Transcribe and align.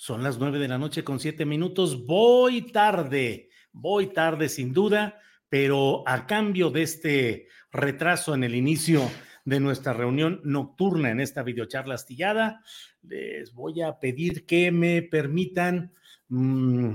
Son 0.00 0.22
las 0.22 0.38
9 0.38 0.60
de 0.60 0.68
la 0.68 0.78
noche 0.78 1.02
con 1.02 1.18
7 1.18 1.44
minutos. 1.44 2.06
Voy 2.06 2.70
tarde, 2.70 3.50
voy 3.72 4.06
tarde 4.06 4.48
sin 4.48 4.72
duda, 4.72 5.18
pero 5.48 6.04
a 6.06 6.24
cambio 6.24 6.70
de 6.70 6.82
este 6.82 7.48
retraso 7.72 8.32
en 8.32 8.44
el 8.44 8.54
inicio 8.54 9.02
de 9.44 9.58
nuestra 9.58 9.92
reunión 9.92 10.40
nocturna 10.44 11.10
en 11.10 11.18
esta 11.18 11.42
videocharla 11.42 11.96
astillada, 11.96 12.62
les 13.02 13.52
voy 13.52 13.82
a 13.82 13.98
pedir 13.98 14.46
que 14.46 14.70
me 14.70 15.02
permitan 15.02 15.92
mmm, 16.28 16.92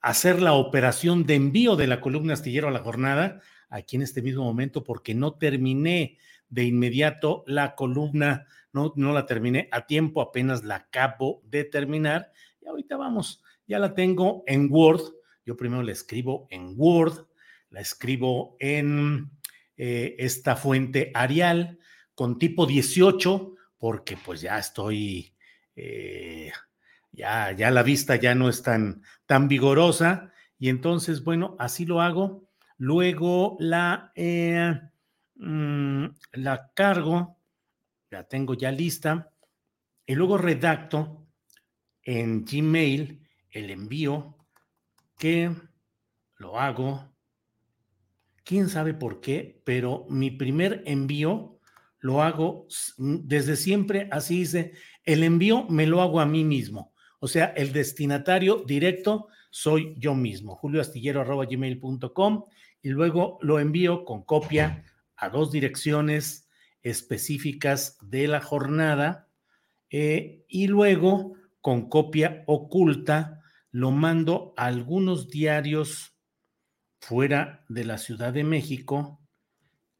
hacer 0.00 0.40
la 0.40 0.54
operación 0.54 1.26
de 1.26 1.34
envío 1.34 1.76
de 1.76 1.86
la 1.86 2.00
columna 2.00 2.32
astillero 2.32 2.68
a 2.68 2.72
la 2.72 2.80
jornada 2.80 3.42
aquí 3.68 3.96
en 3.96 4.02
este 4.02 4.22
mismo 4.22 4.44
momento 4.44 4.84
porque 4.84 5.14
no 5.14 5.34
terminé 5.34 6.16
de 6.48 6.64
inmediato 6.64 7.44
la 7.46 7.74
columna, 7.74 8.46
no, 8.96 9.12
la 9.12 9.26
terminé 9.26 9.68
a 9.72 9.86
tiempo, 9.86 10.20
apenas 10.20 10.64
la 10.64 10.76
acabo 10.76 11.42
de 11.44 11.64
terminar. 11.64 12.32
Y 12.60 12.66
ahorita 12.66 12.96
vamos, 12.96 13.42
ya 13.66 13.78
la 13.78 13.94
tengo 13.94 14.42
en 14.46 14.68
Word. 14.70 15.02
Yo 15.44 15.56
primero 15.56 15.82
la 15.82 15.92
escribo 15.92 16.46
en 16.50 16.74
Word, 16.76 17.26
la 17.70 17.80
escribo 17.80 18.56
en 18.58 19.30
eh, 19.76 20.16
esta 20.18 20.56
fuente 20.56 21.10
Arial 21.14 21.78
con 22.14 22.38
tipo 22.38 22.66
18, 22.66 23.54
porque 23.78 24.16
pues 24.16 24.40
ya 24.40 24.58
estoy, 24.58 25.34
eh, 25.76 26.52
ya, 27.12 27.52
ya 27.52 27.70
la 27.70 27.82
vista 27.82 28.16
ya 28.16 28.34
no 28.34 28.48
es 28.48 28.62
tan, 28.62 29.02
tan 29.26 29.48
vigorosa. 29.48 30.32
Y 30.58 30.68
entonces, 30.68 31.22
bueno, 31.22 31.56
así 31.58 31.86
lo 31.86 32.00
hago. 32.00 32.48
Luego 32.76 33.56
la, 33.60 34.12
eh, 34.14 34.80
mmm, 35.36 36.06
la 36.32 36.70
cargo, 36.74 37.37
la 38.10 38.26
tengo 38.26 38.54
ya 38.54 38.70
lista, 38.70 39.32
y 40.06 40.14
luego 40.14 40.38
redacto 40.38 41.28
en 42.02 42.44
Gmail 42.44 43.28
el 43.50 43.70
envío 43.70 44.38
que 45.18 45.54
lo 46.36 46.58
hago, 46.58 47.14
quién 48.44 48.68
sabe 48.68 48.94
por 48.94 49.20
qué, 49.20 49.60
pero 49.64 50.06
mi 50.08 50.30
primer 50.30 50.82
envío 50.86 51.58
lo 51.98 52.22
hago 52.22 52.66
desde 52.96 53.56
siempre, 53.56 54.08
así 54.12 54.40
dice, 54.40 54.72
el 55.04 55.24
envío 55.24 55.66
me 55.68 55.86
lo 55.86 56.00
hago 56.00 56.20
a 56.20 56.26
mí 56.26 56.44
mismo. 56.44 56.94
O 57.20 57.26
sea, 57.26 57.46
el 57.46 57.72
destinatario 57.72 58.62
directo 58.64 59.28
soy 59.50 59.94
yo 59.98 60.14
mismo, 60.14 60.54
julioastillero.gmail.com 60.54 62.44
y 62.80 62.88
luego 62.90 63.38
lo 63.42 63.58
envío 63.58 64.04
con 64.04 64.22
copia 64.22 64.84
a 65.16 65.28
dos 65.28 65.50
direcciones 65.50 66.47
específicas 66.82 67.98
de 68.00 68.28
la 68.28 68.40
jornada 68.40 69.28
eh, 69.90 70.44
y 70.48 70.68
luego 70.68 71.34
con 71.60 71.88
copia 71.88 72.44
oculta 72.46 73.42
lo 73.70 73.90
mando 73.90 74.54
a 74.56 74.66
algunos 74.66 75.28
diarios 75.28 76.14
fuera 77.00 77.64
de 77.68 77.84
la 77.84 77.98
Ciudad 77.98 78.32
de 78.32 78.44
México 78.44 79.20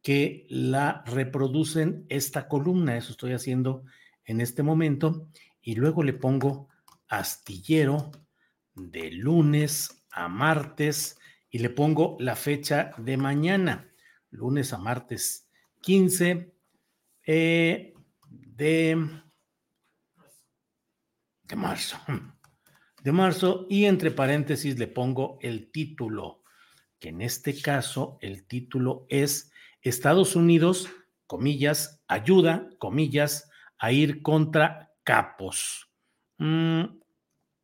que 0.02 0.46
la 0.48 1.02
reproducen 1.06 2.06
esta 2.08 2.48
columna, 2.48 2.96
eso 2.96 3.12
estoy 3.12 3.32
haciendo 3.32 3.84
en 4.24 4.40
este 4.40 4.62
momento, 4.62 5.28
y 5.60 5.74
luego 5.74 6.02
le 6.02 6.12
pongo 6.12 6.68
astillero 7.08 8.10
de 8.74 9.10
lunes 9.10 10.06
a 10.10 10.28
martes 10.28 11.18
y 11.50 11.58
le 11.58 11.70
pongo 11.70 12.16
la 12.20 12.36
fecha 12.36 12.92
de 12.98 13.16
mañana, 13.16 13.90
lunes 14.30 14.72
a 14.72 14.78
martes 14.78 15.48
15 15.82 16.52
eh, 17.30 17.92
de, 18.30 19.06
de 21.42 21.56
marzo. 21.56 21.98
De 23.04 23.12
marzo 23.12 23.66
y 23.70 23.84
entre 23.84 24.10
paréntesis 24.10 24.76
le 24.76 24.88
pongo 24.88 25.38
el 25.40 25.70
título, 25.70 26.42
que 26.98 27.10
en 27.10 27.20
este 27.22 27.58
caso 27.58 28.18
el 28.20 28.44
título 28.44 29.06
es 29.08 29.52
Estados 29.82 30.34
Unidos, 30.34 30.90
comillas, 31.28 32.02
ayuda, 32.08 32.68
comillas, 32.78 33.48
a 33.78 33.92
ir 33.92 34.20
contra 34.20 34.90
capos. 35.04 35.88
Mm, 36.38 36.98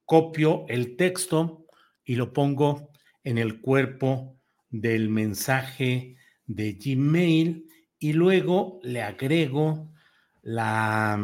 copio 0.05 0.67
el 0.69 0.97
texto 0.97 1.67
y 2.05 2.15
lo 2.15 2.33
pongo 2.33 2.93
en 3.25 3.39
el 3.39 3.61
cuerpo 3.61 4.39
del 4.71 5.09
mensaje 5.09 6.17
de 6.47 6.75
Gmail 6.75 7.67
y 7.99 8.13
luego 8.13 8.81
le 8.83 9.03
agrego 9.03 9.91
la, 10.43 11.19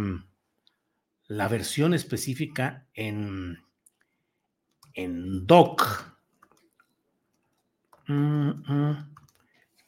la 1.27 1.49
versión 1.49 1.95
específica 1.95 2.87
en, 2.95 3.59
en 4.95 5.47
doc. 5.47 6.17
Mm, 8.07 8.51
mm. 8.67 9.11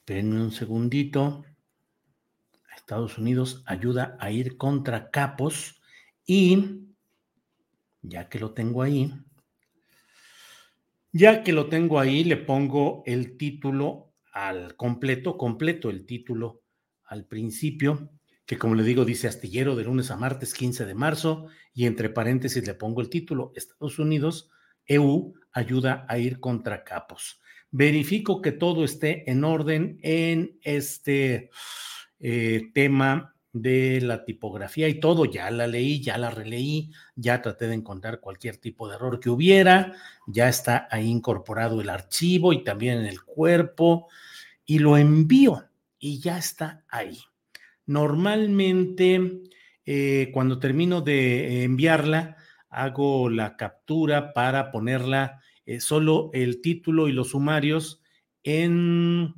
Un 0.09 0.53
segundito. 0.53 1.45
Estados 2.75 3.17
Unidos 3.17 3.63
ayuda 3.65 4.17
a 4.21 4.31
ir 4.31 4.57
contra 4.59 5.11
capos 5.11 5.81
y 6.27 6.83
ya 8.03 8.29
que 8.29 8.39
lo 8.39 8.53
tengo 8.53 8.83
ahí, 8.83 9.13
ya 11.13 11.43
que 11.43 11.53
lo 11.53 11.69
tengo 11.69 12.01
ahí, 12.01 12.25
le 12.25 12.37
pongo 12.37 13.03
el 13.07 13.37
título 13.37 14.13
al 14.33 14.77
completo, 14.77 15.39
completo 15.39 15.91
el 15.91 16.05
título 16.05 16.62
al 17.13 17.27
principio, 17.27 18.11
que 18.47 18.57
como 18.59 18.75
le 18.75 18.83
digo, 18.83 19.05
dice 19.05 19.29
astillero 19.29 19.77
de 19.77 19.85
lunes 19.85 20.11
a 20.11 20.17
martes 20.17 20.55
15 20.55 20.87
de 20.87 20.95
marzo, 20.95 21.47
y 21.75 21.85
entre 21.85 22.09
paréntesis 22.09 22.67
le 22.67 22.75
pongo 22.75 23.03
el 23.03 23.11
título, 23.11 23.53
Estados 23.55 23.99
Unidos, 23.99 24.51
EU, 24.87 25.35
ayuda 25.53 26.07
a 26.09 26.19
ir 26.19 26.41
contra 26.41 26.85
capos. 26.85 27.41
Verifico 27.71 28.41
que 28.41 28.53
todo 28.53 28.83
esté 28.83 29.31
en 29.31 29.45
orden 29.45 29.99
en 30.03 30.59
este 30.63 31.51
eh, 32.19 32.71
tema 32.73 33.35
de 33.53 34.01
la 34.01 34.25
tipografía 34.25 34.89
y 34.89 34.99
todo, 34.99 35.27
ya 35.27 35.51
la 35.51 35.67
leí, 35.67 36.01
ya 36.01 36.17
la 36.17 36.31
releí, 36.31 36.93
ya 37.15 37.43
traté 37.43 37.67
de 37.67 37.75
encontrar 37.75 38.21
cualquier 38.21 38.57
tipo 38.57 38.89
de 38.89 38.95
error 38.95 39.21
que 39.21 39.29
hubiera, 39.29 39.93
ya 40.27 40.49
está 40.49 40.89
ahí 40.91 41.09
incorporado 41.09 41.83
el 41.83 41.91
archivo 41.91 42.55
y 42.55 42.65
también 42.65 43.01
en 43.01 43.07
el 43.07 43.23
cuerpo 43.23 44.09
y 44.65 44.79
lo 44.79 44.97
envío 44.97 45.69
y 46.03 46.19
ya 46.19 46.37
está 46.37 46.85
ahí. 46.89 47.21
Normalmente 47.87 49.41
eh, 49.87 50.31
cuando 50.35 50.59
termino 50.59 51.01
de 51.01 51.63
enviarla, 51.63 52.37
hago 52.69 53.31
la 53.31 53.57
captura 53.57 54.33
para 54.33 54.73
ponerla 54.73 55.41
eh, 55.65 55.79
solo 55.79 56.31
el 56.33 56.61
título 56.61 57.07
y 57.07 57.13
los 57.13 57.31
sumarios 57.31 58.03
en, 58.43 59.33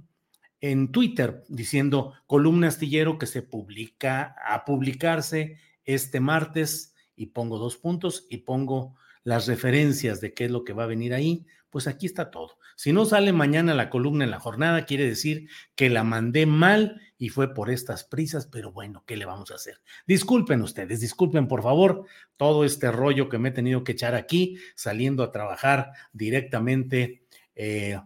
en 0.63 0.91
Twitter 0.91 1.45
diciendo 1.49 2.15
columna 2.27 2.69
astillero 2.69 3.19
que 3.19 3.27
se 3.27 3.43
publica 3.43 4.35
a 4.47 4.65
publicarse 4.65 5.59
este 5.85 6.19
martes 6.19 6.95
y 7.15 7.27
pongo 7.27 7.59
dos 7.59 7.77
puntos 7.77 8.27
y 8.31 8.39
pongo 8.39 8.97
las 9.23 9.47
referencias 9.47 10.23
de 10.23 10.33
qué 10.33 10.47
es 10.47 10.51
lo 10.51 10.65
que 10.65 10.73
va 10.73 10.85
a 10.85 10.89
venir 10.89 11.13
ahí, 11.13 11.45
pues 11.69 11.87
aquí 11.87 12.07
está 12.07 12.31
todo. 12.31 12.57
Si 12.77 12.93
no 12.93 13.05
sale 13.05 13.33
mañana 13.33 13.75
la 13.75 13.91
columna 13.91 14.25
en 14.25 14.31
la 14.31 14.41
jornada, 14.41 14.85
quiere 14.87 15.07
decir 15.07 15.49
que 15.75 15.91
la 15.91 16.05
mandé 16.05 16.47
mal 16.47 17.01
y 17.19 17.29
fue 17.29 17.55
por 17.55 17.71
estas 17.71 18.05
prisas, 18.05 18.47
pero 18.47 18.73
bueno, 18.73 19.05
¿qué 19.07 19.17
le 19.17 19.25
vamos 19.25 19.51
a 19.51 19.55
hacer? 19.55 19.81
Disculpen 20.07 20.63
ustedes, 20.63 21.01
disculpen 21.01 21.49
por 21.49 21.63
favor 21.63 22.07
todo 22.37 22.65
este 22.65 22.91
rollo 22.91 23.29
que 23.29 23.39
me 23.39 23.51
he 23.51 23.53
tenido 23.53 23.85
que 23.85 23.93
echar 23.93 24.15
aquí, 24.15 24.59
saliendo 24.75 25.23
a 25.23 25.33
trabajar 25.33 25.93
directamente. 26.13 27.25
Eh, 27.55 27.99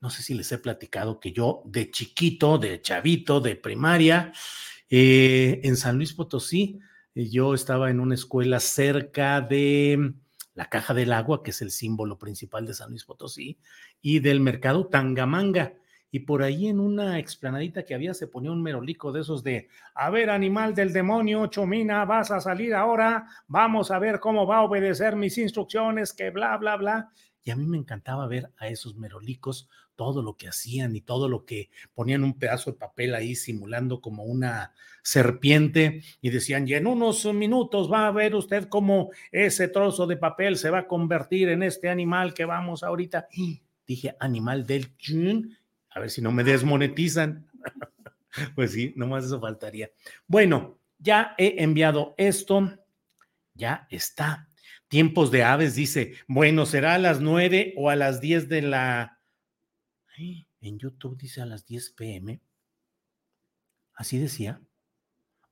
no 0.00 0.10
sé 0.10 0.22
si 0.22 0.34
les 0.34 0.50
he 0.52 0.58
platicado 0.58 1.20
que 1.20 1.32
yo 1.32 1.62
de 1.66 1.90
chiquito, 1.90 2.58
de 2.58 2.80
chavito, 2.80 3.40
de 3.40 3.56
primaria, 3.56 4.32
eh, 4.88 5.60
en 5.62 5.76
San 5.76 5.96
Luis 5.96 6.12
Potosí, 6.12 6.80
yo 7.14 7.54
estaba 7.54 7.90
en 7.90 8.00
una 8.00 8.14
escuela 8.14 8.60
cerca 8.60 9.40
de 9.40 10.14
la 10.54 10.68
Caja 10.68 10.94
del 10.94 11.12
Agua, 11.12 11.42
que 11.42 11.50
es 11.50 11.62
el 11.62 11.70
símbolo 11.70 12.18
principal 12.18 12.66
de 12.66 12.74
San 12.74 12.90
Luis 12.90 13.04
Potosí, 13.04 13.58
y 14.02 14.20
del 14.20 14.40
mercado 14.40 14.86
Tangamanga. 14.86 15.74
Y 16.12 16.20
por 16.20 16.42
ahí 16.42 16.66
en 16.66 16.80
una 16.80 17.18
explanadita 17.18 17.84
que 17.84 17.94
había 17.94 18.14
se 18.14 18.26
ponía 18.26 18.50
un 18.50 18.62
merolico 18.62 19.12
de 19.12 19.20
esos 19.20 19.44
de, 19.44 19.68
a 19.94 20.10
ver, 20.10 20.30
animal 20.30 20.74
del 20.74 20.92
demonio, 20.92 21.46
Chomina, 21.46 22.04
vas 22.04 22.32
a 22.32 22.40
salir 22.40 22.74
ahora, 22.74 23.28
vamos 23.46 23.92
a 23.92 23.98
ver 24.00 24.18
cómo 24.18 24.46
va 24.46 24.58
a 24.58 24.62
obedecer 24.62 25.14
mis 25.14 25.38
instrucciones, 25.38 26.12
que 26.12 26.30
bla, 26.30 26.56
bla, 26.56 26.76
bla. 26.76 27.10
Y 27.44 27.52
a 27.52 27.56
mí 27.56 27.64
me 27.66 27.78
encantaba 27.78 28.26
ver 28.26 28.50
a 28.58 28.68
esos 28.68 28.96
merolicos, 28.96 29.68
todo 30.00 30.22
lo 30.22 30.34
que 30.34 30.48
hacían 30.48 30.96
y 30.96 31.02
todo 31.02 31.28
lo 31.28 31.44
que 31.44 31.68
ponían 31.92 32.24
un 32.24 32.38
pedazo 32.38 32.72
de 32.72 32.78
papel 32.78 33.14
ahí 33.14 33.34
simulando 33.34 34.00
como 34.00 34.24
una 34.24 34.72
serpiente 35.02 36.02
y 36.22 36.30
decían, 36.30 36.66
y 36.66 36.72
en 36.72 36.86
unos 36.86 37.26
minutos 37.26 37.92
va 37.92 38.06
a 38.06 38.10
ver 38.10 38.34
usted 38.34 38.68
cómo 38.68 39.10
ese 39.30 39.68
trozo 39.68 40.06
de 40.06 40.16
papel 40.16 40.56
se 40.56 40.70
va 40.70 40.78
a 40.78 40.86
convertir 40.86 41.50
en 41.50 41.62
este 41.62 41.90
animal 41.90 42.32
que 42.32 42.46
vamos 42.46 42.82
ahorita. 42.82 43.28
Y 43.30 43.60
dije, 43.94 44.16
animal 44.20 44.66
del 44.66 44.96
chun, 44.96 45.56
a 45.90 46.00
ver 46.00 46.10
si 46.10 46.22
no 46.22 46.32
me 46.32 46.44
desmonetizan. 46.44 47.46
pues 48.54 48.72
sí, 48.72 48.92
nomás 48.96 49.24
eso 49.24 49.40
faltaría. 49.40 49.90
Bueno, 50.26 50.78
ya 50.98 51.34
he 51.38 51.62
enviado 51.62 52.14
esto, 52.16 52.78
ya 53.54 53.86
está 53.90 54.50
Tiempos 54.90 55.30
de 55.30 55.44
aves 55.44 55.76
dice, 55.76 56.14
bueno, 56.26 56.66
será 56.66 56.96
a 56.96 56.98
las 56.98 57.20
9 57.20 57.74
o 57.76 57.90
a 57.90 57.96
las 57.96 58.20
10 58.20 58.48
de 58.48 58.62
la... 58.62 59.20
En 60.16 60.78
YouTube 60.80 61.16
dice 61.16 61.40
a 61.40 61.46
las 61.46 61.64
10 61.64 61.90
pm. 61.90 62.40
Así 63.94 64.18
decía, 64.18 64.60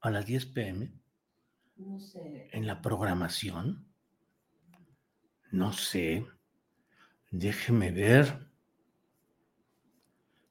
a 0.00 0.10
las 0.10 0.26
10 0.26 0.46
pm. 0.46 0.92
No 1.76 2.00
sé. 2.00 2.48
En 2.50 2.66
la 2.66 2.82
programación. 2.82 3.86
No 5.52 5.72
sé. 5.72 6.26
Déjeme 7.30 7.90
ver. 7.90 8.46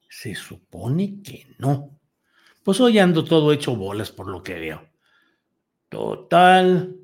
Se 0.08 0.34
supone 0.34 1.22
que 1.22 1.54
no. 1.58 1.98
Pues 2.62 2.80
hoy 2.80 2.98
ando 2.98 3.24
todo 3.24 3.52
hecho 3.52 3.76
bolas 3.76 4.10
por 4.10 4.28
lo 4.28 4.42
que 4.42 4.54
veo. 4.54 4.88
Total, 5.88 6.98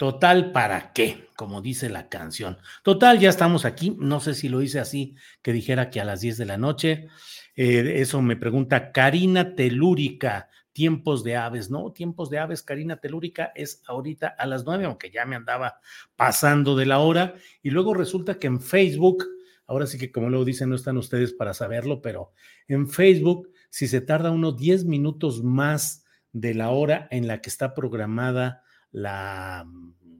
Total, 0.00 0.50
¿para 0.50 0.94
qué? 0.94 1.28
Como 1.36 1.60
dice 1.60 1.90
la 1.90 2.08
canción. 2.08 2.56
Total, 2.82 3.18
ya 3.18 3.28
estamos 3.28 3.66
aquí. 3.66 3.94
No 3.98 4.18
sé 4.18 4.32
si 4.32 4.48
lo 4.48 4.62
hice 4.62 4.80
así, 4.80 5.14
que 5.42 5.52
dijera 5.52 5.90
que 5.90 6.00
a 6.00 6.06
las 6.06 6.22
10 6.22 6.38
de 6.38 6.46
la 6.46 6.56
noche. 6.56 7.08
Eh, 7.54 7.96
eso 7.96 8.22
me 8.22 8.34
pregunta 8.34 8.92
Karina 8.92 9.54
Telúrica, 9.54 10.48
tiempos 10.72 11.24
de 11.24 11.36
aves, 11.36 11.70
¿no? 11.70 11.92
Tiempos 11.92 12.30
de 12.30 12.38
aves, 12.38 12.62
Karina 12.62 12.96
Telúrica 12.96 13.52
es 13.54 13.82
ahorita 13.86 14.28
a 14.28 14.46
las 14.46 14.64
9, 14.64 14.84
aunque 14.84 15.10
ya 15.10 15.24
me 15.24 15.36
andaba 15.36 15.80
pasando 16.16 16.76
de 16.76 16.86
la 16.86 16.98
hora. 17.00 17.34
Y 17.62 17.70
luego 17.70 17.94
resulta 17.94 18.38
que 18.38 18.46
en 18.46 18.60
Facebook, 18.60 19.26
ahora 19.66 19.86
sí 19.86 19.98
que 19.98 20.12
como 20.12 20.28
luego 20.28 20.44
dicen, 20.44 20.68
no 20.68 20.76
están 20.76 20.96
ustedes 20.96 21.32
para 21.32 21.54
saberlo, 21.54 22.00
pero 22.00 22.32
en 22.68 22.88
Facebook, 22.88 23.50
si 23.70 23.88
se 23.88 24.00
tarda 24.00 24.30
unos 24.30 24.56
10 24.56 24.84
minutos 24.84 25.42
más 25.42 26.04
de 26.32 26.54
la 26.54 26.70
hora 26.70 27.08
en 27.10 27.26
la 27.26 27.40
que 27.40 27.50
está 27.50 27.74
programada 27.74 28.62
la, 28.92 29.66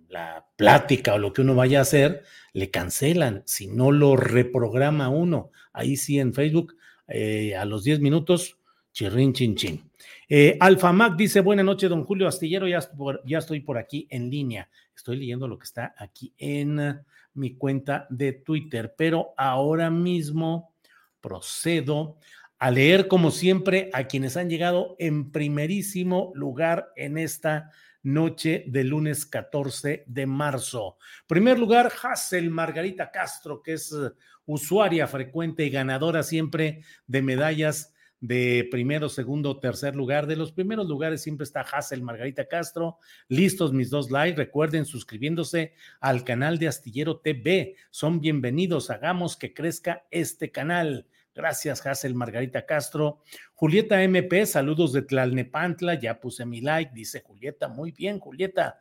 la 0.08 0.46
plática 0.56 1.14
o 1.14 1.18
lo 1.18 1.32
que 1.32 1.42
uno 1.42 1.54
vaya 1.54 1.78
a 1.78 1.82
hacer, 1.82 2.24
le 2.52 2.70
cancelan. 2.70 3.42
Si 3.46 3.68
no 3.68 3.92
lo 3.92 4.16
reprograma 4.16 5.08
uno, 5.08 5.50
ahí 5.72 5.96
sí 5.96 6.18
en 6.18 6.34
Facebook, 6.34 6.76
eh, 7.08 7.56
a 7.56 7.64
los 7.64 7.84
10 7.84 8.00
minutos, 8.00 8.59
chirrin, 8.92 9.32
chin, 9.32 9.54
chin. 9.54 9.90
Eh, 10.28 10.56
Alfamac 10.60 11.16
dice: 11.16 11.40
Buenas 11.40 11.64
noches, 11.64 11.90
don 11.90 12.04
Julio 12.04 12.28
Astillero. 12.28 12.66
Ya, 12.68 13.38
estoy 13.38 13.60
por 13.60 13.78
aquí 13.78 14.06
en 14.10 14.30
línea. 14.30 14.68
Estoy 14.94 15.16
leyendo 15.16 15.48
lo 15.48 15.58
que 15.58 15.64
está 15.64 15.94
aquí 15.98 16.32
en 16.36 17.00
mi 17.34 17.56
cuenta 17.56 18.06
de 18.10 18.32
Twitter, 18.32 18.94
pero 18.96 19.34
ahora 19.36 19.90
mismo 19.90 20.74
procedo 21.20 22.18
a 22.58 22.70
leer, 22.70 23.08
como 23.08 23.30
siempre, 23.30 23.90
a 23.92 24.04
quienes 24.04 24.36
han 24.36 24.50
llegado 24.50 24.96
en 24.98 25.32
primerísimo 25.32 26.30
lugar 26.34 26.92
en 26.96 27.16
esta 27.16 27.70
noche 28.02 28.64
del 28.66 28.88
lunes 28.88 29.26
14 29.26 30.04
de 30.06 30.26
marzo. 30.26 30.96
Primer 31.26 31.58
lugar, 31.58 31.90
Hassel 32.02 32.50
Margarita 32.50 33.10
Castro, 33.10 33.62
que 33.62 33.74
es 33.74 33.92
eh, 33.92 34.10
usuaria 34.46 35.06
frecuente 35.06 35.64
y 35.64 35.70
ganadora 35.70 36.22
siempre 36.22 36.82
de 37.06 37.22
medallas 37.22 37.94
de 38.20 38.68
primero, 38.70 39.08
segundo, 39.08 39.58
tercer 39.58 39.96
lugar. 39.96 40.26
De 40.26 40.36
los 40.36 40.52
primeros 40.52 40.86
lugares 40.86 41.22
siempre 41.22 41.44
está 41.44 41.62
Hassel 41.62 42.02
Margarita 42.02 42.46
Castro. 42.46 42.98
Listos 43.28 43.72
mis 43.72 43.88
dos 43.90 44.10
likes. 44.10 44.36
Recuerden 44.36 44.84
suscribiéndose 44.84 45.72
al 46.00 46.22
canal 46.22 46.58
de 46.58 46.68
Astillero 46.68 47.18
TV. 47.18 47.76
Son 47.90 48.20
bienvenidos. 48.20 48.90
Hagamos 48.90 49.36
que 49.36 49.54
crezca 49.54 50.06
este 50.10 50.50
canal. 50.50 51.06
Gracias, 51.34 51.86
Hazel 51.86 52.14
Margarita 52.14 52.66
Castro. 52.66 53.22
Julieta 53.54 54.02
MP, 54.02 54.44
saludos 54.44 54.92
de 54.92 55.02
Tlalnepantla. 55.02 55.94
Ya 55.94 56.20
puse 56.20 56.44
mi 56.44 56.60
like, 56.60 56.92
dice 56.94 57.22
Julieta. 57.22 57.68
Muy 57.68 57.92
bien, 57.92 58.18
Julieta. 58.18 58.80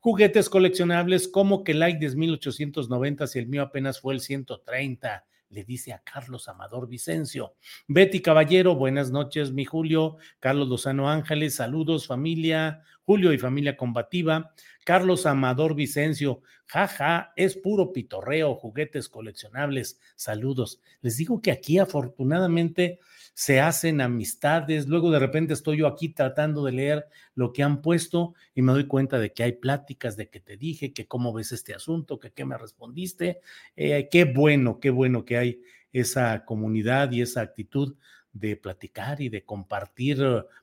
Juguetes 0.00 0.48
coleccionables, 0.48 1.28
como 1.28 1.64
que 1.64 1.74
like 1.74 2.04
es 2.06 2.14
1890 2.14 3.26
si 3.26 3.38
el 3.38 3.48
mío 3.48 3.62
apenas 3.62 4.00
fue 4.00 4.14
el 4.14 4.20
130 4.20 5.24
le 5.50 5.64
dice 5.64 5.92
a 5.92 6.00
Carlos 6.00 6.48
Amador 6.48 6.88
Vicencio. 6.88 7.54
Betty 7.86 8.20
Caballero, 8.20 8.74
buenas 8.74 9.10
noches, 9.10 9.52
mi 9.52 9.64
Julio. 9.64 10.18
Carlos 10.40 10.68
Lozano 10.68 11.08
Ángeles, 11.08 11.56
saludos, 11.56 12.06
familia. 12.06 12.82
Julio 13.04 13.32
y 13.32 13.38
familia 13.38 13.76
combativa. 13.76 14.52
Carlos 14.84 15.24
Amador 15.24 15.74
Vicencio, 15.74 16.42
jaja, 16.66 17.32
es 17.36 17.56
puro 17.56 17.92
pitorreo, 17.92 18.54
juguetes 18.54 19.08
coleccionables. 19.08 19.98
Saludos. 20.14 20.80
Les 21.00 21.16
digo 21.16 21.40
que 21.40 21.50
aquí 21.50 21.78
afortunadamente 21.78 23.00
se 23.38 23.60
hacen 23.60 24.00
amistades. 24.00 24.88
Luego 24.88 25.12
de 25.12 25.20
repente 25.20 25.54
estoy 25.54 25.78
yo 25.78 25.86
aquí 25.86 26.08
tratando 26.08 26.64
de 26.64 26.72
leer 26.72 27.06
lo 27.36 27.52
que 27.52 27.62
han 27.62 27.82
puesto 27.82 28.34
y 28.52 28.62
me 28.62 28.72
doy 28.72 28.88
cuenta 28.88 29.20
de 29.20 29.32
que 29.32 29.44
hay 29.44 29.52
pláticas 29.52 30.16
de 30.16 30.28
que 30.28 30.40
te 30.40 30.56
dije, 30.56 30.92
que 30.92 31.06
cómo 31.06 31.32
ves 31.32 31.52
este 31.52 31.72
asunto, 31.72 32.18
que 32.18 32.32
qué 32.32 32.44
me 32.44 32.58
respondiste. 32.58 33.38
Eh, 33.76 34.08
qué 34.10 34.24
bueno, 34.24 34.80
qué 34.80 34.90
bueno 34.90 35.24
que 35.24 35.36
hay 35.36 35.62
esa 35.92 36.44
comunidad 36.44 37.12
y 37.12 37.22
esa 37.22 37.42
actitud 37.42 37.94
de 38.32 38.56
platicar 38.56 39.20
y 39.20 39.28
de 39.28 39.44
compartir 39.44 40.18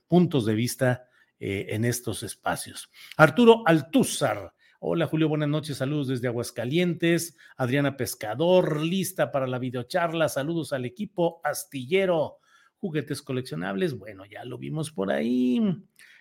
puntos 0.06 0.44
de 0.44 0.54
vista 0.54 1.08
eh, 1.40 1.68
en 1.70 1.86
estos 1.86 2.22
espacios. 2.22 2.90
Arturo 3.16 3.62
Altúzar. 3.64 4.52
Hola 4.80 5.06
Julio, 5.06 5.30
buenas 5.30 5.48
noches, 5.48 5.78
saludos 5.78 6.08
desde 6.08 6.28
Aguascalientes. 6.28 7.38
Adriana 7.56 7.96
Pescador, 7.96 8.82
lista 8.82 9.32
para 9.32 9.46
la 9.46 9.58
videocharla. 9.58 10.28
Saludos 10.28 10.74
al 10.74 10.84
equipo 10.84 11.40
astillero 11.42 12.40
juguetes 12.80 13.22
coleccionables, 13.22 13.98
bueno, 13.98 14.24
ya 14.24 14.44
lo 14.44 14.58
vimos 14.58 14.90
por 14.90 15.10
ahí. 15.10 15.60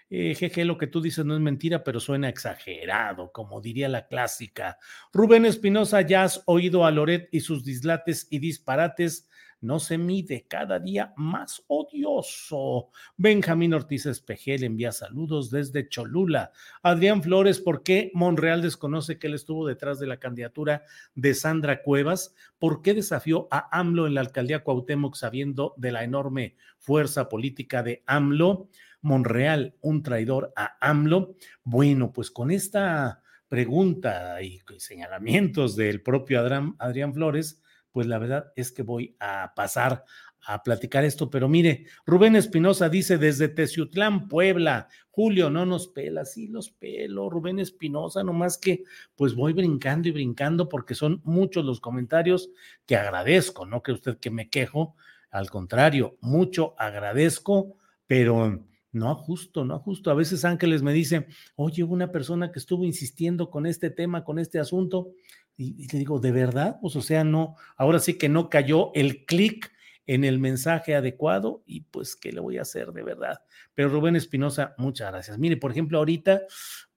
Eh, 0.09 0.35
jeje, 0.35 0.65
lo 0.65 0.77
que 0.77 0.87
tú 0.87 1.01
dices 1.01 1.25
no 1.25 1.33
es 1.33 1.41
mentira, 1.41 1.83
pero 1.83 1.99
suena 1.99 2.29
exagerado, 2.29 3.31
como 3.31 3.59
diría 3.59 3.89
la 3.89 4.07
clásica. 4.07 4.77
Rubén 5.11 5.45
Espinosa, 5.45 6.01
ya 6.01 6.23
has 6.23 6.43
oído 6.45 6.85
a 6.85 6.91
Loret 6.91 7.27
y 7.31 7.39
sus 7.39 7.63
dislates 7.63 8.27
y 8.29 8.39
disparates 8.39 9.27
no 9.65 9.79
se 9.79 9.97
mide, 9.97 10.45
cada 10.47 10.79
día 10.79 11.13
más 11.17 11.63
odioso. 11.67 12.89
Benjamín 13.17 13.73
Ortiz 13.73 14.05
Espejel 14.05 14.63
envía 14.63 14.91
saludos 14.91 15.49
desde 15.49 15.89
Cholula. 15.89 16.51
Adrián 16.83 17.23
Flores, 17.23 17.59
¿por 17.59 17.83
qué 17.83 18.11
Monreal 18.13 18.61
desconoce 18.61 19.17
que 19.17 19.27
él 19.27 19.33
estuvo 19.33 19.67
detrás 19.67 19.99
de 19.99 20.07
la 20.07 20.17
candidatura 20.17 20.83
de 21.15 21.33
Sandra 21.33 21.81
Cuevas? 21.81 22.35
¿Por 22.59 22.81
qué 22.81 22.93
desafió 22.93 23.47
a 23.51 23.67
AMLO 23.77 24.07
en 24.07 24.13
la 24.13 24.21
alcaldía 24.21 24.63
Cuauhtémoc 24.63 25.15
sabiendo 25.15 25.73
de 25.77 25.91
la 25.91 26.03
enorme 26.03 26.55
fuerza 26.77 27.27
política 27.27 27.83
de 27.83 28.03
AMLO? 28.05 28.69
Monreal, 29.01 29.75
un 29.81 30.01
traidor 30.01 30.51
a 30.55 30.77
AMLO. 30.81 31.35
Bueno, 31.63 32.11
pues 32.11 32.31
con 32.31 32.49
esta 32.49 33.21
pregunta 33.47 34.41
y 34.41 34.61
señalamientos 34.77 35.75
del 35.75 36.01
propio 36.01 36.39
Adrián, 36.39 36.75
Adrián 36.79 37.13
Flores, 37.13 37.61
pues 37.95 38.07
la 38.07 38.17
verdad 38.19 38.51
es 38.57 38.73
que 38.73 38.83
voy 38.83 39.15
a 39.21 39.53
pasar 39.55 40.03
a 40.45 40.63
platicar 40.63 41.05
esto, 41.05 41.29
pero 41.29 41.47
mire, 41.47 41.85
Rubén 42.05 42.35
Espinosa 42.35 42.89
dice 42.89 43.17
desde 43.17 43.47
Teciutlán, 43.47 44.27
Puebla, 44.27 44.89
Julio, 45.11 45.49
no 45.49 45.65
nos 45.65 45.87
pela, 45.87 46.25
sí 46.25 46.49
los 46.49 46.71
pelo, 46.71 47.29
Rubén 47.29 47.57
Espinosa, 47.57 48.21
nomás 48.21 48.57
que 48.57 48.83
pues 49.15 49.33
voy 49.33 49.53
brincando 49.53 50.09
y 50.09 50.11
brincando 50.11 50.67
porque 50.67 50.93
son 50.93 51.21
muchos 51.23 51.63
los 51.63 51.79
comentarios 51.79 52.49
que 52.85 52.97
agradezco, 52.97 53.65
no 53.65 53.81
que 53.81 53.93
usted 53.93 54.17
que 54.17 54.29
me 54.29 54.49
quejo, 54.49 54.97
al 55.31 55.49
contrario, 55.49 56.17
mucho 56.19 56.75
agradezco, 56.77 57.77
pero 58.07 58.61
no 58.91 59.15
justo, 59.15 59.63
no 59.63 59.79
justo. 59.79 60.11
A 60.11 60.15
veces 60.15 60.43
Ángeles 60.43 60.81
me 60.81 60.91
dice, 60.91 61.27
oye, 61.55 61.83
una 61.83 62.11
persona 62.11 62.51
que 62.51 62.59
estuvo 62.59 62.83
insistiendo 62.83 63.49
con 63.49 63.65
este 63.65 63.89
tema, 63.89 64.25
con 64.25 64.37
este 64.37 64.59
asunto, 64.59 65.13
y, 65.57 65.87
le 65.87 65.99
digo, 65.99 66.19
¿de 66.19 66.31
verdad? 66.31 66.77
Pues 66.81 66.95
o 66.95 67.01
sea, 67.01 67.23
no, 67.23 67.55
ahora 67.77 67.99
sí 67.99 68.17
que 68.17 68.29
no 68.29 68.49
cayó 68.49 68.91
el 68.93 69.25
clic 69.25 69.71
en 70.07 70.23
el 70.23 70.37
mensaje 70.37 70.95
adecuado 70.95 71.63
y 71.65 71.81
pues, 71.81 72.15
¿qué 72.15 72.31
le 72.31 72.39
voy 72.39 72.57
a 72.57 72.61
hacer 72.61 72.91
de 72.91 73.03
verdad? 73.03 73.41
Pero 73.73 73.89
Rubén 73.89 74.15
Espinosa, 74.15 74.75
muchas 74.77 75.11
gracias. 75.11 75.37
Mire, 75.39 75.57
por 75.57 75.71
ejemplo, 75.71 75.97
ahorita 75.97 76.41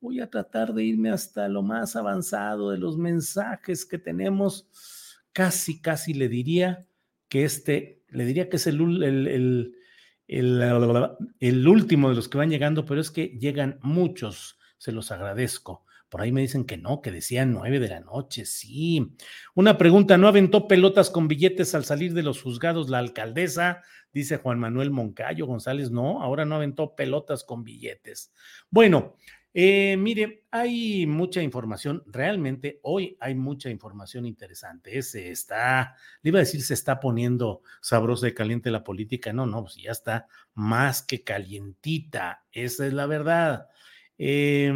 voy 0.00 0.20
a 0.20 0.28
tratar 0.28 0.74
de 0.74 0.84
irme 0.84 1.10
hasta 1.10 1.48
lo 1.48 1.62
más 1.62 1.96
avanzado 1.96 2.70
de 2.70 2.78
los 2.78 2.98
mensajes 2.98 3.86
que 3.86 3.98
tenemos. 3.98 4.68
Casi, 5.32 5.80
casi 5.80 6.14
le 6.14 6.28
diría 6.28 6.86
que 7.28 7.44
este, 7.44 8.02
le 8.08 8.24
diría 8.24 8.48
que 8.48 8.56
es 8.56 8.66
el, 8.66 9.02
el, 9.02 9.74
el, 10.26 11.22
el 11.40 11.68
último 11.68 12.08
de 12.10 12.14
los 12.14 12.28
que 12.28 12.38
van 12.38 12.50
llegando, 12.50 12.84
pero 12.84 13.00
es 13.00 13.10
que 13.10 13.38
llegan 13.40 13.78
muchos, 13.82 14.58
se 14.76 14.92
los 14.92 15.10
agradezco. 15.10 15.86
Por 16.08 16.22
ahí 16.22 16.32
me 16.32 16.40
dicen 16.40 16.64
que 16.64 16.76
no, 16.76 17.02
que 17.02 17.10
decían 17.10 17.52
nueve 17.52 17.80
de 17.80 17.88
la 17.88 18.00
noche. 18.00 18.46
Sí. 18.46 19.14
Una 19.54 19.76
pregunta, 19.76 20.16
¿no 20.16 20.28
aventó 20.28 20.66
pelotas 20.66 21.10
con 21.10 21.28
billetes 21.28 21.74
al 21.74 21.84
salir 21.84 22.14
de 22.14 22.22
los 22.22 22.42
juzgados 22.42 22.88
la 22.88 22.98
alcaldesa? 22.98 23.82
Dice 24.12 24.38
Juan 24.38 24.58
Manuel 24.58 24.90
Moncayo 24.90 25.46
González. 25.46 25.90
No, 25.90 26.22
ahora 26.22 26.44
no 26.44 26.54
aventó 26.54 26.94
pelotas 26.94 27.44
con 27.44 27.62
billetes. 27.62 28.32
Bueno, 28.70 29.16
eh, 29.54 29.96
mire, 29.96 30.44
hay 30.50 31.06
mucha 31.06 31.42
información, 31.42 32.02
realmente 32.06 32.80
hoy 32.82 33.16
hay 33.18 33.34
mucha 33.34 33.70
información 33.70 34.24
interesante. 34.26 35.02
Se 35.02 35.30
está, 35.30 35.96
le 36.22 36.28
iba 36.28 36.38
a 36.38 36.40
decir, 36.40 36.62
se 36.62 36.74
está 36.74 37.00
poniendo 37.00 37.62
sabrosa 37.80 38.28
y 38.28 38.34
caliente 38.34 38.70
la 38.70 38.84
política. 38.84 39.32
No, 39.32 39.46
no, 39.46 39.62
pues 39.62 39.76
ya 39.76 39.90
está 39.90 40.28
más 40.54 41.02
que 41.02 41.24
calientita. 41.24 42.44
Esa 42.52 42.86
es 42.86 42.92
la 42.92 43.06
verdad. 43.06 43.68
Eh, 44.16 44.72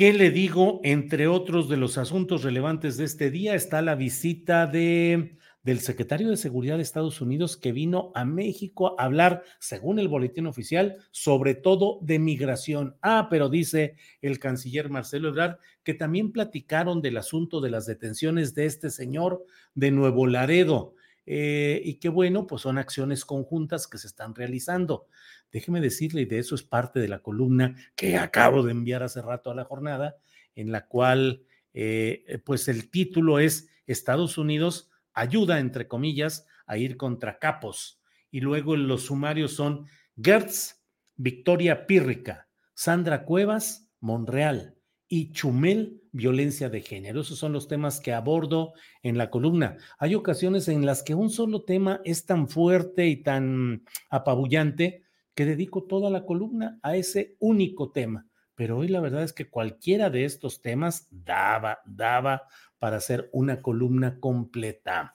¿Qué 0.00 0.14
le 0.14 0.30
digo? 0.30 0.80
Entre 0.82 1.26
otros 1.26 1.68
de 1.68 1.76
los 1.76 1.98
asuntos 1.98 2.42
relevantes 2.42 2.96
de 2.96 3.04
este 3.04 3.30
día 3.30 3.54
está 3.54 3.82
la 3.82 3.96
visita 3.96 4.66
de, 4.66 5.36
del 5.62 5.80
secretario 5.80 6.30
de 6.30 6.38
Seguridad 6.38 6.76
de 6.78 6.82
Estados 6.82 7.20
Unidos 7.20 7.58
que 7.58 7.70
vino 7.70 8.10
a 8.14 8.24
México 8.24 8.98
a 8.98 9.04
hablar, 9.04 9.42
según 9.58 9.98
el 9.98 10.08
boletín 10.08 10.46
oficial, 10.46 10.96
sobre 11.10 11.54
todo 11.54 11.98
de 12.00 12.18
migración. 12.18 12.96
Ah, 13.02 13.26
pero 13.28 13.50
dice 13.50 13.96
el 14.22 14.38
canciller 14.38 14.88
Marcelo 14.88 15.28
Ebrard 15.28 15.58
que 15.82 15.92
también 15.92 16.32
platicaron 16.32 17.02
del 17.02 17.18
asunto 17.18 17.60
de 17.60 17.68
las 17.68 17.84
detenciones 17.84 18.54
de 18.54 18.64
este 18.64 18.88
señor 18.88 19.44
de 19.74 19.90
Nuevo 19.90 20.26
Laredo. 20.26 20.94
Eh, 21.26 21.80
y 21.84 21.96
qué 21.96 22.08
bueno, 22.08 22.46
pues 22.46 22.62
son 22.62 22.78
acciones 22.78 23.26
conjuntas 23.26 23.86
que 23.86 23.98
se 23.98 24.06
están 24.06 24.34
realizando. 24.34 25.06
Déjeme 25.52 25.80
decirle, 25.80 26.22
y 26.22 26.26
de 26.26 26.38
eso 26.38 26.54
es 26.54 26.62
parte 26.62 27.00
de 27.00 27.08
la 27.08 27.20
columna 27.20 27.76
que 27.96 28.16
acabo 28.16 28.62
de 28.62 28.72
enviar 28.72 29.02
hace 29.02 29.20
rato 29.22 29.50
a 29.50 29.54
la 29.54 29.64
jornada, 29.64 30.16
en 30.54 30.72
la 30.72 30.86
cual, 30.86 31.42
eh, 31.74 32.24
eh, 32.26 32.38
pues 32.38 32.68
el 32.68 32.90
título 32.90 33.38
es 33.38 33.68
Estados 33.86 34.38
Unidos 34.38 34.90
ayuda, 35.12 35.58
entre 35.58 35.88
comillas, 35.88 36.46
a 36.66 36.76
ir 36.78 36.96
contra 36.96 37.38
capos. 37.38 38.00
Y 38.30 38.40
luego 38.40 38.76
los 38.76 39.06
sumarios 39.06 39.52
son 39.52 39.86
Gertz, 40.16 40.82
Victoria 41.16 41.86
Pírrica, 41.86 42.48
Sandra 42.74 43.24
Cuevas, 43.24 43.90
Monreal 44.00 44.76
y 45.08 45.32
Chumel, 45.32 46.00
violencia 46.12 46.70
de 46.70 46.80
género. 46.80 47.20
Esos 47.20 47.38
son 47.38 47.52
los 47.52 47.68
temas 47.68 48.00
que 48.00 48.12
abordo 48.12 48.72
en 49.02 49.18
la 49.18 49.30
columna. 49.30 49.76
Hay 49.98 50.14
ocasiones 50.14 50.68
en 50.68 50.86
las 50.86 51.02
que 51.02 51.14
un 51.14 51.30
solo 51.30 51.64
tema 51.64 52.00
es 52.04 52.24
tan 52.24 52.48
fuerte 52.48 53.06
y 53.06 53.22
tan 53.22 53.84
apabullante 54.08 55.02
que 55.40 55.46
dedico 55.46 55.84
toda 55.84 56.10
la 56.10 56.26
columna 56.26 56.78
a 56.82 56.96
ese 56.96 57.34
único 57.38 57.92
tema. 57.92 58.26
Pero 58.54 58.76
hoy 58.76 58.88
la 58.88 59.00
verdad 59.00 59.22
es 59.22 59.32
que 59.32 59.48
cualquiera 59.48 60.10
de 60.10 60.26
estos 60.26 60.60
temas 60.60 61.08
daba, 61.10 61.78
daba 61.86 62.42
para 62.78 62.98
hacer 62.98 63.30
una 63.32 63.62
columna 63.62 64.20
completa. 64.20 65.14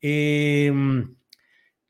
Em, 0.00 1.16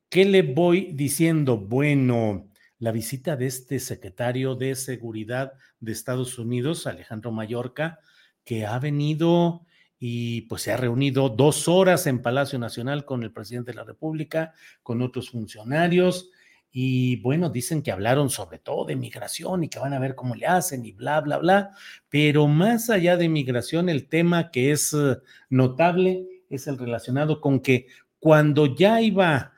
¿Qué 0.08 0.24
le 0.24 0.40
voy 0.40 0.92
diciendo? 0.94 1.58
Bueno, 1.58 2.48
la 2.78 2.90
visita 2.90 3.36
de 3.36 3.48
este 3.48 3.78
secretario 3.80 4.54
de 4.54 4.76
Seguridad 4.76 5.52
de 5.78 5.92
Estados 5.92 6.38
Unidos, 6.38 6.86
Alejandro 6.86 7.32
Mallorca, 7.32 7.98
que 8.44 8.64
ha 8.64 8.78
venido 8.78 9.66
y 9.98 10.40
pues 10.48 10.62
se 10.62 10.72
ha 10.72 10.78
reunido 10.78 11.28
dos 11.28 11.68
horas 11.68 12.06
en 12.06 12.22
Palacio 12.22 12.58
Nacional 12.58 13.04
con 13.04 13.24
el 13.24 13.30
presidente 13.30 13.72
de 13.72 13.76
la 13.76 13.84
República, 13.84 14.54
con 14.82 15.02
otros 15.02 15.28
funcionarios, 15.28 16.30
y 16.76 17.20
bueno, 17.20 17.50
dicen 17.50 17.82
que 17.82 17.92
hablaron 17.92 18.30
sobre 18.30 18.58
todo 18.58 18.84
de 18.84 18.96
migración 18.96 19.62
y 19.62 19.68
que 19.68 19.78
van 19.78 19.92
a 19.92 20.00
ver 20.00 20.16
cómo 20.16 20.34
le 20.34 20.46
hacen 20.46 20.84
y 20.84 20.90
bla, 20.90 21.20
bla, 21.20 21.38
bla. 21.38 21.70
Pero 22.08 22.48
más 22.48 22.90
allá 22.90 23.16
de 23.16 23.28
migración, 23.28 23.88
el 23.88 24.08
tema 24.08 24.50
que 24.50 24.72
es 24.72 24.92
eh, 24.92 25.18
notable 25.50 26.26
es 26.50 26.66
el 26.66 26.76
relacionado 26.76 27.40
con 27.40 27.60
que 27.60 27.86
cuando 28.18 28.74
ya 28.74 29.00
iba, 29.00 29.52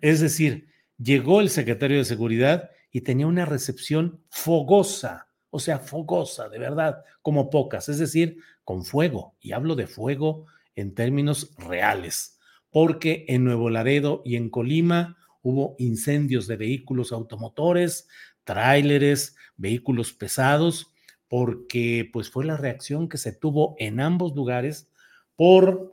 es 0.00 0.20
decir, 0.20 0.66
llegó 0.98 1.40
el 1.40 1.48
secretario 1.48 1.98
de 1.98 2.04
Seguridad 2.04 2.70
y 2.90 3.02
tenía 3.02 3.28
una 3.28 3.44
recepción 3.44 4.20
fogosa, 4.28 5.28
o 5.50 5.60
sea, 5.60 5.78
fogosa, 5.78 6.48
de 6.48 6.58
verdad, 6.58 7.04
como 7.22 7.50
pocas, 7.50 7.88
es 7.88 8.00
decir, 8.00 8.38
con 8.64 8.84
fuego. 8.84 9.36
Y 9.40 9.52
hablo 9.52 9.76
de 9.76 9.86
fuego 9.86 10.46
en 10.74 10.92
términos 10.92 11.54
reales, 11.56 12.40
porque 12.70 13.26
en 13.28 13.44
Nuevo 13.44 13.70
Laredo 13.70 14.22
y 14.24 14.34
en 14.34 14.50
Colima, 14.50 15.16
hubo 15.46 15.76
incendios 15.78 16.48
de 16.48 16.56
vehículos 16.56 17.12
automotores, 17.12 18.08
tráileres, 18.42 19.36
vehículos 19.56 20.12
pesados, 20.12 20.92
porque 21.28 22.10
pues 22.12 22.30
fue 22.30 22.44
la 22.44 22.56
reacción 22.56 23.08
que 23.08 23.16
se 23.16 23.32
tuvo 23.32 23.76
en 23.78 24.00
ambos 24.00 24.34
lugares 24.34 24.90
por, 25.36 25.92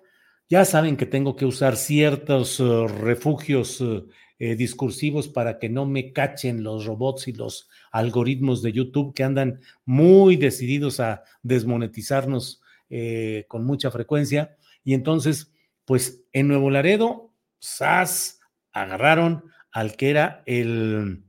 ya 0.49 0.65
saben 0.65 0.97
que 0.97 1.05
tengo 1.05 1.35
que 1.35 1.45
usar 1.45 1.77
ciertos 1.77 2.59
uh, 2.59 2.87
refugios 2.87 3.79
uh, 3.79 4.07
eh, 4.39 4.55
discursivos 4.55 5.27
para 5.27 5.59
que 5.59 5.69
no 5.69 5.85
me 5.85 6.13
cachen 6.13 6.63
los 6.63 6.85
robots 6.87 7.27
y 7.27 7.33
los 7.33 7.69
algoritmos 7.91 8.63
de 8.63 8.71
YouTube 8.71 9.13
que 9.13 9.23
andan 9.23 9.61
muy 9.85 10.35
decididos 10.35 10.99
a 10.99 11.23
desmonetizarnos 11.43 12.59
eh, 12.89 13.45
con 13.47 13.65
mucha 13.65 13.91
frecuencia. 13.91 14.57
Y 14.83 14.95
entonces, 14.95 15.51
pues 15.85 16.23
en 16.31 16.47
Nuevo 16.47 16.71
Laredo, 16.71 17.31
SAS, 17.59 18.39
agarraron 18.73 19.45
al 19.71 19.95
que 19.95 20.09
era 20.09 20.43
el, 20.45 21.23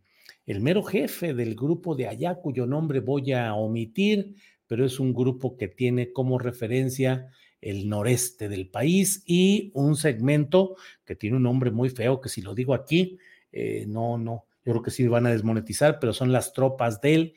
el 0.46 0.60
mero 0.60 0.82
jefe 0.82 1.34
del 1.34 1.54
grupo 1.54 1.94
de 1.94 2.08
allá, 2.08 2.34
cuyo 2.36 2.66
nombre 2.66 3.00
voy 3.00 3.32
a 3.32 3.54
omitir, 3.54 4.34
pero 4.66 4.84
es 4.84 4.98
un 4.98 5.14
grupo 5.14 5.56
que 5.56 5.68
tiene 5.68 6.12
como 6.12 6.38
referencia 6.38 7.30
el 7.60 7.88
noreste 7.88 8.48
del 8.48 8.68
país 8.68 9.22
y 9.26 9.70
un 9.74 9.96
segmento 9.96 10.76
que 11.04 11.16
tiene 11.16 11.36
un 11.36 11.44
nombre 11.44 11.70
muy 11.70 11.88
feo, 11.88 12.20
que 12.20 12.28
si 12.28 12.42
lo 12.42 12.54
digo 12.54 12.74
aquí, 12.74 13.18
eh, 13.52 13.86
no, 13.88 14.18
no, 14.18 14.46
yo 14.64 14.72
creo 14.72 14.82
que 14.82 14.90
sí 14.90 15.06
van 15.06 15.26
a 15.26 15.30
desmonetizar, 15.30 15.98
pero 15.98 16.12
son 16.12 16.30
las 16.30 16.52
tropas 16.52 17.00
del, 17.00 17.34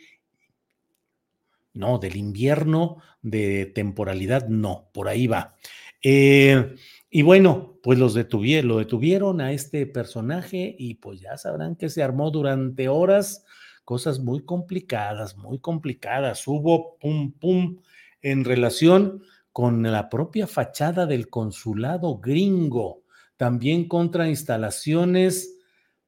no, 1.74 1.98
del 2.00 2.18
invierno, 2.18 2.98
de 3.22 3.68
temporalidad, 3.68 4.48
no, 4.50 4.90
por 4.94 5.08
ahí 5.08 5.28
va. 5.28 5.56
Eh, 6.04 6.76
y 7.10 7.22
bueno, 7.22 7.80
pues 7.84 7.98
los 8.00 8.14
detuvieron, 8.14 8.68
lo 8.68 8.78
detuvieron 8.80 9.40
a 9.42 9.54
este 9.54 9.86
personaje 9.86 10.76
y 10.78 10.96
pues 10.96 11.22
ya 11.22 11.38
sabrán 11.38 11.76
que 11.76 11.90
se 11.90 12.04
armó 12.04 12.32
durante 12.32 12.90
horas 12.90 13.46
cosas 13.86 14.20
muy 14.20 14.44
complicadas, 14.44 15.38
muy 15.38 15.60
complicadas. 15.60 16.46
Hubo 16.48 16.98
pum 17.00 17.32
pum 17.32 17.78
en 18.22 18.44
relación 18.44 19.24
con 19.54 19.82
la 19.84 20.10
propia 20.10 20.46
fachada 20.46 21.06
del 21.06 21.30
consulado 21.30 22.18
gringo, 22.18 23.04
también 23.38 23.88
contra 23.88 24.28
instalaciones 24.28 25.58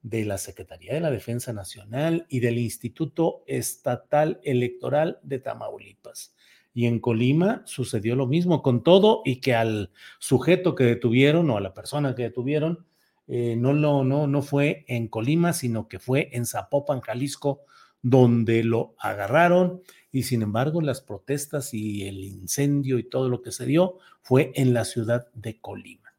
de 0.01 0.25
la 0.25 0.38
Secretaría 0.38 0.94
de 0.94 1.00
la 1.00 1.12
Defensa 1.12 1.53
Nacional 1.53 2.25
y 2.29 2.41
del 2.41 2.58
Instituto 2.58 3.44
Estatal 3.48 4.39
Electoral 4.44 5.20
de 5.24 5.39
Tamaulipas. 5.39 6.36
Y 6.80 6.86
en 6.86 7.02
Colima 7.02 7.62
sucedió 7.66 8.16
lo 8.16 8.26
mismo 8.26 8.62
con 8.62 8.84
todo 8.84 9.22
y 9.26 9.42
que 9.42 9.54
al 9.54 9.92
sujeto 10.18 10.76
que 10.76 10.86
detuvieron 10.86 11.50
o 11.50 11.58
a 11.58 11.60
la 11.60 11.74
persona 11.74 12.16
que 12.16 12.24
detuvieron 12.24 12.86
eh, 13.28 13.58
no, 13.58 13.74
no, 13.74 14.06
no, 14.06 14.28
no 14.28 14.42
fue 14.42 14.86
en 14.88 15.10
Colima, 15.10 15.52
sino 15.52 15.90
que 15.90 16.00
fue 16.00 16.30
en 16.32 16.46
Zapopan, 16.46 17.02
Jalisco, 17.02 17.64
donde 18.02 18.64
lo 18.64 18.96
agarraron 18.98 19.82
y 20.10 20.24
sin 20.24 20.42
embargo 20.42 20.80
las 20.80 21.02
protestas 21.02 21.74
y 21.74 22.08
el 22.08 22.24
incendio 22.24 22.98
y 22.98 23.04
todo 23.04 23.28
lo 23.28 23.42
que 23.42 23.52
se 23.52 23.66
dio 23.66 23.98
fue 24.22 24.54
en 24.56 24.74
la 24.74 24.86
ciudad 24.86 25.28
de 25.34 25.60
Colima. 25.60 26.14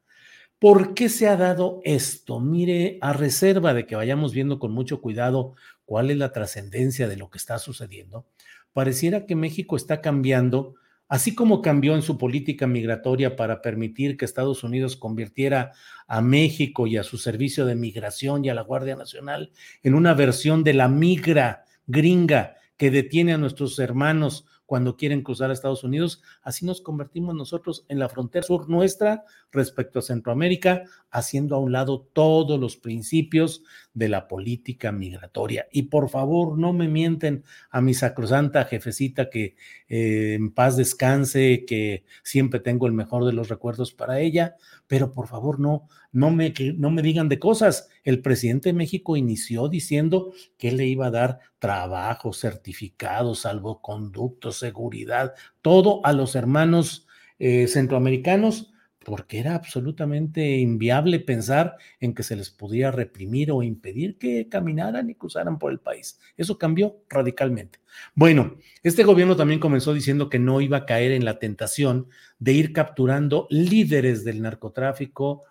¿Por 0.59 0.93
qué 0.93 1.09
se 1.09 1.27
ha 1.27 1.37
dado 1.37 1.81
esto? 1.85 2.39
Mire, 2.39 2.99
a 3.01 3.13
reserva 3.13 3.73
de 3.73 3.87
que 3.87 3.95
vayamos 3.95 4.31
viendo 4.31 4.59
con 4.59 4.71
mucho 4.73 5.01
cuidado 5.01 5.55
cuál 5.85 6.11
es 6.11 6.17
la 6.17 6.31
trascendencia 6.31 7.07
de 7.07 7.17
lo 7.17 7.31
que 7.31 7.39
está 7.39 7.57
sucediendo, 7.57 8.27
pareciera 8.73 9.25
que 9.25 9.35
México 9.35 9.75
está 9.75 10.01
cambiando, 10.01 10.75
así 11.07 11.35
como 11.35 11.61
cambió 11.61 11.95
en 11.95 12.01
su 12.01 12.17
política 12.17 12.67
migratoria 12.67 13.35
para 13.35 13.61
permitir 13.61 14.17
que 14.17 14.25
Estados 14.25 14.63
Unidos 14.63 14.95
convirtiera 14.95 15.71
a 16.07 16.21
México 16.21 16.87
y 16.87 16.97
a 16.97 17.03
su 17.03 17.17
servicio 17.17 17.65
de 17.65 17.75
migración 17.75 18.45
y 18.45 18.49
a 18.49 18.55
la 18.55 18.61
Guardia 18.61 18.95
Nacional 18.95 19.51
en 19.83 19.93
una 19.93 20.13
versión 20.13 20.63
de 20.63 20.73
la 20.73 20.87
migra 20.87 21.65
gringa 21.87 22.55
que 22.77 22.91
detiene 22.91 23.33
a 23.33 23.37
nuestros 23.37 23.77
hermanos 23.79 24.45
cuando 24.71 24.95
quieren 24.95 25.21
cruzar 25.21 25.49
a 25.49 25.53
Estados 25.53 25.83
Unidos, 25.83 26.21
así 26.43 26.65
nos 26.65 26.79
convertimos 26.79 27.35
nosotros 27.35 27.85
en 27.89 27.99
la 27.99 28.07
frontera 28.07 28.47
sur 28.47 28.69
nuestra 28.69 29.25
respecto 29.51 29.99
a 29.99 30.01
Centroamérica, 30.01 30.83
haciendo 31.09 31.57
a 31.57 31.59
un 31.59 31.73
lado 31.73 32.07
todos 32.13 32.57
los 32.57 32.77
principios 32.77 33.63
de 33.93 34.07
la 34.07 34.27
política 34.27 34.91
migratoria. 34.91 35.67
Y 35.71 35.83
por 35.83 36.09
favor, 36.09 36.57
no 36.57 36.73
me 36.73 36.87
mienten 36.87 37.43
a 37.69 37.81
mi 37.81 37.93
sacrosanta 37.93 38.65
jefecita 38.65 39.29
que 39.29 39.55
eh, 39.89 40.35
en 40.35 40.51
paz 40.51 40.77
descanse, 40.77 41.65
que 41.65 42.03
siempre 42.23 42.59
tengo 42.59 42.87
el 42.87 42.93
mejor 42.93 43.25
de 43.25 43.33
los 43.33 43.49
recuerdos 43.49 43.93
para 43.93 44.19
ella, 44.19 44.55
pero 44.87 45.11
por 45.11 45.27
favor, 45.27 45.59
no, 45.59 45.87
no 46.11 46.31
me, 46.31 46.53
no 46.75 46.91
me 46.91 47.01
digan 47.01 47.29
de 47.29 47.39
cosas. 47.39 47.89
El 48.03 48.21
presidente 48.21 48.69
de 48.69 48.73
México 48.73 49.17
inició 49.17 49.67
diciendo 49.67 50.33
que 50.57 50.71
le 50.71 50.85
iba 50.85 51.07
a 51.07 51.11
dar 51.11 51.39
trabajo, 51.59 52.33
certificados, 52.33 53.41
salvoconductos, 53.41 54.57
seguridad, 54.57 55.33
todo 55.61 56.05
a 56.05 56.13
los 56.13 56.35
hermanos 56.35 57.07
eh, 57.39 57.67
centroamericanos, 57.67 58.70
porque 59.03 59.39
era 59.39 59.55
absolutamente 59.55 60.57
inviable 60.57 61.19
pensar 61.19 61.75
en 61.99 62.13
que 62.13 62.23
se 62.23 62.35
les 62.35 62.51
podía 62.51 62.91
reprimir 62.91 63.51
o 63.51 63.63
impedir 63.63 64.17
que 64.17 64.47
caminaran 64.47 65.09
y 65.09 65.15
cruzaran 65.15 65.57
por 65.57 65.71
el 65.71 65.79
país. 65.79 66.19
Eso 66.37 66.57
cambió 66.57 66.97
radicalmente. 67.09 67.79
Bueno, 68.13 68.57
este 68.83 69.03
gobierno 69.03 69.35
también 69.35 69.59
comenzó 69.59 69.93
diciendo 69.93 70.29
que 70.29 70.39
no 70.39 70.61
iba 70.61 70.77
a 70.77 70.85
caer 70.85 71.11
en 71.11 71.25
la 71.25 71.39
tentación 71.39 72.07
de 72.39 72.53
ir 72.53 72.73
capturando 72.73 73.47
líderes 73.49 74.23
del 74.23 74.41
narcotráfico 74.41 75.43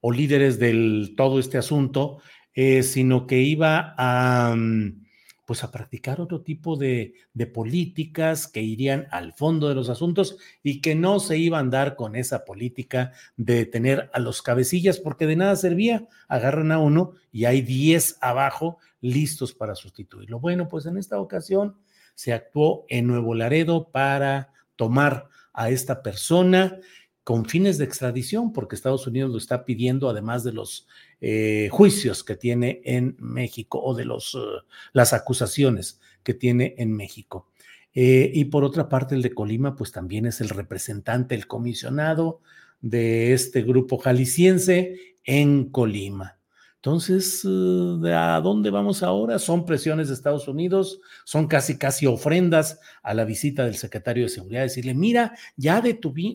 o 0.00 0.12
líderes 0.12 0.58
del 0.58 1.14
todo 1.16 1.40
este 1.40 1.58
asunto, 1.58 2.18
eh, 2.54 2.82
sino 2.82 3.26
que 3.26 3.40
iba 3.40 3.94
a... 3.96 4.54
Mm, 4.56 5.01
pues 5.44 5.64
a 5.64 5.70
practicar 5.70 6.20
otro 6.20 6.42
tipo 6.42 6.76
de, 6.76 7.14
políticas 7.52 8.46
que 8.46 8.62
irían 8.62 9.06
al 9.10 9.32
fondo 9.32 9.68
de 9.68 9.74
los 9.74 9.88
asuntos 9.88 10.36
y 10.62 10.80
que 10.80 10.94
no 10.94 11.20
se 11.20 11.38
iba 11.38 11.58
a 11.58 11.60
andar 11.60 11.96
con 11.96 12.14
esa 12.16 12.44
política 12.44 13.12
de 13.36 13.66
tener 13.66 14.10
a 14.12 14.20
los 14.20 14.42
cabecillas, 14.42 15.00
porque 15.00 15.26
de 15.26 15.36
nada 15.36 15.56
servía. 15.56 16.06
Agarran 16.28 16.72
a 16.72 16.78
uno 16.78 17.12
y 17.32 17.46
hay 17.46 17.62
10 17.62 18.18
abajo 18.20 18.78
listos 19.00 19.52
para 19.52 19.74
sustituirlo. 19.74 20.38
Bueno, 20.38 20.68
pues 20.68 20.86
en 20.86 20.96
esta 20.96 21.20
ocasión 21.20 21.76
se 22.14 22.32
actuó 22.32 22.84
en 22.88 23.06
Nuevo 23.06 23.34
Laredo 23.34 23.90
para 23.90 24.52
tomar 24.76 25.28
a 25.52 25.70
esta 25.70 26.02
persona 26.02 26.78
con 27.24 27.44
fines 27.46 27.78
de 27.78 27.84
extradición, 27.84 28.52
porque 28.52 28.74
Estados 28.74 29.06
Unidos 29.06 29.30
lo 29.30 29.38
está 29.38 29.64
pidiendo, 29.64 30.08
además 30.08 30.42
de 30.42 30.52
los 30.52 30.88
eh, 31.20 31.68
juicios 31.70 32.24
que 32.24 32.36
tiene 32.36 32.80
en 32.84 33.16
México 33.18 33.80
o 33.80 33.94
de 33.94 34.04
los, 34.04 34.34
uh, 34.34 34.62
las 34.92 35.12
acusaciones 35.12 36.00
que 36.22 36.34
tiene 36.34 36.74
en 36.78 36.92
México. 36.92 37.48
Eh, 37.94 38.30
y 38.34 38.46
por 38.46 38.64
otra 38.64 38.88
parte, 38.88 39.14
el 39.14 39.22
de 39.22 39.34
Colima, 39.34 39.76
pues 39.76 39.92
también 39.92 40.26
es 40.26 40.40
el 40.40 40.48
representante, 40.48 41.34
el 41.34 41.46
comisionado 41.46 42.40
de 42.80 43.32
este 43.32 43.62
grupo 43.62 43.98
jalisciense 43.98 45.16
en 45.24 45.70
Colima. 45.70 46.38
Entonces, 46.84 47.44
eh, 47.44 48.12
¿a 48.12 48.40
dónde 48.40 48.70
vamos 48.70 49.04
ahora? 49.04 49.38
Son 49.38 49.64
presiones 49.64 50.08
de 50.08 50.14
Estados 50.14 50.48
Unidos, 50.48 50.98
son 51.24 51.46
casi, 51.46 51.78
casi 51.78 52.06
ofrendas 52.06 52.80
a 53.04 53.14
la 53.14 53.24
visita 53.24 53.64
del 53.64 53.76
secretario 53.76 54.24
de 54.24 54.30
Seguridad, 54.30 54.62
decirle, 54.62 54.92
mira, 54.92 55.32
ya, 55.56 55.80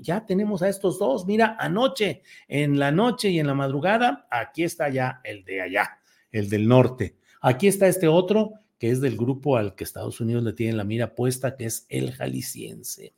ya 0.01 0.25
tenemos 0.25 0.61
a 0.61 0.69
estos 0.69 0.99
dos, 0.99 1.25
mira, 1.25 1.57
anoche, 1.59 2.21
en 2.47 2.79
la 2.79 2.93
noche 2.93 3.29
y 3.29 3.39
en 3.39 3.47
la 3.47 3.55
madrugada, 3.55 4.25
aquí 4.31 4.63
está 4.63 4.87
ya 4.87 5.19
el 5.25 5.43
de 5.43 5.63
allá, 5.63 5.99
el 6.31 6.47
del 6.47 6.65
norte. 6.65 7.17
Aquí 7.41 7.67
está 7.67 7.89
este 7.89 8.07
otro, 8.07 8.53
que 8.79 8.89
es 8.89 9.01
del 9.01 9.17
grupo 9.17 9.57
al 9.57 9.75
que 9.75 9.83
Estados 9.83 10.21
Unidos 10.21 10.45
le 10.45 10.53
tiene 10.53 10.77
la 10.77 10.85
mira 10.85 11.13
puesta, 11.13 11.57
que 11.57 11.65
es 11.65 11.85
el 11.89 12.13
jalisciense. 12.13 13.13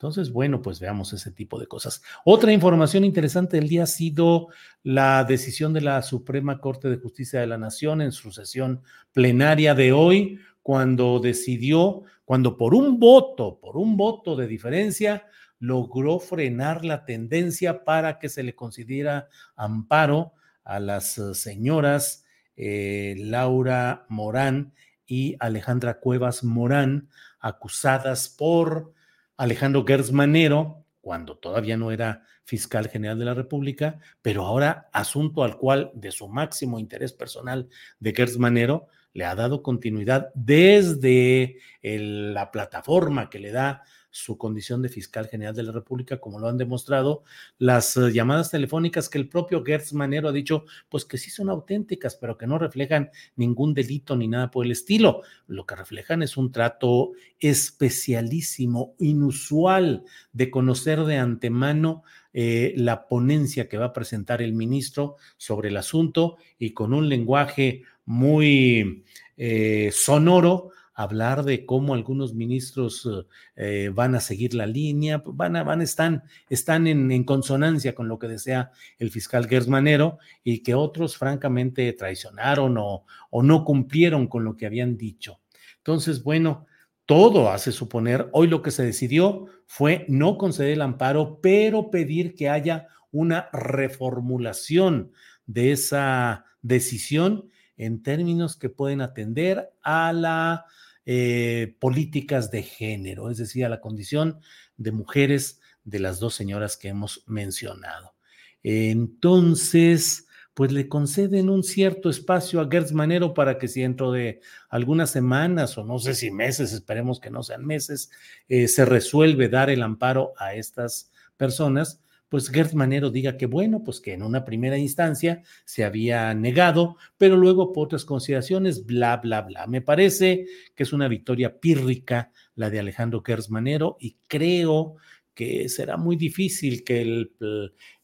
Entonces, 0.00 0.32
bueno, 0.32 0.62
pues 0.62 0.80
veamos 0.80 1.12
ese 1.12 1.30
tipo 1.30 1.60
de 1.60 1.66
cosas. 1.66 2.00
Otra 2.24 2.54
información 2.54 3.04
interesante 3.04 3.58
del 3.58 3.68
día 3.68 3.82
ha 3.82 3.86
sido 3.86 4.48
la 4.82 5.24
decisión 5.24 5.74
de 5.74 5.82
la 5.82 6.00
Suprema 6.00 6.58
Corte 6.58 6.88
de 6.88 6.96
Justicia 6.96 7.40
de 7.40 7.46
la 7.46 7.58
Nación 7.58 8.00
en 8.00 8.10
su 8.10 8.32
sesión 8.32 8.82
plenaria 9.12 9.74
de 9.74 9.92
hoy, 9.92 10.40
cuando 10.62 11.20
decidió, 11.20 12.04
cuando 12.24 12.56
por 12.56 12.74
un 12.74 12.98
voto, 12.98 13.60
por 13.60 13.76
un 13.76 13.98
voto 13.98 14.36
de 14.36 14.46
diferencia, 14.46 15.26
logró 15.58 16.18
frenar 16.18 16.82
la 16.82 17.04
tendencia 17.04 17.84
para 17.84 18.18
que 18.18 18.30
se 18.30 18.42
le 18.42 18.54
considera 18.54 19.28
amparo 19.54 20.32
a 20.64 20.80
las 20.80 21.18
eh, 21.18 21.34
señoras 21.34 22.24
eh, 22.56 23.16
Laura 23.18 24.06
Morán 24.08 24.72
y 25.06 25.36
Alejandra 25.40 26.00
Cuevas 26.00 26.42
Morán, 26.42 27.10
acusadas 27.38 28.30
por 28.30 28.94
Alejandro 29.40 29.86
Gertz 29.86 30.12
Manero, 30.12 30.84
cuando 31.00 31.38
todavía 31.38 31.78
no 31.78 31.90
era 31.92 32.24
fiscal 32.44 32.88
general 32.90 33.18
de 33.18 33.24
la 33.24 33.32
República, 33.32 33.98
pero 34.20 34.44
ahora 34.44 34.90
asunto 34.92 35.44
al 35.44 35.56
cual 35.56 35.90
de 35.94 36.12
su 36.12 36.28
máximo 36.28 36.78
interés 36.78 37.14
personal 37.14 37.66
de 38.00 38.12
Gertz 38.14 38.36
Manero 38.36 38.88
le 39.14 39.24
ha 39.24 39.34
dado 39.34 39.62
continuidad 39.62 40.28
desde 40.34 41.56
la 41.80 42.50
plataforma 42.50 43.30
que 43.30 43.38
le 43.38 43.50
da 43.50 43.82
su 44.10 44.36
condición 44.36 44.82
de 44.82 44.88
fiscal 44.88 45.28
general 45.28 45.54
de 45.54 45.62
la 45.62 45.72
República, 45.72 46.18
como 46.18 46.38
lo 46.38 46.48
han 46.48 46.58
demostrado 46.58 47.22
las 47.58 47.96
eh, 47.96 48.12
llamadas 48.12 48.50
telefónicas 48.50 49.08
que 49.08 49.18
el 49.18 49.28
propio 49.28 49.64
Gertz 49.64 49.92
Manero 49.92 50.28
ha 50.28 50.32
dicho, 50.32 50.64
pues 50.88 51.04
que 51.04 51.18
sí 51.18 51.30
son 51.30 51.48
auténticas, 51.48 52.16
pero 52.16 52.36
que 52.36 52.46
no 52.46 52.58
reflejan 52.58 53.10
ningún 53.36 53.74
delito 53.74 54.16
ni 54.16 54.28
nada 54.28 54.50
por 54.50 54.66
el 54.66 54.72
estilo. 54.72 55.22
Lo 55.46 55.64
que 55.66 55.76
reflejan 55.76 56.22
es 56.22 56.36
un 56.36 56.52
trato 56.52 57.12
especialísimo, 57.38 58.94
inusual, 58.98 60.04
de 60.32 60.50
conocer 60.50 61.04
de 61.04 61.18
antemano 61.18 62.02
eh, 62.32 62.74
la 62.76 63.08
ponencia 63.08 63.68
que 63.68 63.76
va 63.76 63.86
a 63.86 63.92
presentar 63.92 64.40
el 64.40 64.52
ministro 64.52 65.16
sobre 65.36 65.68
el 65.68 65.76
asunto 65.76 66.36
y 66.58 66.72
con 66.72 66.94
un 66.94 67.08
lenguaje 67.08 67.82
muy 68.04 69.04
eh, 69.36 69.90
sonoro 69.92 70.70
hablar 71.02 71.44
de 71.44 71.64
cómo 71.66 71.94
algunos 71.94 72.34
ministros 72.34 73.08
eh, 73.56 73.90
van 73.94 74.14
a 74.14 74.20
seguir 74.20 74.54
la 74.54 74.66
línea, 74.66 75.22
van 75.24 75.56
a, 75.56 75.62
van, 75.62 75.82
están, 75.82 76.24
están 76.48 76.86
en, 76.86 77.24
consonancia 77.24 77.94
con 77.94 78.08
lo 78.08 78.18
que 78.18 78.28
desea 78.28 78.70
el 78.98 79.10
fiscal 79.10 79.48
Gersmanero 79.48 80.18
y 80.44 80.62
que 80.62 80.74
otros 80.74 81.16
francamente 81.16 81.92
traicionaron 81.92 82.76
o 82.78 83.42
no 83.42 83.64
cumplieron 83.64 84.26
con 84.26 84.44
lo 84.44 84.56
que 84.56 84.66
habían 84.66 84.96
dicho. 84.96 85.40
Entonces, 85.78 86.22
bueno, 86.22 86.66
todo 87.06 87.50
hace 87.50 87.72
suponer, 87.72 88.28
hoy 88.32 88.46
lo 88.46 88.62
que 88.62 88.70
se 88.70 88.84
decidió 88.84 89.46
fue 89.66 90.04
no 90.08 90.38
conceder 90.38 90.74
el 90.74 90.82
amparo, 90.82 91.40
pero 91.40 91.90
pedir 91.90 92.34
que 92.34 92.48
haya 92.48 92.86
una 93.10 93.48
reformulación 93.52 95.10
de 95.46 95.72
esa 95.72 96.44
decisión 96.62 97.48
en 97.76 98.02
términos 98.02 98.56
que 98.56 98.68
pueden 98.68 99.00
atender 99.00 99.72
a 99.82 100.12
la 100.12 100.66
eh, 101.06 101.76
políticas 101.80 102.50
de 102.50 102.62
género, 102.62 103.30
es 103.30 103.38
decir, 103.38 103.64
a 103.64 103.68
la 103.68 103.80
condición 103.80 104.40
de 104.76 104.92
mujeres 104.92 105.60
de 105.84 105.98
las 105.98 106.20
dos 106.20 106.34
señoras 106.34 106.76
que 106.76 106.88
hemos 106.88 107.24
mencionado. 107.26 108.14
Entonces, 108.62 110.26
pues 110.54 110.72
le 110.72 110.88
conceden 110.88 111.48
un 111.48 111.62
cierto 111.62 112.10
espacio 112.10 112.60
a 112.60 112.68
Gertz 112.70 112.92
Manero 112.92 113.32
para 113.32 113.56
que 113.56 113.68
si 113.68 113.80
dentro 113.80 114.12
de 114.12 114.40
algunas 114.68 115.10
semanas 115.10 115.78
o 115.78 115.84
no 115.84 115.98
sé 115.98 116.14
si 116.14 116.30
meses, 116.30 116.72
esperemos 116.72 117.20
que 117.20 117.30
no 117.30 117.42
sean 117.42 117.64
meses, 117.64 118.10
eh, 118.48 118.68
se 118.68 118.84
resuelve 118.84 119.48
dar 119.48 119.70
el 119.70 119.82
amparo 119.82 120.34
a 120.36 120.54
estas 120.54 121.10
personas, 121.36 122.02
pues 122.30 122.48
Gert 122.48 122.72
Manero 122.74 123.10
diga 123.10 123.36
que 123.36 123.46
bueno, 123.46 123.82
pues 123.84 124.00
que 124.00 124.14
en 124.14 124.22
una 124.22 124.44
primera 124.44 124.78
instancia 124.78 125.42
se 125.64 125.84
había 125.84 126.32
negado, 126.32 126.96
pero 127.18 127.36
luego 127.36 127.72
por 127.72 127.86
otras 127.86 128.04
consideraciones, 128.04 128.86
bla, 128.86 129.16
bla, 129.16 129.42
bla. 129.42 129.66
Me 129.66 129.82
parece 129.82 130.46
que 130.74 130.84
es 130.84 130.92
una 130.92 131.08
victoria 131.08 131.58
pírrica 131.58 132.30
la 132.54 132.70
de 132.70 132.78
Alejandro 132.78 133.22
Gert 133.26 133.48
Manero 133.48 133.96
y 133.98 134.16
creo 134.28 134.94
que 135.34 135.68
será 135.68 135.96
muy 135.96 136.14
difícil 136.14 136.84
que 136.84 137.02
el, 137.02 137.32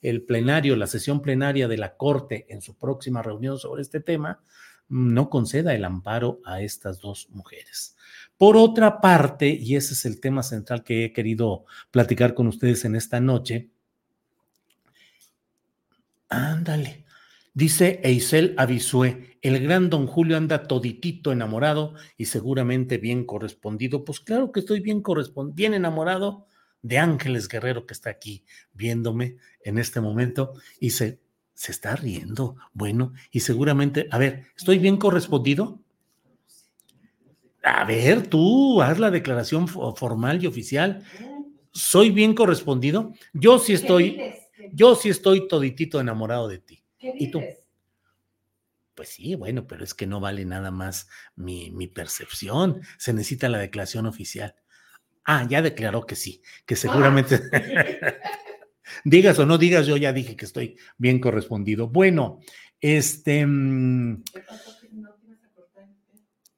el, 0.02 0.22
plenario, 0.22 0.74
la 0.74 0.88
sesión 0.88 1.22
plenaria 1.22 1.68
de 1.68 1.78
la 1.78 1.96
Corte 1.96 2.46
en 2.48 2.60
su 2.62 2.76
próxima 2.76 3.22
reunión 3.22 3.58
sobre 3.58 3.82
este 3.82 4.00
tema, 4.00 4.40
no 4.88 5.30
conceda 5.30 5.74
el 5.74 5.84
amparo 5.84 6.40
a 6.44 6.62
estas 6.62 6.98
dos 7.00 7.28
mujeres. 7.30 7.96
Por 8.36 8.56
otra 8.56 9.00
parte, 9.00 9.48
y 9.48 9.76
ese 9.76 9.94
es 9.94 10.04
el 10.04 10.20
tema 10.20 10.42
central 10.42 10.82
que 10.82 11.04
he 11.04 11.12
querido 11.12 11.64
platicar 11.92 12.34
con 12.34 12.48
ustedes 12.48 12.84
en 12.84 12.96
esta 12.96 13.20
noche, 13.20 13.70
Ándale. 16.28 17.04
Dice 17.54 18.00
Eisel 18.04 18.54
Avisue, 18.58 19.38
el 19.40 19.60
gran 19.60 19.88
don 19.88 20.06
Julio 20.06 20.36
anda 20.36 20.64
toditito 20.64 21.32
enamorado 21.32 21.94
y 22.18 22.26
seguramente 22.26 22.98
bien 22.98 23.24
correspondido. 23.24 24.04
Pues 24.04 24.20
claro 24.20 24.52
que 24.52 24.60
estoy 24.60 24.80
bien 24.80 25.00
correspondido, 25.00 25.54
bien 25.54 25.74
enamorado 25.74 26.46
de 26.82 26.98
Ángeles 26.98 27.48
Guerrero 27.48 27.86
que 27.86 27.94
está 27.94 28.10
aquí 28.10 28.44
viéndome 28.74 29.36
en 29.64 29.78
este 29.78 30.00
momento 30.00 30.52
y 30.78 30.90
se, 30.90 31.18
se 31.54 31.72
está 31.72 31.96
riendo. 31.96 32.56
Bueno, 32.74 33.14
y 33.30 33.40
seguramente, 33.40 34.06
a 34.10 34.18
ver, 34.18 34.44
¿estoy 34.56 34.78
bien 34.78 34.98
correspondido? 34.98 35.80
A 37.62 37.84
ver, 37.84 38.26
tú 38.26 38.80
haz 38.82 38.98
la 38.98 39.10
declaración 39.10 39.66
formal 39.66 40.44
y 40.44 40.46
oficial. 40.46 41.02
¿Soy 41.72 42.10
bien 42.10 42.34
correspondido? 42.34 43.12
Yo 43.32 43.58
sí 43.58 43.72
estoy, 43.72 44.20
yo 44.72 44.94
sí 44.94 45.09
estoy 45.09 45.48
toditito 45.48 46.00
enamorado 46.00 46.48
de 46.48 46.59
ti. 46.59 46.85
¿Y 46.98 47.31
tú? 47.31 47.42
Pues 48.94 49.11
sí, 49.11 49.35
bueno, 49.35 49.66
pero 49.66 49.85
es 49.85 49.92
que 49.92 50.07
no 50.07 50.20
vale 50.20 50.44
nada 50.44 50.70
más 50.70 51.09
mi, 51.35 51.70
mi 51.70 51.87
percepción. 51.87 52.81
Se 52.98 53.12
necesita 53.12 53.48
la 53.48 53.59
declaración 53.59 54.07
oficial. 54.07 54.55
Ah, 55.24 55.46
ya 55.48 55.61
declaró 55.61 56.07
que 56.07 56.16
sí, 56.16 56.40
que 56.64 56.76
seguramente. 56.76 57.40
digas 59.05 59.38
o 59.38 59.44
no 59.44 59.59
digas, 59.59 59.87
yo 59.87 59.96
ya 59.96 60.12
dije 60.12 60.37
que 60.37 60.44
estoy 60.44 60.79
bien 60.96 61.20
correspondido. 61.20 61.88
Bueno, 61.88 62.40
este. 62.81 63.46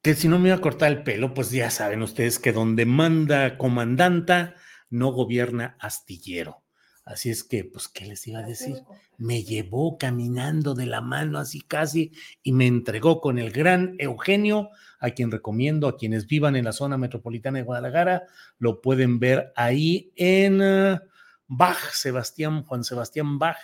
Que 0.03 0.15
si 0.15 0.29
no 0.29 0.39
me 0.39 0.49
iba 0.49 0.57
a 0.57 0.61
cortar 0.61 0.93
el 0.93 1.03
pelo, 1.03 1.35
pues 1.35 1.51
ya 1.51 1.71
saben 1.71 2.03
ustedes 2.03 2.39
que 2.39 2.53
donde 2.53 2.87
manda 2.87 3.59
comandanta, 3.59 4.55
no 4.91 5.13
gobierna 5.13 5.77
astillero. 5.81 6.63
Así 7.09 7.31
es 7.31 7.43
que, 7.43 7.65
pues, 7.65 7.89
¿qué 7.89 8.05
les 8.05 8.27
iba 8.27 8.41
a 8.41 8.47
decir? 8.47 8.83
Me 9.17 9.43
llevó 9.43 9.97
caminando 9.97 10.75
de 10.75 10.85
la 10.85 11.01
mano 11.01 11.39
así 11.39 11.63
casi 11.63 12.13
y 12.43 12.53
me 12.53 12.67
entregó 12.67 13.23
con 13.23 13.39
el 13.39 13.51
gran 13.51 13.97
Eugenio, 13.99 14.69
a 15.01 15.11
quien 15.13 15.31
recomiendo 15.31 15.89
a 15.89 15.97
quienes 15.97 16.27
vivan 16.27 16.55
en 16.55 16.67
la 16.67 16.73
zona 16.73 16.99
metropolitana 16.99 17.59
de 17.59 17.65
Guadalajara, 17.65 18.25
lo 18.59 18.83
pueden 18.83 19.19
ver 19.21 19.55
ahí 19.57 20.13
en 20.17 20.61
uh, 20.61 20.99
Bach, 21.47 21.93
Sebastián, 21.93 22.63
Juan 22.65 22.85
Sebastián 22.85 23.39
Bach, 23.39 23.57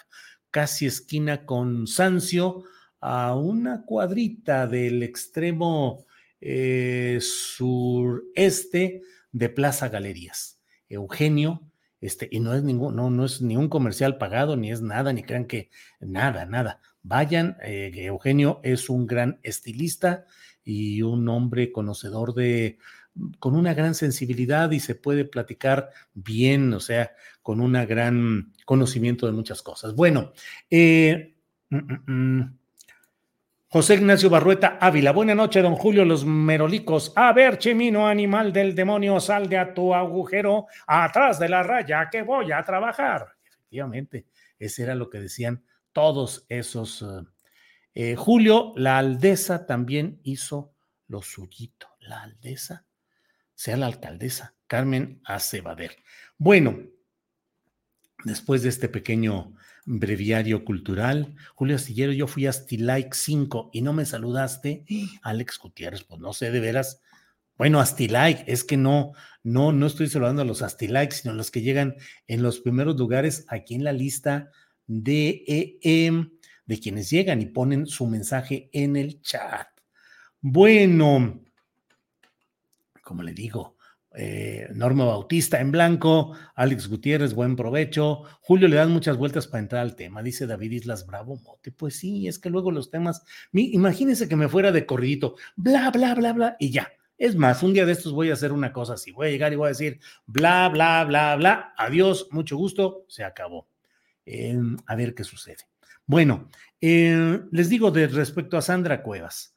casi 0.50 0.86
esquina 0.86 1.44
con 1.44 1.86
Sancio, 1.86 2.64
a 2.98 3.36
una 3.36 3.84
cuadrita 3.84 4.66
del 4.66 5.02
extremo 5.02 6.06
eh, 6.40 7.18
sureste 7.20 9.02
de 9.32 9.48
Plaza 9.50 9.90
Galerías. 9.90 10.62
Eugenio, 10.88 11.60
este, 12.04 12.28
y 12.30 12.40
no 12.40 12.54
es 12.54 12.62
ningún, 12.62 12.94
no, 12.94 13.08
no 13.08 13.24
es 13.24 13.40
ni 13.40 13.56
un 13.56 13.68
comercial 13.68 14.18
pagado, 14.18 14.56
ni 14.56 14.70
es 14.70 14.82
nada, 14.82 15.12
ni 15.12 15.22
crean 15.22 15.46
que 15.46 15.70
nada, 16.00 16.44
nada. 16.44 16.80
Vayan, 17.02 17.56
eh, 17.62 17.92
Eugenio 17.96 18.60
es 18.62 18.90
un 18.90 19.06
gran 19.06 19.40
estilista 19.42 20.26
y 20.64 21.00
un 21.00 21.26
hombre 21.28 21.72
conocedor 21.72 22.34
de, 22.34 22.78
con 23.38 23.54
una 23.54 23.72
gran 23.72 23.94
sensibilidad 23.94 24.70
y 24.70 24.80
se 24.80 24.94
puede 24.94 25.24
platicar 25.24 25.90
bien, 26.12 26.74
o 26.74 26.80
sea, 26.80 27.12
con 27.42 27.60
un 27.60 27.72
gran 27.72 28.52
conocimiento 28.66 29.26
de 29.26 29.32
muchas 29.32 29.62
cosas. 29.62 29.94
Bueno, 29.94 30.32
eh, 30.70 31.34
mm, 31.70 31.76
mm, 31.76 32.12
mm. 32.12 32.58
José 33.74 33.94
Ignacio 33.94 34.30
Barrueta 34.30 34.78
Ávila. 34.80 35.10
Buenas 35.10 35.34
noches, 35.34 35.60
don 35.60 35.74
Julio, 35.74 36.04
los 36.04 36.24
merolicos. 36.24 37.12
A 37.16 37.32
ver, 37.32 37.58
chimino, 37.58 38.06
animal 38.06 38.52
del 38.52 38.72
demonio, 38.72 39.18
sal 39.18 39.48
de 39.48 39.58
a 39.58 39.74
tu 39.74 39.92
agujero 39.92 40.66
atrás 40.86 41.40
de 41.40 41.48
la 41.48 41.64
raya 41.64 42.08
que 42.08 42.22
voy 42.22 42.52
a 42.52 42.62
trabajar. 42.62 43.34
Efectivamente, 43.44 44.28
ese 44.60 44.84
era 44.84 44.94
lo 44.94 45.10
que 45.10 45.18
decían 45.18 45.64
todos 45.92 46.46
esos. 46.48 47.02
Eh, 47.02 47.24
eh, 47.94 48.14
Julio, 48.14 48.74
la 48.76 48.98
aldesa 48.98 49.66
también 49.66 50.20
hizo 50.22 50.72
lo 51.08 51.20
suyito. 51.20 51.88
La 51.98 52.22
aldesa, 52.22 52.86
sea 53.56 53.76
la 53.76 53.86
alcaldesa, 53.86 54.54
Carmen 54.68 55.20
Acebader. 55.24 55.96
Bueno, 56.38 56.78
después 58.24 58.62
de 58.62 58.68
este 58.68 58.88
pequeño 58.88 59.56
breviario 59.84 60.64
cultural. 60.64 61.34
Julio 61.54 61.76
Astillero, 61.76 62.12
yo 62.12 62.26
fui 62.26 62.46
a 62.46 62.50
Astilike 62.50 63.14
5 63.14 63.70
y 63.72 63.82
no 63.82 63.92
me 63.92 64.06
saludaste. 64.06 64.84
Alex 65.22 65.58
Gutiérrez, 65.58 66.04
pues 66.04 66.20
no 66.20 66.32
sé, 66.32 66.50
de 66.50 66.60
veras. 66.60 67.00
Bueno, 67.56 67.80
Astilike, 67.80 68.44
es 68.46 68.64
que 68.64 68.76
no, 68.76 69.12
no, 69.42 69.72
no 69.72 69.86
estoy 69.86 70.08
saludando 70.08 70.42
a 70.42 70.44
los 70.44 70.62
Astilike, 70.62 71.12
sino 71.12 71.32
a 71.32 71.36
los 71.36 71.50
que 71.50 71.62
llegan 71.62 71.96
en 72.26 72.42
los 72.42 72.60
primeros 72.60 72.96
lugares 72.96 73.46
aquí 73.48 73.74
en 73.74 73.84
la 73.84 73.92
lista 73.92 74.50
de, 74.86 75.78
em, 75.82 76.30
de 76.66 76.80
quienes 76.80 77.10
llegan 77.10 77.40
y 77.40 77.46
ponen 77.46 77.86
su 77.86 78.06
mensaje 78.06 78.70
en 78.72 78.96
el 78.96 79.20
chat. 79.20 79.68
Bueno, 80.40 81.40
como 83.02 83.22
le 83.22 83.32
digo, 83.32 83.73
eh, 84.16 84.68
Norma 84.74 85.04
Bautista 85.04 85.60
en 85.60 85.72
blanco, 85.72 86.36
Alex 86.54 86.88
Gutiérrez, 86.88 87.34
buen 87.34 87.56
provecho. 87.56 88.22
Julio 88.40 88.68
le 88.68 88.76
dan 88.76 88.92
muchas 88.92 89.16
vueltas 89.16 89.46
para 89.46 89.62
entrar 89.62 89.82
al 89.82 89.96
tema, 89.96 90.22
dice 90.22 90.46
David 90.46 90.70
Islas 90.72 91.06
Bravo 91.06 91.36
Mote. 91.36 91.72
Pues 91.72 91.96
sí, 91.96 92.28
es 92.28 92.38
que 92.38 92.50
luego 92.50 92.70
los 92.70 92.90
temas, 92.90 93.24
imagínense 93.52 94.28
que 94.28 94.36
me 94.36 94.48
fuera 94.48 94.72
de 94.72 94.86
corridito, 94.86 95.36
bla, 95.56 95.90
bla, 95.90 96.14
bla, 96.14 96.32
bla, 96.32 96.56
y 96.58 96.70
ya. 96.70 96.92
Es 97.16 97.36
más, 97.36 97.62
un 97.62 97.72
día 97.72 97.86
de 97.86 97.92
estos 97.92 98.12
voy 98.12 98.30
a 98.30 98.34
hacer 98.34 98.52
una 98.52 98.72
cosa 98.72 98.94
así, 98.94 99.12
voy 99.12 99.28
a 99.28 99.30
llegar 99.30 99.52
y 99.52 99.56
voy 99.56 99.66
a 99.66 99.68
decir, 99.68 100.00
bla, 100.26 100.68
bla, 100.68 101.04
bla, 101.04 101.36
bla, 101.36 101.74
adiós, 101.76 102.28
mucho 102.30 102.56
gusto, 102.56 103.04
se 103.08 103.24
acabó. 103.24 103.68
Em, 104.26 104.76
a 104.86 104.96
ver 104.96 105.14
qué 105.14 105.22
sucede. 105.22 105.58
Bueno, 106.06 106.48
eh, 106.80 107.40
les 107.50 107.68
digo 107.68 107.90
de 107.90 108.08
respecto 108.08 108.56
a 108.56 108.62
Sandra 108.62 109.02
Cuevas. 109.02 109.53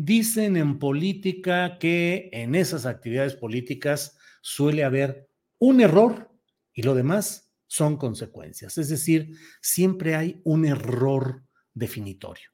Dicen 0.00 0.56
en 0.56 0.78
política 0.78 1.76
que 1.80 2.30
en 2.32 2.54
esas 2.54 2.86
actividades 2.86 3.34
políticas 3.34 4.16
suele 4.42 4.84
haber 4.84 5.28
un 5.58 5.80
error 5.80 6.30
y 6.72 6.82
lo 6.82 6.94
demás 6.94 7.50
son 7.66 7.96
consecuencias. 7.96 8.78
Es 8.78 8.90
decir, 8.90 9.32
siempre 9.60 10.14
hay 10.14 10.40
un 10.44 10.66
error 10.66 11.42
definitorio. 11.74 12.48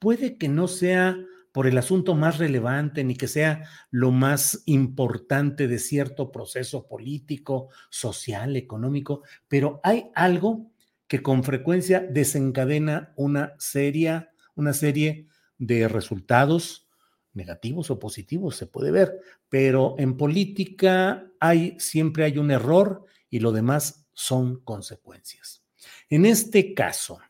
Puede 0.00 0.36
que 0.36 0.48
no 0.48 0.66
sea 0.66 1.16
por 1.52 1.68
el 1.68 1.78
asunto 1.78 2.16
más 2.16 2.38
relevante 2.38 3.04
ni 3.04 3.14
que 3.14 3.28
sea 3.28 3.68
lo 3.92 4.10
más 4.10 4.64
importante 4.66 5.68
de 5.68 5.78
cierto 5.78 6.32
proceso 6.32 6.88
político, 6.88 7.68
social, 7.88 8.56
económico, 8.56 9.22
pero 9.46 9.80
hay 9.84 10.10
algo 10.16 10.72
que 11.06 11.22
con 11.22 11.44
frecuencia 11.44 12.00
desencadena 12.00 13.12
una 13.14 13.54
serie, 13.58 14.26
una 14.56 14.72
serie 14.72 15.28
de 15.60 15.86
resultados 15.88 16.88
negativos 17.32 17.90
o 17.90 17.98
positivos, 18.00 18.56
se 18.56 18.66
puede 18.66 18.90
ver, 18.90 19.20
pero 19.48 19.94
en 19.98 20.16
política 20.16 21.30
hay 21.38 21.76
siempre 21.78 22.24
hay 22.24 22.38
un 22.38 22.50
error 22.50 23.04
y 23.28 23.38
lo 23.38 23.52
demás 23.52 24.08
son 24.12 24.60
consecuencias. 24.64 25.62
En 26.08 26.26
este 26.26 26.74
caso, 26.74 27.20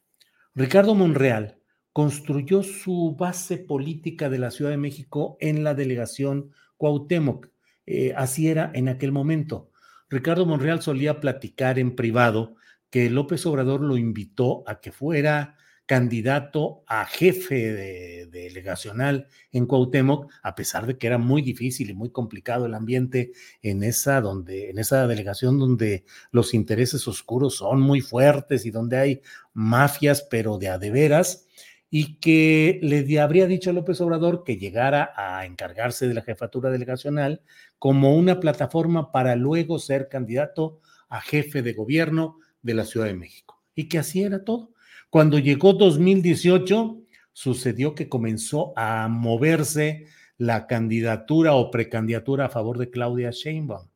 Ricardo 0.55 0.95
Monreal 0.95 1.59
construyó 1.93 2.63
su 2.63 3.17
base 3.19 3.59
política 3.59 4.31
de 4.31 4.39
la 4.39 4.51
Ciudad 4.51 4.71
de 4.71 4.77
México 4.77 5.37
en 5.41 5.65
la 5.65 5.75
delegación 5.75 6.53
Cuauhtémoc. 6.77 7.49
Eh, 7.85 8.15
así 8.17 8.49
era 8.49 8.71
en 8.75 8.89
aquel 8.89 9.13
momento. 9.13 9.71
Ricardo 10.09 10.47
Monreal 10.47 10.83
solía 10.83 11.21
platicar 11.21 11.79
en 11.79 11.97
privado 11.97 12.55
que 12.91 13.11
López 13.11 13.45
Obrador 13.45 13.81
lo 13.81 13.97
invitó 13.97 14.63
a 14.67 14.81
que 14.81 14.93
fuera 14.93 15.57
candidato 15.91 16.85
a 16.87 17.05
jefe 17.05 17.73
de, 17.73 18.27
delegacional 18.27 19.27
en 19.51 19.67
Cuauhtémoc, 19.67 20.31
a 20.41 20.55
pesar 20.55 20.87
de 20.87 20.97
que 20.97 21.09
era 21.09 21.19
muy 21.19 21.43
difícil 21.43 21.91
y 21.91 21.95
muy 21.95 22.11
complicado 22.11 22.67
el 22.67 22.75
ambiente 22.75 23.33
en 23.61 23.83
esa, 23.83 24.21
donde, 24.21 24.71
en 24.71 24.79
esa 24.79 25.09
delegación 25.09 25.59
donde 25.59 26.05
los 26.31 26.55
intereses 26.55 27.09
oscuros 27.09 27.57
son 27.57 27.81
muy 27.81 28.03
fuertes 28.03 28.67
y 28.67 28.71
donde 28.71 28.99
hay 28.99 29.23
mafias, 29.53 30.25
pero 30.31 30.59
de 30.59 30.69
a 30.69 30.79
de 30.79 30.93
veras, 30.93 31.49
y 31.91 32.21
que 32.21 32.79
le 32.83 33.19
habría 33.19 33.49
dicho 33.49 33.71
a 33.71 33.73
López 33.73 34.01
Obrador 34.01 34.45
que 34.45 34.59
llegara 34.59 35.13
a 35.17 35.45
encargarse 35.45 36.07
de 36.07 36.15
la 36.15 36.23
jefatura 36.23 36.71
delegacional 36.71 37.43
como 37.81 38.15
una 38.15 38.39
plataforma 38.39 39.11
para 39.11 39.35
luego 39.35 39.81
ser 39.81 40.09
candidato 40.09 40.79
a 41.09 41.21
jefe 41.21 41.63
de 41.63 41.73
gobierno 41.73 42.39
de 42.63 42.75
la 42.75 42.85
Ciudad 42.85 43.07
de 43.07 43.15
México. 43.15 43.61
Y 43.75 43.89
que 43.89 43.99
así 43.99 44.23
era 44.23 44.45
todo 44.45 44.71
cuando 45.11 45.39
llegó 45.39 45.73
2018, 45.73 47.03
sucedió 47.33 47.95
que 47.95 48.09
comenzó 48.09 48.73
a 48.77 49.09
moverse 49.09 50.07
la 50.39 50.67
candidatura 50.67 51.55
o 51.55 51.71
precandidatura 51.71 52.47
a 52.47 52.49
favor 52.49 52.79
de 52.79 52.91
Claudia 52.91 53.31
Sheinbaum. 53.31 53.89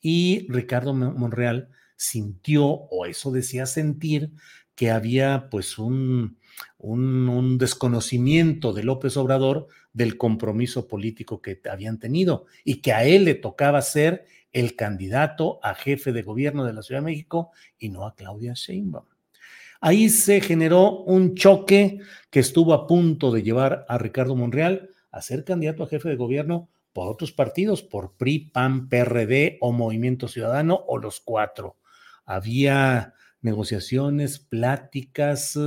Y 0.00 0.46
Ricardo 0.48 0.94
Monreal 0.94 1.68
sintió, 1.94 2.64
o 2.64 3.06
eso 3.06 3.30
decía 3.30 3.66
sentir, 3.66 4.32
que 4.74 4.90
había 4.90 5.48
pues 5.50 5.78
un, 5.78 6.38
un, 6.78 7.28
un, 7.28 7.58
desconocimiento 7.58 8.72
de 8.72 8.82
López 8.82 9.16
Obrador 9.18 9.68
del 9.92 10.16
compromiso 10.16 10.88
político 10.88 11.42
que 11.42 11.60
habían 11.70 11.98
tenido 11.98 12.46
y 12.64 12.80
que 12.80 12.92
a 12.92 13.04
él 13.04 13.26
le 13.26 13.34
tocaba 13.34 13.82
ser 13.82 14.24
el 14.52 14.74
candidato 14.74 15.60
a 15.62 15.74
jefe 15.74 16.12
de 16.12 16.22
gobierno 16.22 16.64
de 16.64 16.72
la 16.72 16.82
Ciudad 16.82 17.02
de 17.02 17.06
México 17.06 17.50
y 17.78 17.90
no 17.90 18.06
a 18.06 18.14
Claudia 18.14 18.54
Sheinbaum. 18.54 19.11
Ahí 19.84 20.10
se 20.10 20.40
generó 20.40 21.00
un 21.00 21.34
choque 21.34 21.98
que 22.30 22.38
estuvo 22.38 22.72
a 22.72 22.86
punto 22.86 23.32
de 23.32 23.42
llevar 23.42 23.84
a 23.88 23.98
Ricardo 23.98 24.36
Monreal 24.36 24.90
a 25.10 25.20
ser 25.22 25.42
candidato 25.42 25.82
a 25.82 25.88
jefe 25.88 26.08
de 26.08 26.14
gobierno 26.14 26.70
por 26.92 27.08
otros 27.08 27.32
partidos, 27.32 27.82
por 27.82 28.16
PRI, 28.16 28.50
PAN, 28.50 28.88
PRD 28.88 29.58
o 29.60 29.72
Movimiento 29.72 30.28
Ciudadano 30.28 30.84
o 30.86 30.98
los 30.98 31.18
cuatro. 31.18 31.78
Había 32.24 33.14
negociaciones, 33.40 34.38
pláticas 34.38 35.58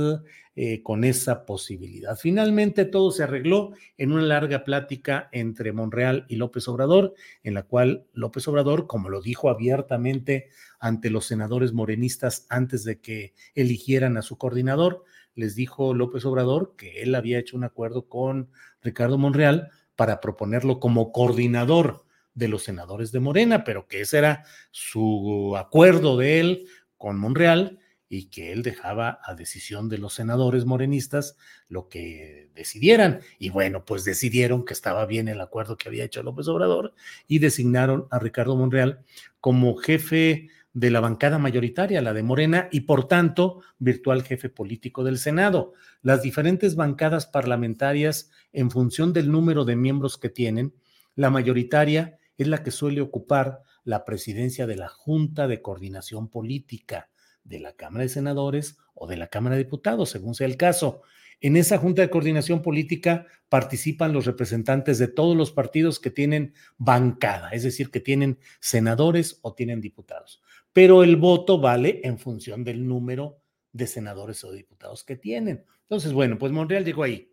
eh, 0.58 0.82
con 0.82 1.04
esa 1.04 1.44
posibilidad. 1.44 2.16
Finalmente 2.16 2.86
todo 2.86 3.10
se 3.10 3.22
arregló 3.22 3.72
en 3.98 4.12
una 4.12 4.22
larga 4.22 4.64
plática 4.64 5.28
entre 5.32 5.70
Monreal 5.70 6.24
y 6.30 6.36
López 6.36 6.66
Obrador, 6.66 7.12
en 7.42 7.52
la 7.52 7.64
cual 7.64 8.06
López 8.14 8.48
Obrador, 8.48 8.86
como 8.86 9.10
lo 9.10 9.20
dijo 9.20 9.50
abiertamente 9.50 10.48
ante 10.80 11.10
los 11.10 11.26
senadores 11.26 11.74
morenistas 11.74 12.46
antes 12.48 12.84
de 12.84 13.02
que 13.02 13.34
eligieran 13.54 14.16
a 14.16 14.22
su 14.22 14.38
coordinador, 14.38 15.04
les 15.34 15.56
dijo 15.56 15.92
López 15.92 16.24
Obrador 16.24 16.74
que 16.78 17.02
él 17.02 17.14
había 17.14 17.38
hecho 17.38 17.58
un 17.58 17.64
acuerdo 17.64 18.08
con 18.08 18.48
Ricardo 18.80 19.18
Monreal 19.18 19.68
para 19.94 20.22
proponerlo 20.22 20.80
como 20.80 21.12
coordinador 21.12 22.06
de 22.32 22.48
los 22.48 22.62
senadores 22.62 23.12
de 23.12 23.20
Morena, 23.20 23.62
pero 23.62 23.86
que 23.86 24.00
ese 24.00 24.16
era 24.16 24.44
su 24.70 25.54
acuerdo 25.58 26.16
de 26.16 26.40
él 26.40 26.66
con 26.96 27.18
Monreal 27.18 27.78
y 28.08 28.26
que 28.26 28.52
él 28.52 28.62
dejaba 28.62 29.20
a 29.24 29.34
decisión 29.34 29.88
de 29.88 29.98
los 29.98 30.14
senadores 30.14 30.64
morenistas 30.64 31.36
lo 31.68 31.88
que 31.88 32.50
decidieran. 32.54 33.20
Y 33.38 33.50
bueno, 33.50 33.84
pues 33.84 34.04
decidieron 34.04 34.64
que 34.64 34.74
estaba 34.74 35.06
bien 35.06 35.28
el 35.28 35.40
acuerdo 35.40 35.76
que 35.76 35.88
había 35.88 36.04
hecho 36.04 36.22
López 36.22 36.48
Obrador 36.48 36.94
y 37.26 37.40
designaron 37.40 38.06
a 38.10 38.18
Ricardo 38.18 38.56
Monreal 38.56 39.00
como 39.40 39.76
jefe 39.76 40.48
de 40.72 40.90
la 40.90 41.00
bancada 41.00 41.38
mayoritaria, 41.38 42.02
la 42.02 42.12
de 42.12 42.22
Morena, 42.22 42.68
y 42.70 42.80
por 42.80 43.08
tanto, 43.08 43.62
virtual 43.78 44.22
jefe 44.22 44.50
político 44.50 45.04
del 45.04 45.16
Senado. 45.16 45.72
Las 46.02 46.20
diferentes 46.20 46.76
bancadas 46.76 47.26
parlamentarias, 47.26 48.30
en 48.52 48.70
función 48.70 49.14
del 49.14 49.32
número 49.32 49.64
de 49.64 49.74
miembros 49.74 50.18
que 50.18 50.28
tienen, 50.28 50.74
la 51.14 51.30
mayoritaria 51.30 52.18
es 52.36 52.46
la 52.46 52.62
que 52.62 52.70
suele 52.70 53.00
ocupar 53.00 53.62
la 53.84 54.04
presidencia 54.04 54.66
de 54.66 54.76
la 54.76 54.88
Junta 54.88 55.48
de 55.48 55.62
Coordinación 55.62 56.28
Política 56.28 57.08
de 57.48 57.60
la 57.60 57.72
Cámara 57.74 58.02
de 58.04 58.08
Senadores 58.08 58.78
o 58.94 59.06
de 59.06 59.16
la 59.16 59.28
Cámara 59.28 59.56
de 59.56 59.64
Diputados, 59.64 60.10
según 60.10 60.34
sea 60.34 60.46
el 60.46 60.56
caso. 60.56 61.02
En 61.40 61.56
esa 61.56 61.78
Junta 61.78 62.02
de 62.02 62.10
Coordinación 62.10 62.62
Política 62.62 63.26
participan 63.48 64.12
los 64.12 64.24
representantes 64.24 64.98
de 64.98 65.08
todos 65.08 65.36
los 65.36 65.52
partidos 65.52 66.00
que 66.00 66.10
tienen 66.10 66.54
bancada, 66.78 67.50
es 67.50 67.62
decir, 67.62 67.90
que 67.90 68.00
tienen 68.00 68.38
senadores 68.60 69.38
o 69.42 69.54
tienen 69.54 69.80
diputados. 69.80 70.42
Pero 70.72 71.04
el 71.04 71.16
voto 71.16 71.60
vale 71.60 72.00
en 72.04 72.18
función 72.18 72.64
del 72.64 72.86
número 72.86 73.42
de 73.72 73.86
senadores 73.86 74.42
o 74.44 74.52
diputados 74.52 75.04
que 75.04 75.16
tienen. 75.16 75.64
Entonces, 75.82 76.12
bueno, 76.12 76.38
pues 76.38 76.52
Monreal 76.52 76.84
llegó 76.84 77.02
ahí. 77.02 77.30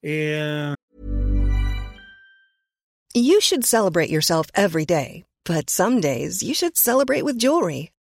Eh... 0.00 0.74
You 3.14 3.40
should 3.40 3.64
celebrate 3.64 4.08
yourself 4.08 4.46
every 4.54 4.86
day, 4.86 5.26
but 5.44 5.68
some 5.68 6.00
days 6.00 6.42
you 6.42 6.54
should 6.54 6.78
celebrate 6.78 7.24
with 7.24 7.36
jewelry. 7.36 7.91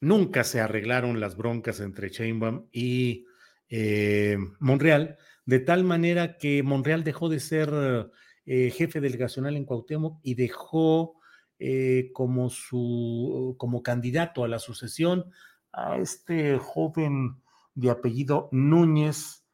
Nunca 0.00 0.44
se 0.44 0.60
arreglaron 0.60 1.20
las 1.20 1.36
broncas 1.36 1.80
entre 1.80 2.08
Sheinbaum 2.08 2.66
y 2.72 3.26
eh, 3.68 4.38
Monreal, 4.58 5.18
de 5.44 5.60
tal 5.60 5.84
manera 5.84 6.38
que 6.38 6.62
Monreal 6.62 7.04
dejó 7.04 7.28
de 7.28 7.38
ser 7.38 8.10
eh, 8.46 8.70
jefe 8.70 9.00
delegacional 9.00 9.56
en 9.56 9.66
Cuauhtémoc 9.66 10.18
y 10.22 10.34
dejó 10.34 11.20
eh, 11.58 12.10
como 12.14 12.48
su 12.48 13.54
como 13.58 13.82
candidato 13.82 14.42
a 14.42 14.48
la 14.48 14.58
sucesión 14.58 15.30
a 15.72 15.98
este 15.98 16.56
joven 16.58 17.36
de 17.74 17.90
apellido 17.90 18.48
Núñez, 18.52 19.44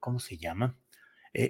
¿cómo 0.00 0.18
se 0.20 0.38
llama? 0.38 0.78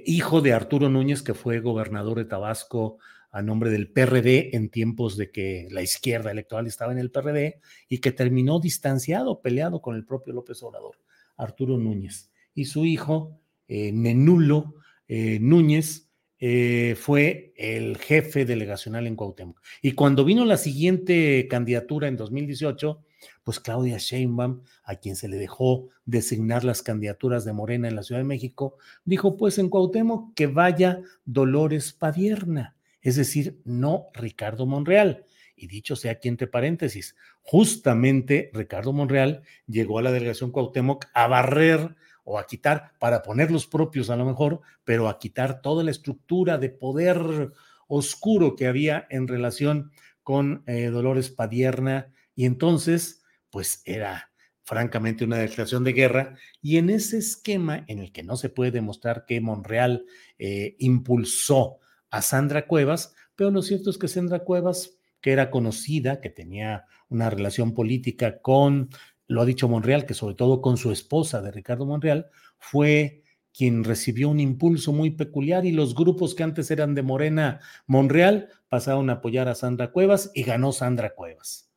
hijo 0.07 0.41
de 0.41 0.55
Arturo 0.55 0.89
Núñez, 0.89 1.23
que 1.23 1.35
fue 1.35 1.61
gobernador 1.61 2.19
de 2.19 2.25
Tabasco 2.25 2.99
a 3.35 3.43
nombre 3.43 3.69
del 3.69 3.91
PRD 3.91 4.55
en 4.55 4.69
tiempos 4.69 5.17
de 5.17 5.33
que 5.33 5.67
la 5.73 5.83
izquierda 5.83 6.31
electoral 6.31 6.69
estaba 6.69 6.93
en 6.93 6.99
el 6.99 7.11
PRD 7.11 7.59
y 7.89 7.99
que 7.99 8.13
terminó 8.13 8.61
distanciado, 8.61 9.43
peleado 9.43 9.83
con 9.83 9.97
el 9.97 10.07
propio 10.07 10.33
López 10.33 10.63
Obrador, 10.63 11.01
Arturo 11.37 11.77
Núñez. 11.77 12.31
Y 12.55 12.67
su 12.67 12.85
hijo, 12.85 13.41
eh, 13.67 13.91
Menulo 13.93 14.77
eh, 15.09 15.41
Núñez, 15.41 16.09
eh, 16.39 16.95
fue 16.97 17.53
el 17.57 17.99
jefe 17.99 18.45
delegacional 18.45 19.09
en 19.09 19.17
Cuauhtémoc. 19.17 19.61
Y 19.83 19.93
cuando 19.93 20.25
vino 20.25 20.45
la 20.45 20.57
siguiente 20.57 21.49
candidatura 21.51 22.07
en 22.07 22.17
2018, 22.17 23.03
pues 23.43 23.59
Claudia 23.59 23.99
Sheinbaum, 23.99 24.63
a 24.85 24.95
quien 24.95 25.17
se 25.17 25.27
le 25.27 25.39
dejó 25.39 25.89
designar 26.05 26.63
las 26.63 26.83
candidaturas 26.83 27.45
de 27.45 27.53
Morena 27.53 27.89
en 27.89 27.97
la 27.97 28.05
Ciudad 28.05 28.21
de 28.21 28.29
México, 28.29 28.77
dijo 29.05 29.37
pues 29.37 29.59
en 29.59 29.71
Cuauhtémoc 29.71 30.35
que 30.35 30.47
vaya 30.47 31.01
Dolores 31.25 31.93
Padierna 31.93 32.77
es 33.05 33.17
decir, 33.17 33.61
no 33.65 34.09
Ricardo 34.15 34.67
Monreal. 34.67 35.25
Y 35.55 35.69
dicho 35.69 35.95
sea 35.95 36.13
aquí 36.13 36.29
entre 36.29 36.49
paréntesis, 36.49 37.15
justamente 37.43 38.51
Ricardo 38.53 38.93
Monreal 38.93 39.43
llegó 39.69 40.01
a 40.01 40.03
la 40.03 40.11
delegación 40.11 40.51
Cuauhtémoc 40.51 41.05
a 41.15 41.29
barrer 41.29 41.95
o 42.25 42.39
a 42.39 42.47
quitar, 42.47 42.95
para 42.99 43.23
poner 43.23 43.51
los 43.51 43.67
propios 43.67 44.09
a 44.09 44.17
lo 44.17 44.25
mejor, 44.25 44.63
pero 44.83 45.09
a 45.09 45.19
quitar 45.19 45.61
toda 45.61 45.85
la 45.85 45.91
estructura 45.91 46.57
de 46.57 46.71
poder 46.71 47.53
oscuro 47.87 48.57
que 48.57 48.67
había 48.67 49.07
en 49.11 49.29
relación 49.29 49.93
con 50.23 50.65
eh, 50.67 50.87
Dolores 50.87 51.29
Padierna. 51.29 52.11
Y 52.35 52.47
entonces, 52.47 53.23
pues 53.51 53.83
era 53.85 54.33
francamente 54.63 55.25
una 55.25 55.37
declaración 55.37 55.85
de 55.85 55.93
guerra. 55.93 56.39
Y 56.63 56.79
en 56.79 56.89
ese 56.89 57.19
esquema 57.19 57.85
en 57.87 57.99
el 57.99 58.11
que 58.11 58.23
no 58.23 58.37
se 58.37 58.49
puede 58.49 58.71
demostrar 58.71 59.27
que 59.27 59.43
Monreal 59.43 60.07
eh, 60.39 60.77
impulsó 60.79 61.81
a 62.15 62.23
Sandra 62.23 62.69
Cuevas, 62.69 63.13
pero 63.35 63.51
lo 63.51 63.61
cierto 63.61 63.91
es 63.91 63.99
que 63.99 64.07
Sandra 64.07 64.45
Cuevas, 64.45 64.99
que 65.21 65.33
era 65.33 65.51
conocida, 65.51 66.21
que 66.21 66.31
tenía 66.31 66.85
una 67.09 67.29
relación 67.29 67.75
política 67.75 68.41
con, 68.41 68.89
lo 69.27 69.43
ha 69.43 69.45
dicho 69.45 69.69
Monreal, 69.69 70.07
que 70.07 70.15
sobre 70.15 70.37
todo 70.37 70.63
con 70.63 70.77
su 70.77 70.93
esposa 70.93 71.43
de 71.43 71.51
Ricardo 71.51 71.87
Monreal, 71.87 72.27
fue 72.57 73.25
quien 73.53 73.83
recibió 73.83 74.29
un 74.29 74.39
impulso 74.39 74.93
muy 74.93 75.11
peculiar 75.11 75.67
y 75.67 75.73
los 75.73 75.97
grupos 75.97 76.37
que 76.37 76.45
antes 76.45 76.71
eran 76.71 76.95
de 76.95 77.03
Morena 77.03 77.61
Monreal 77.87 78.49
pasaron 78.69 79.11
a 79.11 79.15
apoyar 79.15 79.49
a 79.49 79.57
Sandra 79.57 79.91
Cuevas 79.91 80.31
y 80.35 80.45
ganó 80.45 80.71
Sandra 80.71 81.17
Cuevas. 81.17 81.69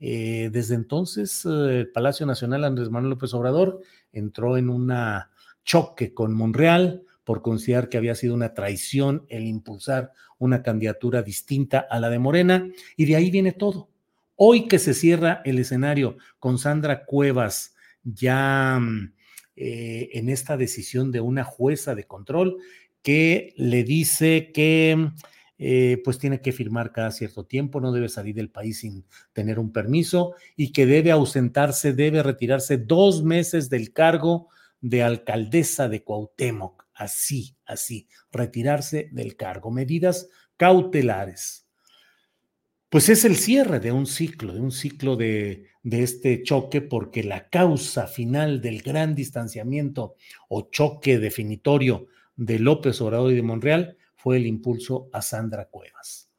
Eh, 0.00 0.50
desde 0.52 0.74
entonces, 0.74 1.44
eh, 1.46 1.80
el 1.80 1.92
Palacio 1.92 2.26
Nacional 2.26 2.64
Andrés 2.64 2.90
Manuel 2.90 3.10
López 3.10 3.32
Obrador 3.34 3.80
entró 4.12 4.56
en 4.56 4.68
un 4.68 4.92
choque 5.64 6.12
con 6.12 6.34
Monreal, 6.34 7.05
por 7.26 7.42
considerar 7.42 7.88
que 7.88 7.98
había 7.98 8.14
sido 8.14 8.34
una 8.34 8.54
traición 8.54 9.26
el 9.28 9.46
impulsar 9.48 10.12
una 10.38 10.62
candidatura 10.62 11.22
distinta 11.22 11.80
a 11.80 11.98
la 11.98 12.08
de 12.08 12.20
Morena, 12.20 12.70
y 12.96 13.04
de 13.04 13.16
ahí 13.16 13.32
viene 13.32 13.50
todo. 13.50 13.90
Hoy 14.36 14.68
que 14.68 14.78
se 14.78 14.94
cierra 14.94 15.42
el 15.44 15.58
escenario 15.58 16.18
con 16.38 16.58
Sandra 16.58 17.04
Cuevas 17.04 17.74
ya 18.04 18.78
mm, 18.80 19.12
eh, 19.56 20.10
en 20.12 20.28
esta 20.28 20.56
decisión 20.56 21.10
de 21.10 21.20
una 21.20 21.42
jueza 21.42 21.96
de 21.96 22.04
control 22.04 22.58
que 23.02 23.54
le 23.56 23.82
dice 23.82 24.52
que 24.52 25.10
eh, 25.58 26.00
pues 26.04 26.18
tiene 26.18 26.40
que 26.40 26.52
firmar 26.52 26.92
cada 26.92 27.10
cierto 27.10 27.44
tiempo, 27.44 27.80
no 27.80 27.90
debe 27.90 28.08
salir 28.08 28.36
del 28.36 28.50
país 28.50 28.80
sin 28.80 29.04
tener 29.32 29.58
un 29.58 29.72
permiso 29.72 30.34
y 30.54 30.70
que 30.70 30.86
debe 30.86 31.10
ausentarse, 31.10 31.92
debe 31.92 32.22
retirarse 32.22 32.78
dos 32.78 33.24
meses 33.24 33.68
del 33.68 33.92
cargo 33.92 34.48
de 34.80 35.02
alcaldesa 35.02 35.88
de 35.88 36.04
Cuauhtémoc. 36.04 36.85
Así, 36.96 37.56
así, 37.66 38.08
retirarse 38.32 39.10
del 39.12 39.36
cargo. 39.36 39.70
Medidas 39.70 40.28
cautelares. 40.56 41.66
Pues 42.88 43.10
es 43.10 43.24
el 43.24 43.36
cierre 43.36 43.80
de 43.80 43.92
un 43.92 44.06
ciclo, 44.06 44.54
de 44.54 44.60
un 44.60 44.72
ciclo 44.72 45.16
de, 45.16 45.66
este 45.82 46.42
choque, 46.42 46.80
porque 46.80 47.22
la 47.22 47.48
causa 47.48 48.06
final 48.06 48.62
del 48.62 48.80
gran 48.80 49.14
distanciamiento 49.14 50.14
o 50.48 50.70
choque 50.70 51.18
definitorio 51.18 52.06
de 52.36 52.58
López 52.58 53.00
Obrador 53.00 53.32
y 53.32 53.36
de 53.36 53.42
Monreal 53.42 53.98
fue 54.14 54.38
el 54.38 54.46
impulso 54.46 55.10
a 55.12 55.20
Sandra 55.20 55.68
Cuevas. 55.68 56.30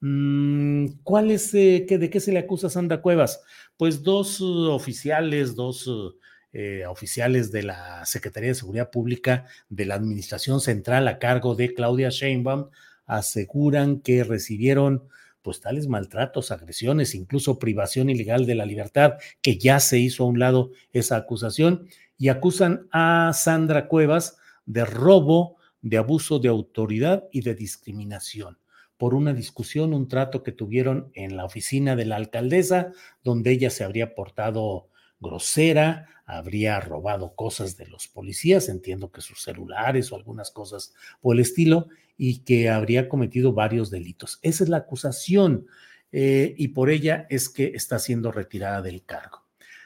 Mm, 0.00 0.86
¿Cuál 1.04 1.30
es, 1.30 1.54
eh, 1.54 1.86
de 1.88 2.10
qué 2.10 2.20
se 2.20 2.32
le 2.32 2.40
acusa 2.40 2.66
a 2.66 2.70
Sandra 2.70 3.00
Cuevas? 3.00 3.42
Pues 3.76 4.02
dos 4.02 4.40
uh, 4.40 4.70
oficiales, 4.70 5.54
dos 5.54 5.86
uh, 5.86 6.14
eh, 6.52 6.84
oficiales 6.86 7.50
de 7.50 7.62
la 7.62 8.04
Secretaría 8.04 8.50
de 8.50 8.54
Seguridad 8.54 8.90
Pública 8.90 9.46
de 9.68 9.86
la 9.86 9.94
Administración 9.94 10.60
Central 10.60 11.08
a 11.08 11.18
cargo 11.18 11.54
de 11.54 11.72
Claudia 11.74 12.10
Sheinbaum 12.10 12.68
aseguran 13.06 14.00
que 14.00 14.24
recibieron 14.24 15.08
pues 15.42 15.60
tales 15.60 15.88
maltratos, 15.88 16.52
agresiones, 16.52 17.14
incluso 17.14 17.58
privación 17.58 18.10
ilegal 18.10 18.46
de 18.46 18.54
la 18.54 18.64
libertad, 18.64 19.14
que 19.40 19.58
ya 19.58 19.80
se 19.80 19.98
hizo 19.98 20.22
a 20.22 20.28
un 20.28 20.38
lado 20.38 20.70
esa 20.92 21.16
acusación, 21.16 21.88
y 22.16 22.28
acusan 22.28 22.86
a 22.92 23.32
Sandra 23.34 23.88
Cuevas 23.88 24.38
de 24.66 24.84
robo, 24.84 25.56
de 25.80 25.98
abuso 25.98 26.38
de 26.38 26.48
autoridad 26.48 27.24
y 27.32 27.40
de 27.40 27.56
discriminación 27.56 28.58
por 29.02 29.14
una 29.14 29.34
discusión, 29.34 29.94
un 29.94 30.06
trato 30.06 30.44
que 30.44 30.52
tuvieron 30.52 31.10
en 31.14 31.36
la 31.36 31.44
oficina 31.44 31.96
de 31.96 32.04
la 32.04 32.14
alcaldesa, 32.14 32.92
donde 33.24 33.50
ella 33.50 33.68
se 33.68 33.82
habría 33.82 34.14
portado 34.14 34.90
grosera, 35.22 36.08
habría 36.26 36.80
robado 36.80 37.34
cosas 37.34 37.76
de 37.76 37.86
los 37.86 38.08
policías, 38.08 38.68
entiendo 38.68 39.10
que 39.10 39.22
sus 39.22 39.42
celulares 39.42 40.12
o 40.12 40.16
algunas 40.16 40.50
cosas 40.50 40.92
por 41.20 41.36
el 41.36 41.40
estilo, 41.40 41.88
y 42.16 42.40
que 42.40 42.68
habría 42.68 43.08
cometido 43.08 43.52
varios 43.52 43.90
delitos. 43.90 44.38
Esa 44.42 44.64
es 44.64 44.70
la 44.70 44.78
acusación 44.78 45.66
eh, 46.12 46.54
y 46.58 46.68
por 46.68 46.90
ella 46.90 47.26
es 47.30 47.48
que 47.48 47.72
está 47.74 47.98
siendo 47.98 48.30
retirada 48.30 48.82
del 48.82 49.04
cargo. 49.04 49.44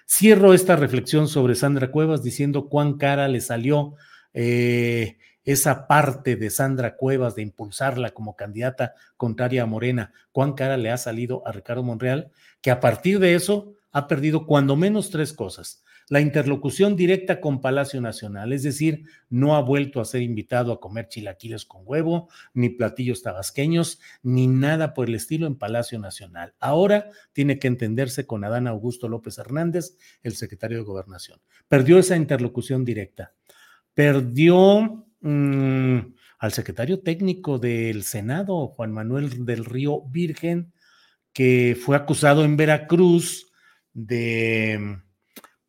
Cierro 0.09 0.53
esta 0.53 0.77
reflexión 0.77 1.29
sobre 1.29 1.55
Sandra 1.55 1.91
Cuevas 1.91 2.23
diciendo 2.23 2.69
cuán 2.69 2.99
cara 2.99 3.29
le 3.29 3.41
salió 3.41 3.95
eh, 4.35 5.19
esa 5.45 5.87
parte 5.87 6.37
de 6.37 6.51
Sandra 6.51 6.97
Cuevas 6.97 7.37
de 7.37 7.43
impulsarla 7.43 8.11
como 8.11 8.37
candidata 8.37 8.95
contraria 9.17 9.63
a 9.63 9.67
Morena, 9.67 10.13
cuán 10.33 10.55
cara 10.55 10.77
le 10.77 10.91
ha 10.91 10.97
salido 10.97 11.47
a 11.47 11.53
Ricardo 11.53 11.85
Monreal, 11.85 12.31
que 12.61 12.71
a 12.71 12.81
partir 12.81 13.19
de 13.19 13.35
eso 13.35 13.76
ha 13.97 14.09
perdido 14.09 14.45
cuando 14.45 14.77
menos 14.77 15.09
tres 15.09 15.33
cosas 15.33 15.83
la 16.11 16.21
interlocución 16.21 16.97
directa 16.97 17.41
con 17.41 17.63
Palacio 17.63 17.99
Nacional, 18.03 18.53
es 18.53 18.63
decir, 18.63 19.07
no 19.31 19.57
ha 19.57 19.63
vuelto 19.63 20.03
a 20.03 20.05
ser 20.05 20.21
invitado 20.21 20.71
a 20.71 20.81
comer 20.81 21.09
chilaquiles 21.09 21.65
con 21.65 21.81
huevo, 21.85 22.29
ni 22.53 22.69
platillos 22.69 23.23
tabasqueños, 23.23 23.99
ni 24.23 24.49
nada 24.49 24.93
por 24.93 25.09
el 25.09 25.15
estilo 25.15 25.47
en 25.47 25.57
Palacio 25.57 25.99
Nacional. 25.99 26.53
Ahora 26.61 27.11
tiene 27.33 27.59
que 27.59 27.69
entenderse 27.69 28.27
con 28.27 28.45
Adán 28.45 28.67
Augusto 28.67 29.09
López 29.09 29.39
Hernández, 29.39 29.97
el 30.23 30.37
secretario 30.37 30.77
de 30.77 30.85
Gobernación. 30.85 31.41
Perdió 31.67 31.99
esa 31.99 32.17
interlocución 32.17 32.85
directa. 32.85 33.33
Perdió 33.95 35.07
mm, 35.23 35.99
al 36.39 36.53
secretario 36.53 37.01
técnico 37.01 37.59
del 37.59 38.03
Senado, 38.03 38.69
Juan 38.69 38.93
Manuel 38.93 39.47
del 39.47 39.65
Río 39.65 40.03
Virgen, 40.03 40.75
que 41.33 41.77
fue 41.83 41.97
acusado 41.97 42.45
en 42.45 42.57
Veracruz 42.57 43.46
de 43.97 44.99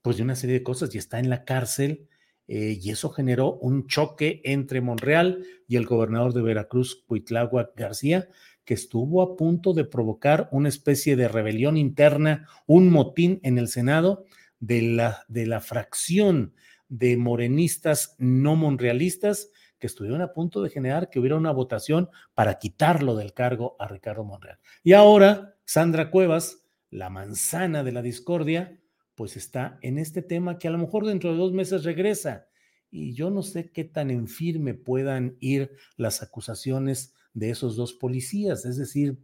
pues 0.02 0.18
de 0.18 0.24
una 0.24 0.36
serie 0.36 0.60
de 0.60 0.64
cosas 0.64 0.94
y 0.94 0.98
está 0.98 1.20
en 1.20 1.30
la 1.30 1.46
cárcel 1.46 2.08
eh, 2.48 2.78
y 2.82 2.92
eso 2.92 3.10
generó 3.10 3.54
un 3.56 3.88
choque 3.88 4.42
entre 4.44 4.82
Monreal 4.82 5.44
y 5.68 5.76
el 5.76 5.86
gobernador 5.86 6.34
de 6.34 6.42
Veracruz, 6.42 7.04
Cuitláhuac 7.08 7.76
García, 7.76 8.30
que 8.64 8.74
estuvo 8.74 9.22
a 9.22 9.36
punto 9.36 9.74
de 9.74 9.86
provocar 9.86 10.50
una 10.52 10.70
especie 10.70 11.16
de 11.16 11.28
rebelión 11.28 11.78
interna, 11.78 12.48
un 12.66 12.90
motín 12.90 13.40
en 13.44 13.58
el 13.58 13.70
Senado 13.70 14.26
de 14.60 14.82
la, 14.82 15.26
de 15.28 15.46
la 15.46 15.62
fracción 15.62 16.54
de 16.90 17.18
morenistas 17.18 18.16
no 18.18 18.56
monrealistas 18.56 19.52
que 19.80 19.88
estuvieron 19.88 20.22
a 20.22 20.34
punto 20.34 20.62
de 20.62 20.70
generar 20.70 21.10
que 21.10 21.20
hubiera 21.20 21.36
una 21.36 21.52
votación 21.52 22.10
para 22.34 22.60
quitarlo 22.60 23.16
del 23.16 23.34
cargo 23.34 23.76
a 23.80 23.88
Ricardo 23.88 24.24
Monreal. 24.24 24.60
Y 24.84 24.94
ahora 24.94 25.56
Sandra 25.66 26.10
Cuevas, 26.10 26.64
la 26.90 27.10
manzana 27.10 27.84
de 27.84 27.92
la 27.92 28.02
discordia, 28.02 28.80
pues 29.16 29.36
está 29.36 29.80
en 29.82 29.98
este 29.98 30.22
tema 30.22 30.58
que 30.58 30.68
a 30.68 30.72
lo 30.72 30.78
mejor 30.78 31.06
dentro 31.06 31.32
de 31.32 31.38
dos 31.38 31.54
meses 31.54 31.84
regresa. 31.84 32.48
Y 32.90 33.14
yo 33.14 33.30
no 33.30 33.44
sé 33.44 33.72
qué 33.72 33.84
tan 33.84 34.12
en 34.12 34.28
firme 34.28 34.74
puedan 34.74 35.36
ir 35.40 35.72
las 35.98 36.22
acusaciones 36.22 37.14
de 37.34 37.50
esos 37.50 37.76
dos 37.76 37.94
policías. 37.94 38.66
Es 38.66 38.78
decir, 38.78 39.18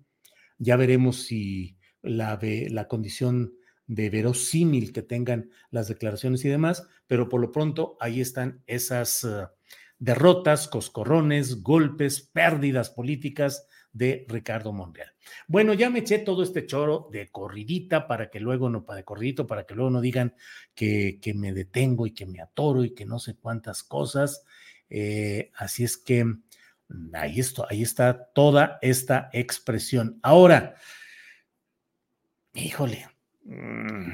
ya 0.57 0.75
veremos 0.75 1.23
si 1.23 1.77
la, 2.01 2.39
la 2.41 2.87
condición 2.87 3.53
de 3.87 4.09
verosímil 4.09 4.91
que 4.91 5.01
tengan 5.01 5.49
las 5.69 5.87
declaraciones 5.87 6.43
y 6.45 6.49
demás, 6.49 6.87
pero 7.07 7.29
por 7.29 7.41
lo 7.41 7.51
pronto 7.51 7.97
ahí 7.99 8.21
están 8.21 8.63
esas 8.65 9.23
uh, 9.23 9.47
derrotas, 9.99 10.67
coscorrones, 10.67 11.61
golpes, 11.61 12.21
pérdidas 12.21 12.89
políticas 12.89 13.67
de 13.93 14.25
Ricardo 14.27 14.73
Monreal. 14.73 15.13
Bueno, 15.47 15.73
ya 15.73 15.89
me 15.89 15.99
eché 15.99 16.19
todo 16.19 16.43
este 16.43 16.65
choro 16.65 17.07
de 17.11 17.29
corridita 17.29 18.07
para 18.07 18.29
que 18.29 18.39
luego 18.39 18.69
no, 18.69 18.83
para 18.83 18.97
de 18.97 19.03
corridito, 19.05 19.47
para 19.47 19.65
que 19.65 19.75
luego 19.75 19.91
no 19.91 20.01
digan 20.01 20.35
que, 20.73 21.19
que 21.21 21.33
me 21.33 21.53
detengo 21.53 22.07
y 22.07 22.11
que 22.11 22.25
me 22.25 22.41
atoro 22.41 22.83
y 22.83 22.93
que 22.93 23.05
no 23.05 23.19
sé 23.19 23.35
cuántas 23.35 23.83
cosas. 23.83 24.43
Eh, 24.89 25.51
así 25.55 25.83
es 25.83 25.97
que 25.97 26.25
mm, 26.25 26.39
ahí, 27.13 27.39
esto, 27.39 27.65
ahí 27.69 27.83
está 27.83 28.31
toda 28.33 28.79
esta 28.81 29.29
expresión. 29.31 30.19
Ahora, 30.23 30.75
híjole. 32.53 33.07
Mm, 33.43 34.13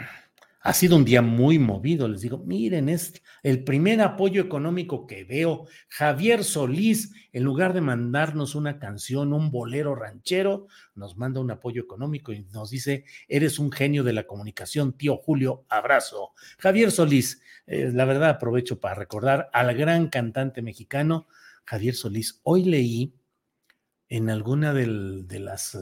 ha 0.61 0.73
sido 0.73 0.97
un 0.97 1.05
día 1.05 1.21
muy 1.21 1.57
movido, 1.57 2.07
les 2.07 2.21
digo, 2.21 2.37
miren, 2.39 2.89
es 2.89 3.13
el 3.43 3.63
primer 3.63 4.01
apoyo 4.01 4.41
económico 4.41 5.07
que 5.07 5.23
veo. 5.23 5.67
Javier 5.87 6.43
Solís, 6.43 7.13
en 7.31 7.43
lugar 7.43 7.73
de 7.73 7.81
mandarnos 7.81 8.55
una 8.55 8.77
canción, 8.77 9.31
un 9.31 9.51
bolero 9.51 9.95
ranchero, 9.95 10.67
nos 10.95 11.15
manda 11.17 11.39
un 11.39 11.51
apoyo 11.51 11.81
económico 11.81 12.33
y 12.33 12.41
nos 12.51 12.71
dice, 12.71 13.05
eres 13.29 13.57
un 13.57 13.71
genio 13.71 14.03
de 14.03 14.13
la 14.13 14.27
comunicación, 14.27 14.93
tío 14.93 15.15
Julio, 15.17 15.65
abrazo. 15.69 16.31
Javier 16.57 16.91
Solís, 16.91 17.41
eh, 17.65 17.91
la 17.93 18.03
verdad 18.03 18.31
aprovecho 18.31 18.79
para 18.81 18.95
recordar 18.95 19.49
al 19.53 19.73
gran 19.75 20.09
cantante 20.09 20.61
mexicano, 20.61 21.27
Javier 21.63 21.95
Solís. 21.95 22.41
Hoy 22.43 22.65
leí 22.65 23.15
en 24.09 24.29
alguna 24.29 24.73
de 24.73 25.39
las 25.39 25.77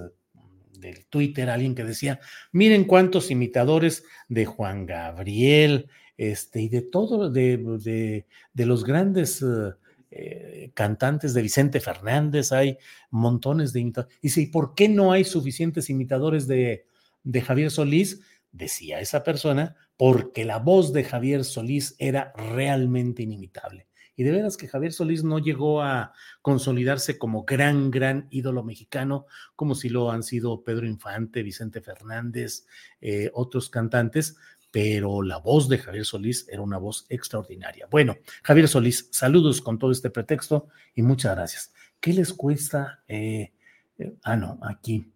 del 0.79 1.05
Twitter 1.05 1.49
alguien 1.49 1.75
que 1.75 1.83
decía, 1.83 2.19
miren 2.51 2.85
cuántos 2.85 3.31
imitadores 3.31 4.03
de 4.27 4.45
Juan 4.45 4.85
Gabriel, 4.85 5.89
este, 6.17 6.61
y 6.61 6.69
de 6.69 6.81
todo, 6.81 7.29
de, 7.29 8.23
de, 8.53 8.65
los 8.65 8.83
grandes 8.83 9.41
eh, 9.41 9.73
eh, 10.09 10.71
cantantes 10.73 11.33
de 11.33 11.41
Vicente 11.43 11.79
Fernández, 11.79 12.51
hay 12.51 12.77
montones 13.11 13.71
de 13.71 13.81
imitadores. 13.81 14.17
Dice, 14.21 14.41
¿y 14.41 14.47
por 14.47 14.73
qué 14.73 14.89
no 14.89 15.11
hay 15.11 15.23
suficientes 15.23 15.89
imitadores 15.89 16.47
de, 16.47 16.85
de 17.23 17.41
Javier 17.41 17.69
Solís? 17.69 18.21
Decía 18.51 18.99
esa 18.99 19.23
persona, 19.23 19.75
porque 19.95 20.45
la 20.45 20.57
voz 20.59 20.93
de 20.93 21.03
Javier 21.03 21.43
Solís 21.43 21.95
era 21.99 22.33
realmente 22.35 23.21
inimitable. 23.21 23.86
Y 24.17 24.23
de 24.23 24.31
veras 24.31 24.57
que 24.57 24.67
Javier 24.67 24.91
Solís 24.91 25.23
no 25.23 25.39
llegó 25.39 25.81
a 25.81 26.11
consolidarse 26.41 27.17
como 27.17 27.45
gran, 27.45 27.91
gran 27.91 28.27
ídolo 28.31 28.63
mexicano, 28.63 29.27
como 29.55 29.75
si 29.75 29.87
lo 29.89 30.11
han 30.11 30.23
sido 30.23 30.63
Pedro 30.63 30.87
Infante, 30.87 31.43
Vicente 31.43 31.81
Fernández, 31.81 32.65
eh, 32.99 33.29
otros 33.33 33.69
cantantes, 33.69 34.35
pero 34.71 35.21
la 35.21 35.37
voz 35.37 35.69
de 35.69 35.77
Javier 35.77 36.03
Solís 36.03 36.47
era 36.49 36.61
una 36.61 36.79
voz 36.79 37.05
extraordinaria. 37.09 37.87
Bueno, 37.89 38.17
Javier 38.43 38.67
Solís, 38.67 39.07
saludos 39.11 39.61
con 39.61 39.79
todo 39.79 39.91
este 39.91 40.09
pretexto 40.09 40.67
y 40.95 41.03
muchas 41.03 41.35
gracias. 41.35 41.73
¿Qué 41.99 42.11
les 42.11 42.33
cuesta? 42.33 43.03
Eh, 43.07 43.53
eh, 43.99 44.13
ah, 44.23 44.35
no, 44.35 44.59
aquí. 44.63 45.11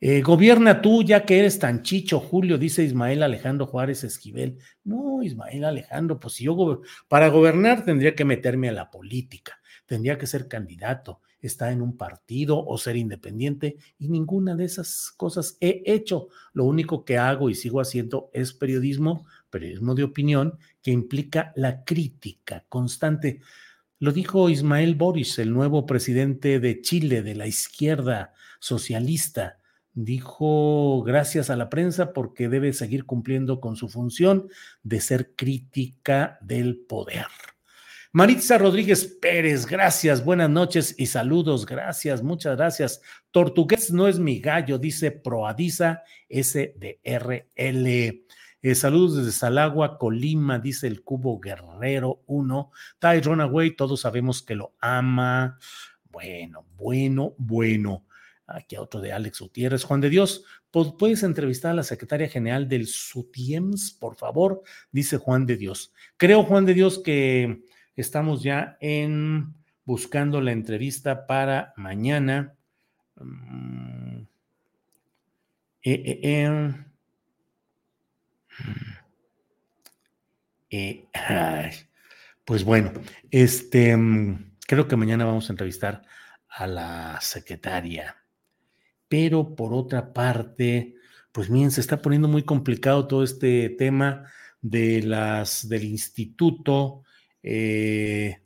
Eh, 0.00 0.20
gobierna 0.20 0.82
tú, 0.82 1.02
ya 1.02 1.24
que 1.24 1.38
eres 1.38 1.58
tan 1.58 1.82
chicho, 1.82 2.20
Julio, 2.20 2.58
dice 2.58 2.84
Ismael 2.84 3.22
Alejandro 3.22 3.66
Juárez 3.66 4.04
Esquivel. 4.04 4.58
No, 4.84 5.22
Ismael 5.22 5.64
Alejandro, 5.64 6.20
pues 6.20 6.34
si 6.34 6.44
yo 6.44 6.82
para 7.08 7.28
gobernar 7.28 7.84
tendría 7.84 8.14
que 8.14 8.26
meterme 8.26 8.68
a 8.68 8.72
la 8.72 8.90
política, 8.90 9.58
tendría 9.86 10.18
que 10.18 10.26
ser 10.26 10.48
candidato, 10.48 11.22
estar 11.40 11.72
en 11.72 11.80
un 11.80 11.96
partido 11.96 12.62
o 12.62 12.76
ser 12.76 12.96
independiente, 12.96 13.76
y 13.98 14.08
ninguna 14.08 14.54
de 14.54 14.64
esas 14.64 15.12
cosas 15.16 15.56
he 15.60 15.82
hecho. 15.86 16.28
Lo 16.52 16.64
único 16.64 17.04
que 17.04 17.16
hago 17.16 17.48
y 17.48 17.54
sigo 17.54 17.80
haciendo 17.80 18.30
es 18.34 18.52
periodismo, 18.52 19.26
periodismo 19.48 19.94
de 19.94 20.04
opinión, 20.04 20.58
que 20.82 20.90
implica 20.90 21.52
la 21.56 21.84
crítica 21.84 22.66
constante. 22.68 23.40
Lo 23.98 24.12
dijo 24.12 24.50
Ismael 24.50 24.94
Boris, 24.94 25.38
el 25.38 25.54
nuevo 25.54 25.86
presidente 25.86 26.60
de 26.60 26.82
Chile, 26.82 27.22
de 27.22 27.34
la 27.34 27.46
izquierda 27.46 28.34
socialista 28.60 29.58
dijo 29.96 31.02
gracias 31.02 31.48
a 31.50 31.56
la 31.56 31.70
prensa 31.70 32.12
porque 32.12 32.48
debe 32.48 32.72
seguir 32.74 33.06
cumpliendo 33.06 33.60
con 33.60 33.76
su 33.76 33.88
función 33.88 34.48
de 34.82 35.00
ser 35.00 35.34
crítica 35.34 36.38
del 36.42 36.76
poder. 36.76 37.26
Maritza 38.12 38.56
Rodríguez 38.58 39.18
Pérez, 39.20 39.66
gracias, 39.66 40.24
buenas 40.24 40.48
noches 40.48 40.94
y 40.96 41.06
saludos, 41.06 41.66
gracias, 41.66 42.22
muchas 42.22 42.56
gracias. 42.56 43.02
Tortugués 43.30 43.90
no 43.90 44.06
es 44.06 44.18
mi 44.18 44.38
gallo, 44.38 44.78
dice 44.78 45.10
Proadiza 45.10 46.02
SDRL. 46.28 47.86
Eh, 48.62 48.74
saludos 48.74 49.18
desde 49.18 49.32
Salagua, 49.32 49.98
Colima, 49.98 50.58
dice 50.58 50.86
el 50.86 51.02
Cubo 51.02 51.40
Guerrero 51.40 52.22
1. 52.26 52.70
Ty 52.98 53.20
Runaway, 53.20 53.76
todos 53.76 54.00
sabemos 54.00 54.42
que 54.42 54.54
lo 54.54 54.74
ama. 54.80 55.58
Bueno, 56.10 56.66
bueno, 56.76 57.34
bueno. 57.38 58.05
Aquí 58.46 58.76
otro 58.76 59.00
de 59.00 59.12
Alex 59.12 59.40
Gutiérrez. 59.40 59.84
Juan 59.84 60.00
de 60.00 60.10
Dios, 60.10 60.44
¿puedes 60.70 61.22
entrevistar 61.22 61.72
a 61.72 61.74
la 61.74 61.82
secretaria 61.82 62.28
general 62.28 62.68
del 62.68 62.86
SUTIEMS, 62.86 63.92
por 63.98 64.16
favor? 64.16 64.62
Dice 64.92 65.16
Juan 65.16 65.46
de 65.46 65.56
Dios. 65.56 65.92
Creo, 66.16 66.44
Juan 66.44 66.64
de 66.64 66.74
Dios, 66.74 67.00
que 67.00 67.62
Estamos 67.96 68.42
ya 68.42 68.76
en 68.80 69.54
buscando 69.86 70.42
la 70.42 70.52
entrevista 70.52 71.26
para 71.26 71.72
mañana. 71.76 72.54
Mm, 73.18 74.18
eh, 75.82 76.20
eh, 80.70 81.08
eh, 81.08 81.70
pues 82.44 82.64
bueno, 82.64 82.92
este 83.30 83.96
mm, 83.96 84.56
creo 84.66 84.86
que 84.86 84.96
mañana 84.96 85.24
vamos 85.24 85.48
a 85.48 85.54
entrevistar 85.54 86.02
a 86.48 86.66
la 86.66 87.18
secretaria. 87.22 88.14
Pero 89.18 89.56
por 89.56 89.72
otra 89.72 90.12
parte, 90.12 90.96
pues 91.32 91.48
miren, 91.48 91.70
se 91.70 91.80
está 91.80 92.02
poniendo 92.02 92.28
muy 92.28 92.42
complicado 92.42 93.06
todo 93.06 93.24
este 93.24 93.70
tema 93.70 94.30
de 94.60 95.02
las 95.02 95.70
del 95.70 95.84
instituto 95.84 97.02
eh, 97.42 98.42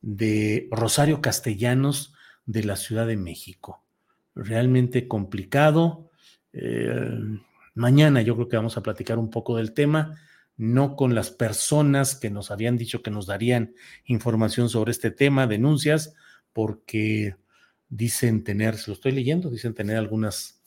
de 0.00 0.66
Rosario 0.72 1.22
Castellanos 1.22 2.12
de 2.44 2.64
la 2.64 2.74
Ciudad 2.74 3.06
de 3.06 3.16
México. 3.16 3.84
Realmente 4.34 5.06
complicado. 5.06 6.10
Eh, 6.52 7.38
mañana 7.74 8.20
yo 8.20 8.34
creo 8.34 8.48
que 8.48 8.56
vamos 8.56 8.76
a 8.76 8.82
platicar 8.82 9.16
un 9.16 9.30
poco 9.30 9.58
del 9.58 9.74
tema, 9.74 10.18
no 10.56 10.96
con 10.96 11.14
las 11.14 11.30
personas 11.30 12.16
que 12.16 12.30
nos 12.30 12.50
habían 12.50 12.76
dicho 12.76 13.00
que 13.00 13.12
nos 13.12 13.26
darían 13.26 13.74
información 14.06 14.70
sobre 14.70 14.90
este 14.90 15.12
tema, 15.12 15.46
denuncias, 15.46 16.14
porque 16.52 17.36
dicen 17.90 18.44
tener, 18.44 18.78
se 18.78 18.90
lo 18.90 18.94
estoy 18.94 19.12
leyendo, 19.12 19.50
dicen 19.50 19.74
tener 19.74 19.96
algunas 19.96 20.62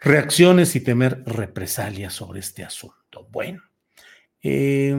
reacciones 0.00 0.74
y 0.76 0.80
temer 0.80 1.22
represalias 1.26 2.14
sobre 2.14 2.40
este 2.40 2.64
asunto. 2.64 3.28
Bueno, 3.30 3.62
eh, 4.42 4.94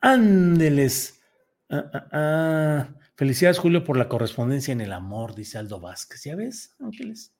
Ándeles. 0.00 1.20
Ah, 1.68 1.90
ah, 1.92 2.08
ah. 2.12 2.88
Felicidades, 3.16 3.58
Julio, 3.58 3.82
por 3.82 3.96
la 3.96 4.08
correspondencia 4.08 4.72
en 4.72 4.80
el 4.80 4.92
amor, 4.92 5.34
dice 5.34 5.58
Aldo 5.58 5.80
Vázquez. 5.80 6.22
¿Ya 6.24 6.36
ves, 6.36 6.76
Ángeles? 6.78 7.32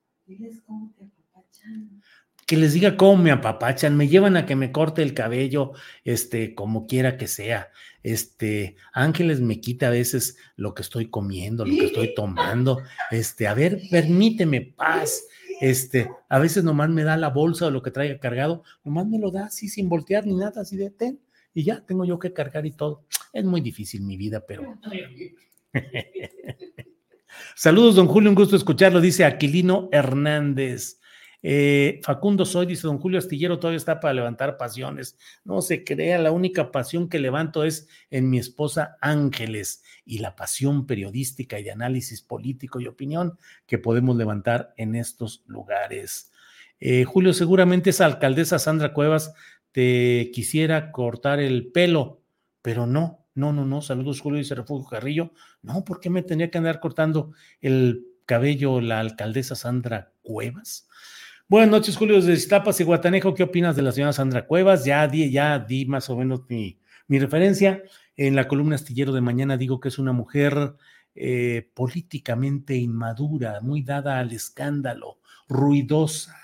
Que 2.46 2.56
les 2.56 2.72
diga 2.72 2.96
cómo 2.96 3.20
me 3.20 3.32
apapachan, 3.32 3.96
me 3.96 4.08
llevan 4.08 4.36
a 4.36 4.46
que 4.46 4.56
me 4.56 4.72
corte 4.72 5.02
el 5.02 5.14
cabello, 5.14 5.72
este, 6.04 6.54
como 6.54 6.86
quiera 6.86 7.16
que 7.16 7.26
sea. 7.26 7.70
Este, 8.02 8.76
Ángeles 8.92 9.40
me 9.40 9.60
quita 9.60 9.88
a 9.88 9.90
veces 9.90 10.38
lo 10.56 10.72
que 10.72 10.82
estoy 10.82 11.10
comiendo, 11.10 11.66
lo 11.66 11.76
que 11.76 11.86
estoy 11.86 12.14
tomando. 12.14 12.80
Este, 13.10 13.48
a 13.48 13.54
ver, 13.54 13.82
permíteme 13.90 14.60
paz. 14.60 15.24
Este, 15.60 16.08
a 16.28 16.38
veces 16.38 16.62
nomás 16.62 16.88
me 16.90 17.02
da 17.02 17.16
la 17.16 17.30
bolsa 17.30 17.66
o 17.66 17.70
lo 17.70 17.82
que 17.82 17.90
traiga 17.90 18.18
cargado, 18.20 18.62
nomás 18.84 19.06
me 19.06 19.18
lo 19.18 19.30
da 19.30 19.46
así 19.46 19.68
sin 19.68 19.88
voltear 19.88 20.26
ni 20.26 20.34
nada, 20.34 20.60
así 20.60 20.76
de 20.76 20.90
ten 20.90 21.18
y 21.56 21.64
ya 21.64 21.80
tengo 21.80 22.04
yo 22.04 22.18
que 22.18 22.34
cargar 22.34 22.66
y 22.66 22.72
todo. 22.72 23.06
Es 23.32 23.42
muy 23.42 23.62
difícil 23.62 24.02
mi 24.02 24.18
vida, 24.18 24.44
pero... 24.46 24.78
Saludos, 27.56 27.94
don 27.94 28.08
Julio, 28.08 28.28
un 28.28 28.36
gusto 28.36 28.56
escucharlo, 28.56 29.00
dice 29.00 29.24
Aquilino 29.24 29.88
Hernández. 29.90 31.00
Eh, 31.42 32.00
Facundo 32.02 32.44
Soy 32.44 32.66
dice, 32.66 32.86
don 32.86 32.98
Julio 32.98 33.18
Astillero 33.18 33.58
todavía 33.58 33.76
está 33.76 34.00
para 34.00 34.14
levantar 34.14 34.56
pasiones. 34.56 35.16
No 35.44 35.62
se 35.62 35.84
crea, 35.84 36.18
la 36.18 36.32
única 36.32 36.72
pasión 36.72 37.08
que 37.08 37.18
levanto 37.18 37.64
es 37.64 37.88
en 38.10 38.30
mi 38.30 38.38
esposa 38.38 38.96
Ángeles 39.00 39.82
y 40.04 40.18
la 40.18 40.36
pasión 40.36 40.86
periodística 40.86 41.58
y 41.58 41.62
de 41.62 41.72
análisis 41.72 42.22
político 42.22 42.80
y 42.80 42.86
opinión 42.86 43.38
que 43.66 43.78
podemos 43.78 44.16
levantar 44.16 44.72
en 44.76 44.94
estos 44.94 45.44
lugares. 45.46 46.32
Eh, 46.78 47.04
Julio, 47.04 47.32
seguramente 47.32 47.90
esa 47.90 48.06
alcaldesa 48.06 48.58
Sandra 48.58 48.92
Cuevas 48.92 49.32
te 49.72 50.30
quisiera 50.32 50.90
cortar 50.90 51.40
el 51.40 51.70
pelo, 51.70 52.22
pero 52.62 52.86
no, 52.86 53.26
no, 53.34 53.52
no, 53.52 53.64
no. 53.64 53.82
Saludos, 53.82 54.20
Julio, 54.20 54.38
dice 54.38 54.54
Refugio 54.54 54.88
Carrillo. 54.88 55.32
No, 55.62 55.84
¿por 55.84 56.00
qué 56.00 56.10
me 56.10 56.22
tenía 56.22 56.50
que 56.50 56.58
andar 56.58 56.80
cortando 56.80 57.32
el 57.60 58.06
cabello 58.24 58.80
la 58.80 59.00
alcaldesa 59.00 59.54
Sandra 59.54 60.12
Cuevas? 60.22 60.88
Buenas 61.48 61.70
noches, 61.70 61.96
Julio, 61.96 62.16
desde 62.16 62.32
Iztapas 62.32 62.80
y 62.80 62.84
Guatanejo. 62.84 63.32
¿Qué 63.32 63.44
opinas 63.44 63.76
de 63.76 63.82
la 63.82 63.92
señora 63.92 64.12
Sandra 64.12 64.46
Cuevas? 64.46 64.84
Ya 64.84 65.06
di, 65.06 65.30
ya 65.30 65.60
di 65.60 65.86
más 65.86 66.10
o 66.10 66.16
menos 66.16 66.40
mi, 66.48 66.80
mi 67.06 67.20
referencia. 67.20 67.84
En 68.16 68.34
la 68.34 68.48
columna 68.48 68.74
astillero 68.74 69.12
de 69.12 69.20
mañana 69.20 69.56
digo 69.56 69.78
que 69.78 69.88
es 69.88 69.98
una 70.00 70.10
mujer 70.12 70.74
eh, 71.14 71.70
políticamente 71.72 72.74
inmadura, 72.74 73.60
muy 73.60 73.82
dada 73.82 74.18
al 74.18 74.32
escándalo, 74.32 75.20
ruidosa. 75.48 76.36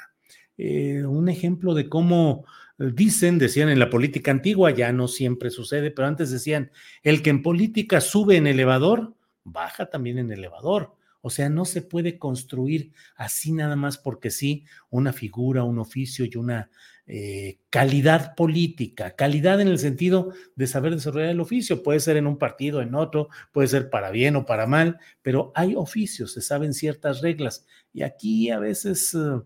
Eh, 0.57 1.05
un 1.05 1.29
ejemplo 1.29 1.75
de 1.75 1.89
cómo 1.89 2.45
Dicen, 2.79 3.39
decían 3.39 3.69
en 3.69 3.79
la 3.79 3.91
política 3.91 4.33
antigua, 4.33 4.71
ya 4.73 4.93
no 4.93 5.07
siempre 5.07 5.51
sucede, 5.51 5.93
pero 5.93 6.09
antes 6.09 6.31
decían, 6.31 6.73
el 7.05 7.23
que 7.23 7.31
en 7.31 7.43
política 7.43 8.01
sube 8.01 8.37
en 8.37 8.49
elevador, 8.49 9.15
baja 9.45 9.87
también 9.87 10.19
en 10.19 10.33
elevador. 10.33 10.97
O 11.23 11.31
sea, 11.31 11.49
no 11.49 11.65
se 11.65 11.81
puede 11.81 12.19
construir 12.19 12.93
así 13.17 13.53
nada 13.53 13.77
más 13.77 13.97
porque 13.97 14.31
sí 14.31 14.65
una 14.91 15.13
figura, 15.13 15.65
un 15.65 15.79
oficio 15.79 16.27
y 16.27 16.37
una 16.37 16.69
eh, 17.07 17.61
calidad 17.71 18.35
política. 18.35 19.17
Calidad 19.17 19.61
en 19.61 19.69
el 19.69 19.79
sentido 19.79 20.33
de 20.57 20.67
saber 20.67 20.95
desarrollar 20.95 21.31
el 21.31 21.41
oficio. 21.41 21.83
Puede 21.83 22.01
ser 22.01 22.17
en 22.17 22.27
un 22.27 22.39
partido, 22.39 22.83
en 22.83 22.95
otro, 22.95 23.29
puede 23.53 23.69
ser 23.69 23.89
para 23.89 24.11
bien 24.11 24.37
o 24.37 24.45
para 24.45 24.67
mal, 24.67 24.99
pero 25.23 25.53
hay 25.55 25.75
oficios, 25.75 26.33
se 26.33 26.43
saben 26.43 26.75
ciertas 26.75 27.23
reglas. 27.23 27.67
Y 27.93 28.03
aquí 28.03 28.51
a 28.51 28.59
veces... 28.59 29.15
Eh, 29.15 29.41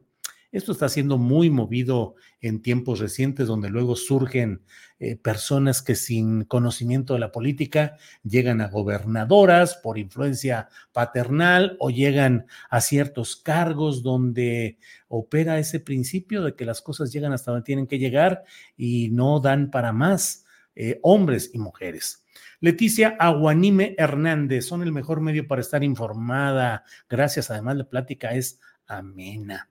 esto 0.57 0.73
está 0.73 0.89
siendo 0.89 1.19
muy 1.19 1.51
movido 1.51 2.15
en 2.41 2.63
tiempos 2.63 2.99
recientes, 2.99 3.47
donde 3.47 3.69
luego 3.69 3.95
surgen 3.95 4.63
eh, 4.99 5.17
personas 5.17 5.83
que 5.83 5.95
sin 5.95 6.45
conocimiento 6.45 7.13
de 7.13 7.21
la 7.21 7.31
política 7.31 7.99
llegan 8.23 8.63
a 8.63 8.69
gobernadoras 8.69 9.77
por 9.77 9.99
influencia 9.99 10.71
paternal 10.93 11.77
o 11.79 11.91
llegan 11.91 12.47
a 12.71 12.81
ciertos 12.81 13.37
cargos 13.37 14.03
donde 14.03 14.79
opera 15.09 15.59
ese 15.59 15.79
principio 15.79 16.43
de 16.43 16.55
que 16.55 16.65
las 16.65 16.81
cosas 16.81 17.13
llegan 17.13 17.35
hasta 17.35 17.51
donde 17.51 17.67
tienen 17.67 17.87
que 17.87 17.99
llegar 17.99 18.45
y 18.79 19.11
no 19.11 19.41
dan 19.41 19.71
para 19.71 19.93
más 19.93 20.47
eh, 20.75 20.99
hombres 21.03 21.51
y 21.53 21.59
mujeres. 21.59 22.25
Leticia 22.61 23.15
Aguanime 23.19 23.95
Hernández, 23.99 24.65
son 24.65 24.83
el 24.83 24.93
mejor 24.93 25.21
medio 25.21 25.47
para 25.47 25.61
estar 25.61 25.85
informada. 25.85 26.85
Gracias, 27.11 27.51
además 27.51 27.77
la 27.77 27.89
plática 27.91 28.31
es 28.31 28.59
amena. 28.87 29.69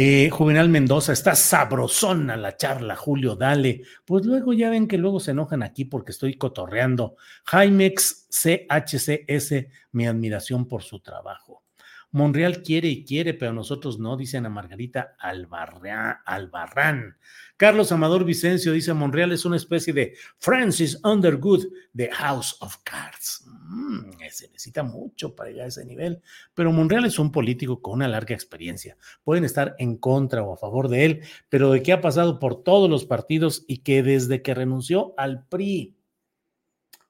Eh, 0.00 0.30
Juvenal 0.30 0.68
Mendoza, 0.68 1.12
está 1.12 1.34
sabrosona 1.34 2.36
la 2.36 2.56
charla, 2.56 2.94
Julio, 2.94 3.34
dale. 3.34 3.82
Pues 4.04 4.24
luego 4.24 4.52
ya 4.52 4.70
ven 4.70 4.86
que 4.86 4.96
luego 4.96 5.18
se 5.18 5.32
enojan 5.32 5.64
aquí 5.64 5.86
porque 5.86 6.12
estoy 6.12 6.38
cotorreando. 6.38 7.16
Jaimex 7.46 8.28
CHCS, 8.30 9.66
mi 9.90 10.06
admiración 10.06 10.68
por 10.68 10.84
su 10.84 11.00
trabajo. 11.00 11.64
Monreal 12.10 12.62
quiere 12.62 12.88
y 12.88 13.04
quiere, 13.04 13.34
pero 13.34 13.52
nosotros 13.52 13.98
no, 13.98 14.16
dicen 14.16 14.46
a 14.46 14.48
Margarita 14.48 15.14
Albarrán. 15.18 17.16
Carlos 17.58 17.92
Amador 17.92 18.24
Vicencio 18.24 18.72
dice, 18.72 18.94
Monreal 18.94 19.32
es 19.32 19.44
una 19.44 19.56
especie 19.56 19.92
de 19.92 20.14
Francis 20.38 20.98
Underwood 21.04 21.66
de 21.92 22.08
House 22.10 22.56
of 22.60 22.76
Cards. 22.84 23.44
Mm, 23.46 24.10
se 24.30 24.48
necesita 24.48 24.82
mucho 24.82 25.34
para 25.34 25.50
llegar 25.50 25.66
a 25.66 25.68
ese 25.68 25.84
nivel, 25.84 26.22
pero 26.54 26.72
Monreal 26.72 27.04
es 27.04 27.18
un 27.18 27.30
político 27.30 27.82
con 27.82 27.94
una 27.94 28.08
larga 28.08 28.34
experiencia. 28.34 28.96
Pueden 29.22 29.44
estar 29.44 29.74
en 29.78 29.96
contra 29.96 30.42
o 30.42 30.54
a 30.54 30.56
favor 30.56 30.88
de 30.88 31.04
él, 31.04 31.20
pero 31.48 31.72
de 31.72 31.82
que 31.82 31.92
ha 31.92 32.00
pasado 32.00 32.38
por 32.38 32.62
todos 32.62 32.88
los 32.88 33.04
partidos 33.04 33.64
y 33.68 33.78
que 33.78 34.02
desde 34.02 34.40
que 34.40 34.54
renunció 34.54 35.12
al 35.18 35.46
PRI, 35.48 35.96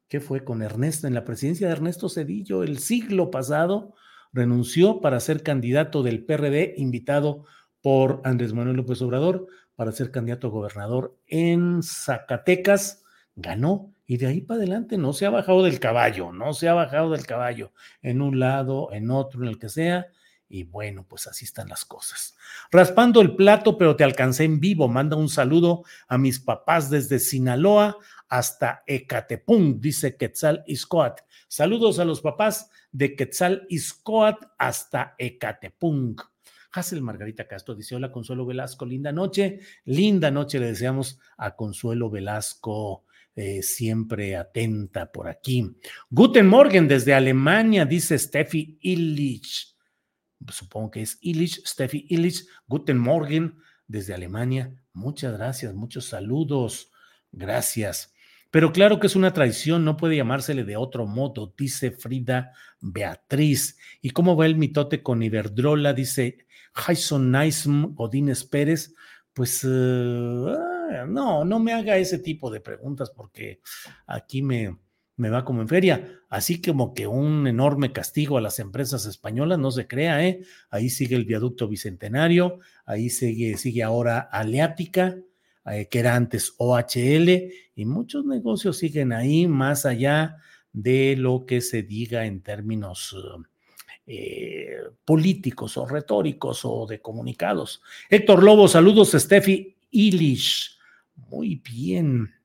¿qué 0.09 0.21
fue 0.21 0.45
con 0.45 0.63
Ernesto? 0.63 1.07
En 1.07 1.15
la 1.15 1.25
presidencia 1.25 1.69
de 1.69 1.75
Ernesto 1.75 2.09
Cedillo, 2.09 2.65
el 2.65 2.79
siglo 2.79 3.31
pasado, 3.31 3.95
renunció 4.33 5.01
para 5.01 5.21
ser 5.21 5.43
candidato 5.43 6.03
del 6.03 6.25
PRD, 6.25 6.75
invitado 6.77 7.45
por 7.81 8.21
Andrés 8.25 8.53
Manuel 8.53 8.77
López 8.77 9.01
Obrador 9.03 9.47
para 9.77 9.93
ser 9.93 10.11
candidato 10.11 10.49
a 10.49 10.51
gobernador 10.51 11.17
en 11.27 11.83
Zacatecas, 11.83 13.05
ganó 13.37 13.93
y 14.07 14.17
de 14.17 14.27
ahí 14.27 14.41
para 14.41 14.59
adelante 14.59 14.99
no 14.99 15.13
se 15.13 15.27
ha 15.27 15.31
bajado 15.31 15.63
del 15.63 15.79
caballo, 15.79 16.33
no 16.33 16.53
se 16.55 16.69
ha 16.69 16.75
bajado 16.75 17.13
del 17.13 17.27
caballo 17.27 17.73
en 18.03 18.23
un 18.23 18.41
lado, 18.41 18.93
en 18.93 19.11
otro, 19.11 19.43
en 19.43 19.49
el 19.49 19.59
que 19.59 19.69
sea, 19.69 20.07
Y 20.49 20.65
bueno, 20.65 21.05
pues 21.07 21.27
así 21.27 21.45
están 21.45 21.69
las 21.69 21.85
cosas. 21.85 22.37
Raspando 22.71 23.21
el 23.21 23.37
plato, 23.37 23.77
pero 23.77 23.97
te 23.97 24.05
alcancé 24.05 24.45
en 24.45 24.61
vivo. 24.61 24.89
Manda 24.89 25.17
un 25.17 25.29
saludo 25.29 25.85
a 26.09 26.17
mis 26.17 26.41
papás 26.41 26.89
desde 26.89 27.19
Sinaloa 27.19 27.99
hasta 28.29 28.83
Ecatepunk, 28.87 29.81
dice 29.81 30.17
Quetzal 30.17 30.65
Iscoat. 30.67 31.21
Saludos 31.49 31.99
a 31.99 32.05
los 32.05 32.21
papás 32.21 32.71
de 32.93 33.15
Quetzal 33.15 33.67
Iscoat 33.69 34.37
hasta 34.59 35.15
Ecatepunk. 35.19 36.23
Hazel 36.73 37.03
Margarita 37.03 37.47
Castro 37.47 37.75
dice: 37.75 37.95
Hola, 37.95 38.13
Consuelo 38.13 38.47
Velasco, 38.47 38.87
linda 38.87 39.13
noche. 39.13 39.61
Linda 39.85 40.31
noche 40.31 40.59
le 40.59 40.67
deseamos 40.67 41.19
a 41.37 41.57
Consuelo 41.57 42.11
Velasco. 42.11 43.05
Eh, 43.35 43.63
siempre 43.63 44.37
atenta 44.37 45.13
por 45.13 45.29
aquí. 45.29 45.77
Guten 46.11 46.47
Morgen 46.49 46.89
desde 46.89 47.15
Alemania, 47.15 47.85
dice 47.85 48.19
Steffi 48.19 48.79
Illich. 48.81 49.78
Supongo 50.51 50.93
que 50.93 51.03
es 51.03 51.19
Illich, 51.21 51.63
Steffi 51.67 52.07
Illich. 52.09 52.47
Guten 52.67 52.99
Morgen 52.99 53.59
desde 53.87 54.15
Alemania. 54.15 54.75
Muchas 54.93 55.33
gracias, 55.37 55.75
muchos 55.75 56.07
saludos. 56.07 56.91
Gracias. 57.33 58.15
Pero 58.51 58.73
claro 58.73 58.99
que 58.99 59.07
es 59.09 59.17
una 59.17 59.35
traición, 59.35 59.85
no 59.85 59.97
puede 59.97 60.17
llamársele 60.17 60.65
de 60.65 60.77
otro 60.77 61.07
modo, 61.07 61.55
dice 61.57 61.91
Frida 61.91 62.53
Beatriz. 62.81 63.77
¿Y 64.01 64.11
cómo 64.11 64.37
va 64.37 64.47
el 64.47 64.57
mitote 64.57 65.03
con 65.03 65.23
Iberdrola? 65.23 65.93
Dice 65.93 66.47
Jason 66.73 67.31
Naism 67.31 67.95
Godínez 67.95 68.45
Pérez. 68.45 68.95
Pues 69.35 69.63
eh, 69.65 69.69
no, 69.69 71.45
no 71.45 71.59
me 71.59 71.73
haga 71.73 71.99
ese 71.99 72.19
tipo 72.19 72.51
de 72.51 72.61
preguntas 72.61 73.11
porque 73.11 73.61
aquí 74.07 74.43
me, 74.43 74.79
me 75.19 75.29
va 75.29 75.45
como 75.45 75.61
en 75.61 75.69
feria. 75.69 76.23
Así 76.31 76.63
como 76.63 76.95
que 76.95 77.07
un 77.07 77.47
enorme 77.47 77.93
castigo 77.93 78.39
a 78.39 78.41
las 78.41 78.59
empresas 78.59 79.05
españolas, 79.05 79.59
no 79.59 79.71
se 79.71 79.87
crea, 79.87 80.27
¿eh? 80.27 80.43
Ahí 80.71 80.89
sigue 80.89 81.17
el 81.17 81.27
viaducto 81.27 81.69
bicentenario, 81.69 82.61
ahí 82.87 83.11
sigue, 83.11 83.59
sigue 83.59 83.83
ahora 83.83 84.21
Aleática, 84.21 85.19
eh, 85.67 85.89
que 85.91 85.99
era 85.99 86.15
antes 86.15 86.55
OHL, 86.57 87.51
y 87.75 87.85
muchos 87.85 88.25
negocios 88.25 88.79
siguen 88.79 89.13
ahí 89.13 89.47
más 89.47 89.85
allá 89.85 90.37
de 90.73 91.17
lo 91.17 91.45
que 91.45 91.61
se 91.61 91.83
diga 91.83 92.25
en 92.25 92.41
términos 92.41 93.17
eh, 94.07 94.77
políticos 95.05 95.77
o 95.77 95.87
retóricos 95.87 96.61
o 96.65 96.87
de 96.87 97.01
comunicados. 97.01 97.83
Héctor 98.09 98.43
Lobo, 98.45 98.69
saludos, 98.69 99.13
Steffi 99.13 99.77
Illich. 99.91 100.79
Muy 101.29 101.57
bien. 101.57 102.38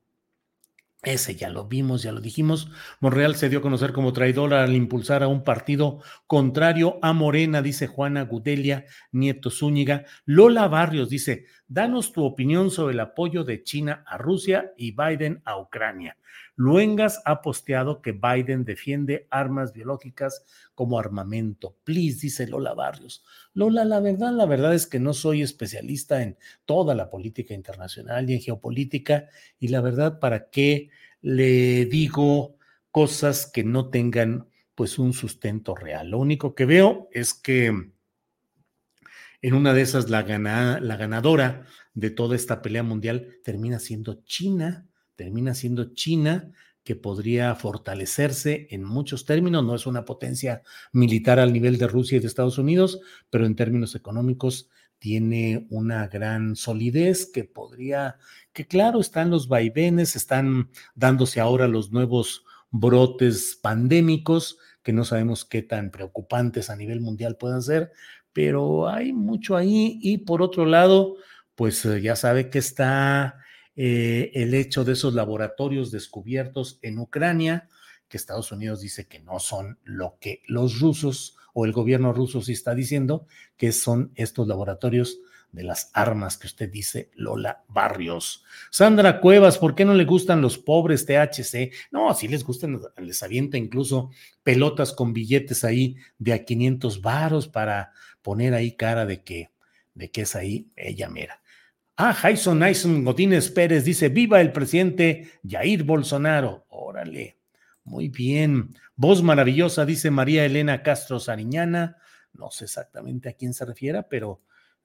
Ese 1.04 1.36
ya 1.36 1.50
lo 1.50 1.66
vimos, 1.66 2.02
ya 2.02 2.14
lo 2.14 2.22
dijimos. 2.22 2.70
Monreal 3.02 3.36
se 3.36 3.50
dio 3.50 3.60
a 3.60 3.62
conocer 3.62 3.92
como 3.92 4.14
traidor 4.14 4.54
al 4.54 4.74
impulsar 4.74 5.22
a 5.22 5.28
un 5.28 5.44
partido 5.44 6.00
contrario 6.28 6.98
a 7.02 7.12
Morena, 7.12 7.62
dice 7.62 7.88
Juana 7.88 8.24
Gudelia 8.24 8.86
Nieto 9.12 9.50
Zúñiga. 9.50 10.06
Lola 10.24 10.70
Barrios 10.70 11.10
dice, 11.10 11.46
danos 11.68 12.14
tu 12.14 12.24
opinión 12.24 12.72
sobre 12.72 12.94
el 12.94 13.02
apoyo 13.02 13.44
de 13.44 13.64
China 13.64 14.06
a 14.08 14.18
Rusia 14.18 14.72
y 14.78 14.96
Biden 14.96 15.42
a 15.44 15.60
Ucrania. 15.60 16.16
Luengas 16.56 17.22
ha 17.26 17.42
posteado 17.42 18.02
que 18.02 18.12
Biden 18.12 18.64
defiende 18.64 19.28
armas 19.32 19.74
biológicas 19.74 20.46
como 20.76 21.00
armamento. 21.00 21.76
Please, 21.84 22.20
dice 22.22 22.48
Lola 22.48 22.74
Barrios. 22.74 23.24
Lola, 23.54 23.86
la 23.86 24.00
verdad, 24.00 24.32
la 24.34 24.46
verdad 24.46 24.76
es 24.76 24.86
que 24.86 25.00
no 25.00 25.14
soy 25.14 25.42
especialista 25.42 26.22
en 26.22 26.38
toda 26.66 26.94
la 26.94 27.10
política 27.10 27.54
internacional 27.54 28.30
y 28.30 28.36
en 28.36 28.42
geopolítica, 28.42 29.28
y 29.60 29.70
la 29.70 29.82
verdad, 29.82 30.20
¿para 30.20 30.50
qué 30.50 30.90
le 31.22 31.86
digo 31.86 32.58
cosas 32.92 33.50
que 33.52 33.64
no 33.64 33.90
tengan 33.90 34.48
pues 34.76 35.00
un 35.00 35.14
sustento 35.14 35.76
real? 35.76 36.12
Lo 36.12 36.20
único 36.20 36.54
que 36.54 36.66
veo 36.66 37.08
es 37.12 37.34
que 37.34 37.94
en 39.42 39.54
una 39.54 39.74
de 39.74 39.82
esas 39.82 40.10
la, 40.10 40.22
la 40.22 40.96
ganadora 40.96 41.66
de 41.96 42.12
toda 42.12 42.36
esta 42.36 42.62
pelea 42.62 42.84
mundial 42.84 43.40
termina 43.44 43.80
siendo 43.80 44.24
China 44.24 44.88
termina 45.16 45.54
siendo 45.54 45.94
China, 45.94 46.52
que 46.84 46.96
podría 46.96 47.56
fortalecerse 47.56 48.68
en 48.72 48.84
muchos 48.84 49.26
términos. 49.26 49.64
No 49.64 49.76
es 49.76 49.86
una 49.86 50.06
potencia 50.06 50.62
militar 50.92 51.40
al 51.40 51.54
nivel 51.54 51.78
de 51.78 51.88
Rusia 51.88 52.18
y 52.18 52.20
de 52.20 52.28
Estados 52.28 52.58
Unidos, 52.58 53.00
pero 53.30 53.46
en 53.46 53.56
términos 53.56 53.96
económicos 53.96 54.70
tiene 55.00 55.68
una 55.70 56.08
gran 56.08 56.56
solidez 56.56 57.26
que 57.26 57.44
podría, 57.44 58.18
que 58.54 58.68
claro, 58.68 59.02
están 59.02 59.30
los 59.30 59.48
vaivenes, 59.48 60.16
están 60.16 60.70
dándose 60.96 61.40
ahora 61.42 61.68
los 61.68 61.92
nuevos 61.92 62.46
brotes 62.72 63.60
pandémicos, 63.62 64.58
que 64.82 64.94
no 64.94 65.06
sabemos 65.06 65.46
qué 65.46 65.62
tan 65.62 65.92
preocupantes 65.92 66.70
a 66.70 66.76
nivel 66.76 67.02
mundial 67.02 67.38
puedan 67.38 67.62
ser, 67.62 67.92
pero 68.34 68.88
hay 68.90 69.14
mucho 69.14 69.56
ahí. 69.56 70.00
Y 70.02 70.20
por 70.20 70.42
otro 70.42 70.66
lado, 70.66 71.18
pues 71.56 71.86
eh, 71.86 72.02
ya 72.02 72.16
sabe 72.16 72.50
que 72.50 72.60
está 72.60 73.43
eh, 73.76 74.32
el 74.34 74.54
hecho 74.54 74.84
de 74.84 74.94
esos 74.94 75.14
laboratorios 75.14 75.92
descubiertos 75.92 76.80
en 76.82 77.00
Ucrania, 77.00 77.70
que 78.08 78.18
Estados 78.18 78.52
Unidos 78.52 78.82
dice 78.82 79.08
que 79.08 79.20
no 79.20 79.40
son 79.40 79.80
lo 79.84 80.18
que 80.20 80.44
los 80.48 80.80
rusos 80.80 81.38
o 81.54 81.66
el 81.66 81.72
gobierno 81.72 82.14
ruso 82.14 82.42
sí 82.42 82.54
está 82.54 82.76
diciendo, 82.76 83.28
que 83.58 83.72
son 83.72 84.12
estos 84.16 84.48
laboratorios 84.48 85.20
de 85.54 85.64
las 85.64 85.92
armas 85.94 86.38
que 86.38 86.48
usted 86.48 86.70
dice, 86.70 87.12
Lola 87.14 87.64
Barrios. 87.68 88.44
Sandra 88.72 89.22
Cuevas, 89.22 89.60
¿por 89.60 89.76
qué 89.76 89.86
no 89.86 89.94
le 89.94 90.04
gustan 90.04 90.42
los 90.42 90.58
pobres 90.58 91.06
THC? 91.06 91.72
No, 91.92 92.10
así 92.10 92.28
les 92.28 92.44
gustan, 92.44 92.82
les 92.98 93.22
avienta 93.22 93.58
incluso 93.58 94.10
pelotas 94.42 94.94
con 94.94 95.14
billetes 95.14 95.64
ahí 95.64 95.96
de 96.18 96.34
a 96.34 96.44
500 96.44 97.02
varos 97.02 97.48
para 97.48 97.92
poner 98.24 98.56
ahí 98.56 98.76
cara 98.76 99.06
de 99.06 99.24
que, 99.24 99.52
de 99.94 100.10
que 100.10 100.22
es 100.22 100.36
ahí 100.36 100.72
ella 100.76 101.08
mera. 101.08 101.43
Ah, 101.96 102.14
Jason 102.14 102.60
Nyson 102.60 103.04
Godínez 103.04 103.52
Pérez 103.52 103.84
dice: 103.84 104.10
Viva 104.10 104.42
el 104.42 104.52
presidente 104.52 105.32
Jair 105.48 105.84
Bolsonaro. 105.84 106.66
Órale, 106.70 107.38
muy 107.84 108.10
bien. 108.10 108.76
Voz 108.96 109.22
maravillosa, 109.22 109.86
dice 109.86 110.10
María 110.10 110.46
Elena 110.46 110.82
Castro 110.82 111.20
Sariñana. 111.20 111.98
No 112.34 112.50
sé 112.50 112.66
exactamente 112.66 113.30
a 113.30 113.34
quién 113.34 113.54
se 113.54 113.66
refiera, 113.66 114.10
pero 114.10 114.42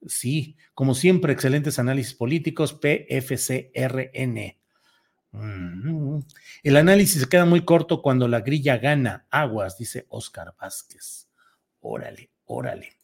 sí, 0.06 0.56
como 0.74 0.94
siempre, 0.94 1.32
excelentes 1.32 1.78
análisis 1.78 2.14
políticos, 2.14 2.74
PFCRN. 2.74 4.58
Mm, 5.32 6.18
el 6.62 6.76
análisis 6.76 7.22
se 7.22 7.28
queda 7.28 7.44
muy 7.44 7.64
corto 7.64 8.02
cuando 8.02 8.28
la 8.28 8.40
grilla 8.40 8.78
gana 8.78 9.26
aguas, 9.30 9.78
dice 9.78 10.06
Oscar 10.10 10.54
Vázquez. 10.60 11.28
Órale, 11.80 12.30
órale. 12.44 12.97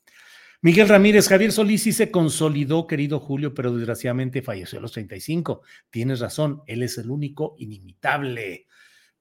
Miguel 0.65 0.89
Ramírez, 0.89 1.29
Javier 1.29 1.53
Solís 1.53 1.83
sí 1.83 1.93
se 1.93 2.11
consolidó, 2.11 2.87
querido 2.87 3.21
Julio, 3.21 3.53
pero 3.53 3.77
desgraciadamente 3.77 4.41
falleció 4.41 4.79
a 4.79 4.81
los 4.81 4.93
35. 4.93 5.61
Tienes 5.91 6.21
razón, 6.21 6.63
él 6.67 6.83
es 6.83 6.97
el 6.97 7.11
único 7.11 7.55
inimitable. 7.59 8.67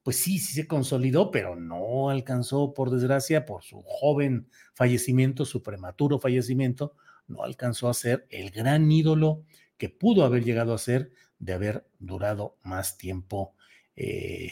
Pues 0.04 0.16
sí, 0.16 0.40
sí 0.40 0.54
se 0.54 0.68
consolidó, 0.68 1.32
pero 1.32 1.58
no 1.58 2.10
alcanzó, 2.10 2.74
por 2.74 2.92
desgracia, 2.92 3.46
por 3.46 3.62
su 3.62 3.82
joven 3.86 4.48
fallecimiento, 4.74 5.44
su 5.44 5.62
prematuro 5.62 6.18
fallecimiento, 6.18 6.96
no 7.28 7.44
alcanzó 7.44 7.90
a 7.90 7.94
ser 7.94 8.26
el 8.30 8.50
gran 8.50 8.90
ídolo 8.90 9.44
que 9.78 9.90
pudo 9.90 10.24
haber 10.24 10.46
llegado 10.46 10.74
a 10.74 10.78
ser 10.78 11.12
de 11.40 11.52
haber 11.52 11.86
durado 12.00 12.56
más 12.64 12.98
tiempo 12.98 13.54
eh, 13.98 14.52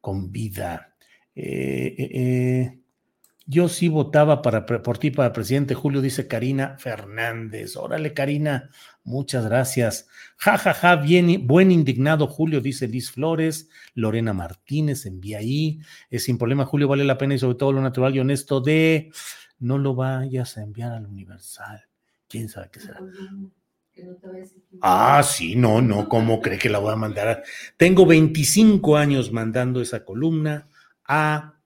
con 0.00 0.32
vida. 0.32 0.96
Eh, 1.36 1.94
eh, 1.96 2.83
yo 3.46 3.68
sí 3.68 3.88
votaba 3.88 4.40
para, 4.40 4.64
por 4.64 4.98
ti 4.98 5.10
para 5.10 5.32
presidente, 5.32 5.74
Julio, 5.74 6.00
dice 6.00 6.26
Karina 6.26 6.76
Fernández. 6.78 7.76
Órale, 7.76 8.14
Karina, 8.14 8.70
muchas 9.02 9.44
gracias. 9.44 10.08
Ja, 10.38 10.56
ja, 10.56 10.72
ja, 10.72 10.96
bien, 10.96 11.46
buen 11.46 11.70
indignado, 11.70 12.26
Julio, 12.26 12.62
dice 12.62 12.88
Liz 12.88 13.10
Flores. 13.10 13.68
Lorena 13.94 14.32
Martínez 14.32 15.04
envía 15.04 15.38
ahí. 15.38 15.80
Es 16.08 16.24
sin 16.24 16.38
problema, 16.38 16.64
Julio, 16.64 16.88
vale 16.88 17.04
la 17.04 17.18
pena 17.18 17.34
y 17.34 17.38
sobre 17.38 17.56
todo 17.56 17.72
lo 17.72 17.82
natural 17.82 18.16
y 18.16 18.20
honesto 18.20 18.60
de 18.60 19.12
no 19.58 19.76
lo 19.76 19.94
vayas 19.94 20.56
a 20.56 20.62
enviar 20.62 20.92
al 20.92 21.06
Universal. 21.06 21.84
¿Quién 22.28 22.48
sabe 22.48 22.70
qué 22.72 22.80
será? 22.80 23.00
Ah, 24.80 25.22
sí, 25.22 25.54
no, 25.54 25.82
no, 25.82 26.08
¿cómo 26.08 26.40
cree 26.40 26.58
que 26.58 26.70
la 26.70 26.78
voy 26.78 26.92
a 26.92 26.96
mandar? 26.96 27.44
Tengo 27.76 28.06
25 28.06 28.96
años 28.96 29.30
mandando 29.32 29.82
esa 29.82 30.04
columna 30.04 30.68
a, 31.04 31.58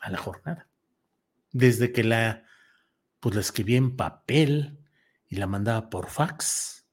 a 0.00 0.10
la 0.10 0.18
jornada 0.18 0.66
desde 1.52 1.92
que 1.92 2.04
la, 2.04 2.44
pues 3.20 3.34
la 3.34 3.40
escribí 3.40 3.76
en 3.76 3.96
papel 3.96 4.78
y 5.28 5.36
la 5.36 5.46
mandaba 5.46 5.88
por 5.88 6.08
fax. 6.08 6.86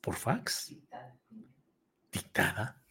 Por 0.00 0.16
fax. 0.16 0.74
Dictada. 2.12 2.82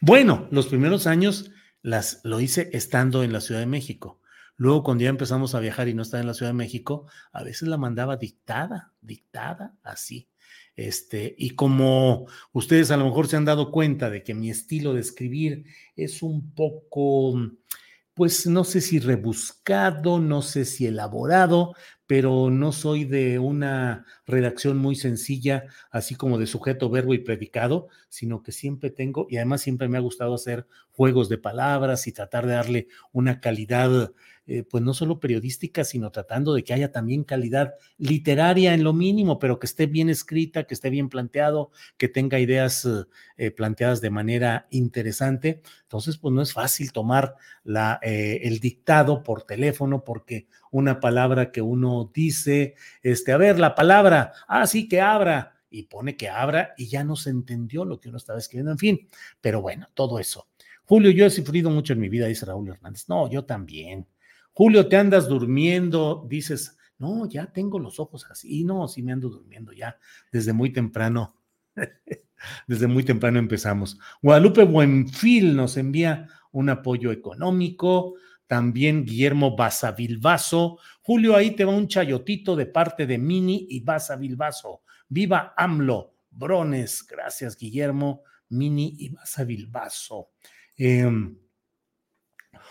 Bueno, 0.00 0.48
los 0.50 0.66
primeros 0.66 1.06
años 1.06 1.50
las, 1.82 2.20
lo 2.24 2.40
hice 2.40 2.70
estando 2.72 3.22
en 3.22 3.32
la 3.32 3.40
Ciudad 3.40 3.60
de 3.60 3.66
México. 3.66 4.20
Luego, 4.56 4.82
cuando 4.82 5.04
ya 5.04 5.10
empezamos 5.10 5.54
a 5.54 5.60
viajar 5.60 5.88
y 5.88 5.94
no 5.94 6.02
estaba 6.02 6.20
en 6.20 6.26
la 6.26 6.34
Ciudad 6.34 6.50
de 6.50 6.58
México, 6.58 7.06
a 7.32 7.44
veces 7.44 7.68
la 7.68 7.76
mandaba 7.76 8.16
dictada, 8.16 8.92
dictada, 9.00 9.76
así. 9.84 10.28
Este, 10.74 11.34
y 11.38 11.50
como 11.50 12.26
ustedes 12.52 12.90
a 12.90 12.96
lo 12.96 13.04
mejor 13.04 13.28
se 13.28 13.36
han 13.36 13.44
dado 13.44 13.70
cuenta 13.70 14.10
de 14.10 14.22
que 14.22 14.34
mi 14.34 14.50
estilo 14.50 14.94
de 14.94 15.00
escribir 15.00 15.64
es 15.96 16.22
un 16.22 16.54
poco 16.54 17.34
pues 18.18 18.48
no 18.48 18.64
sé 18.64 18.80
si 18.80 18.98
rebuscado, 18.98 20.18
no 20.18 20.42
sé 20.42 20.64
si 20.64 20.86
elaborado, 20.86 21.76
pero 22.08 22.50
no 22.50 22.72
soy 22.72 23.04
de 23.04 23.38
una 23.38 24.06
redacción 24.26 24.76
muy 24.76 24.96
sencilla, 24.96 25.66
así 25.92 26.16
como 26.16 26.36
de 26.36 26.48
sujeto, 26.48 26.90
verbo 26.90 27.14
y 27.14 27.18
predicado, 27.20 27.86
sino 28.08 28.42
que 28.42 28.50
siempre 28.50 28.90
tengo, 28.90 29.28
y 29.30 29.36
además 29.36 29.62
siempre 29.62 29.88
me 29.88 29.98
ha 29.98 30.00
gustado 30.00 30.34
hacer 30.34 30.66
juegos 30.98 31.28
de 31.28 31.38
palabras 31.38 32.08
y 32.08 32.12
tratar 32.12 32.44
de 32.44 32.54
darle 32.54 32.88
una 33.12 33.38
calidad 33.38 34.10
eh, 34.48 34.64
pues 34.68 34.82
no 34.82 34.94
solo 34.94 35.20
periodística, 35.20 35.84
sino 35.84 36.10
tratando 36.10 36.54
de 36.54 36.64
que 36.64 36.74
haya 36.74 36.90
también 36.90 37.22
calidad 37.22 37.74
literaria 37.98 38.74
en 38.74 38.82
lo 38.82 38.92
mínimo, 38.92 39.38
pero 39.38 39.60
que 39.60 39.66
esté 39.66 39.86
bien 39.86 40.10
escrita, 40.10 40.64
que 40.64 40.74
esté 40.74 40.90
bien 40.90 41.08
planteado, 41.08 41.70
que 41.98 42.08
tenga 42.08 42.40
ideas 42.40 42.84
eh, 42.84 43.04
eh, 43.36 43.50
planteadas 43.52 44.00
de 44.00 44.10
manera 44.10 44.66
interesante. 44.70 45.62
Entonces, 45.82 46.18
pues 46.18 46.34
no 46.34 46.42
es 46.42 46.52
fácil 46.52 46.90
tomar 46.90 47.36
la, 47.62 48.00
el 48.02 48.58
dictado 48.58 49.22
por 49.22 49.44
teléfono 49.44 50.02
porque 50.02 50.48
una 50.72 50.98
palabra 50.98 51.52
que 51.52 51.62
uno 51.62 52.10
dice, 52.12 52.74
este, 53.02 53.30
a 53.30 53.36
ver, 53.36 53.60
la 53.60 53.76
palabra, 53.76 54.32
ah, 54.48 54.66
sí, 54.66 54.88
que 54.88 55.00
abra 55.00 55.60
y 55.70 55.84
pone 55.84 56.16
que 56.16 56.28
abra 56.28 56.74
y 56.76 56.88
ya 56.88 57.04
no 57.04 57.14
se 57.14 57.30
entendió 57.30 57.84
lo 57.84 58.00
que 58.00 58.08
uno 58.08 58.18
estaba 58.18 58.38
escribiendo, 58.38 58.72
en 58.72 58.78
fin, 58.78 59.08
pero 59.40 59.60
bueno, 59.60 59.86
todo 59.94 60.18
eso. 60.18 60.48
Julio, 60.88 61.10
yo 61.10 61.26
he 61.26 61.30
sufrido 61.30 61.68
mucho 61.68 61.92
en 61.92 62.00
mi 62.00 62.08
vida, 62.08 62.28
dice 62.28 62.46
Raúl 62.46 62.70
Hernández. 62.70 63.10
No, 63.10 63.28
yo 63.30 63.44
también. 63.44 64.08
Julio, 64.54 64.88
te 64.88 64.96
andas 64.96 65.28
durmiendo, 65.28 66.24
dices, 66.26 66.78
no, 66.96 67.28
ya 67.28 67.52
tengo 67.52 67.78
los 67.78 68.00
ojos 68.00 68.26
así. 68.30 68.64
No, 68.64 68.88
sí 68.88 69.02
me 69.02 69.12
ando 69.12 69.28
durmiendo 69.28 69.70
ya 69.74 69.98
desde 70.32 70.54
muy 70.54 70.72
temprano. 70.72 71.36
desde 72.66 72.86
muy 72.86 73.04
temprano 73.04 73.38
empezamos. 73.38 73.98
Guadalupe 74.22 74.64
Buenfil 74.64 75.54
nos 75.54 75.76
envía 75.76 76.26
un 76.52 76.70
apoyo 76.70 77.12
económico. 77.12 78.14
También 78.46 79.04
Guillermo 79.04 79.54
Basavilbaso. 79.54 80.78
Julio, 81.02 81.36
ahí 81.36 81.50
te 81.50 81.66
va 81.66 81.76
un 81.76 81.86
chayotito 81.86 82.56
de 82.56 82.64
parte 82.64 83.06
de 83.06 83.18
Mini 83.18 83.66
y 83.68 83.80
Basavilbaso. 83.80 84.80
Viva 85.06 85.52
AMLO. 85.54 86.14
Brones. 86.30 87.06
Gracias, 87.06 87.58
Guillermo, 87.58 88.22
Mini 88.48 88.94
y 88.98 89.10
Basavilbaso. 89.10 90.30
Eh, 90.78 91.10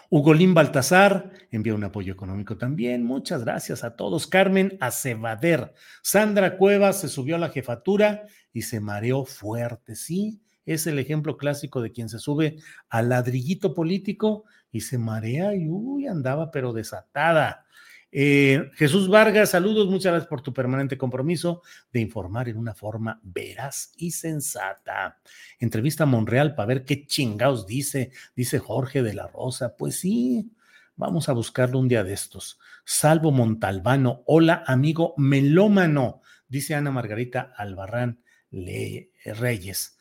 Ugolín 0.10 0.54
Baltasar 0.54 1.34
envía 1.52 1.76
un 1.76 1.84
apoyo 1.84 2.14
económico 2.14 2.58
también. 2.58 3.04
Muchas 3.04 3.44
gracias 3.44 3.84
a 3.84 3.96
todos. 3.96 4.28
Carmen 4.28 4.78
Acevader. 4.80 5.74
Sandra 6.02 6.58
Cuevas 6.58 7.02
se 7.02 7.10
subió 7.10 7.36
a 7.36 7.40
la 7.40 7.50
jefatura 7.50 8.26
y 8.54 8.62
se 8.62 8.80
mareó 8.80 9.26
fuerte. 9.26 9.96
Sí, 9.96 10.42
es 10.66 10.88
el 10.88 11.00
ejemplo 11.00 11.38
clásico 11.38 11.82
de 11.82 11.92
quien 11.92 12.08
se 12.08 12.20
sube 12.20 12.58
al 12.90 13.10
ladrillito 13.10 13.74
político 13.74 14.46
y 14.72 14.82
se 14.82 14.98
marea 14.98 15.54
y 15.56 15.68
uy, 15.70 16.08
andaba 16.08 16.52
pero 16.52 16.72
desatada. 16.72 17.66
Eh, 18.10 18.72
Jesús 18.76 19.10
Vargas, 19.10 19.50
saludos, 19.50 19.88
muchas 19.88 20.12
gracias 20.12 20.30
por 20.30 20.42
tu 20.42 20.54
permanente 20.54 20.98
compromiso 20.98 21.62
de 21.92 22.00
informar 22.00 22.48
en 22.48 22.58
una 22.58 22.74
forma 22.74 23.20
veraz 23.22 23.92
y 23.98 24.12
sensata. 24.12 25.20
Entrevista 25.60 26.04
a 26.04 26.08
Monreal 26.08 26.56
para 26.56 26.68
ver 26.68 26.86
qué 26.86 27.06
chingados 27.06 27.68
dice, 27.68 28.12
dice 28.36 28.60
Jorge 28.60 29.04
de 29.04 29.14
la 29.14 29.28
Rosa. 29.28 29.76
Pues 29.76 30.00
sí, 30.00 30.50
vamos 30.96 31.28
a 31.28 31.34
buscarlo 31.34 31.80
un 31.80 31.90
día 31.90 32.06
de 32.06 32.14
estos. 32.14 32.60
Salvo 32.86 33.32
Montalbano, 33.32 34.24
hola 34.26 34.64
amigo 34.66 35.14
melómano, 35.18 36.22
dice 36.48 36.76
Ana 36.76 36.92
Margarita 36.92 37.54
Albarrán 37.58 38.22
Le 38.50 39.12
Reyes. 39.26 39.98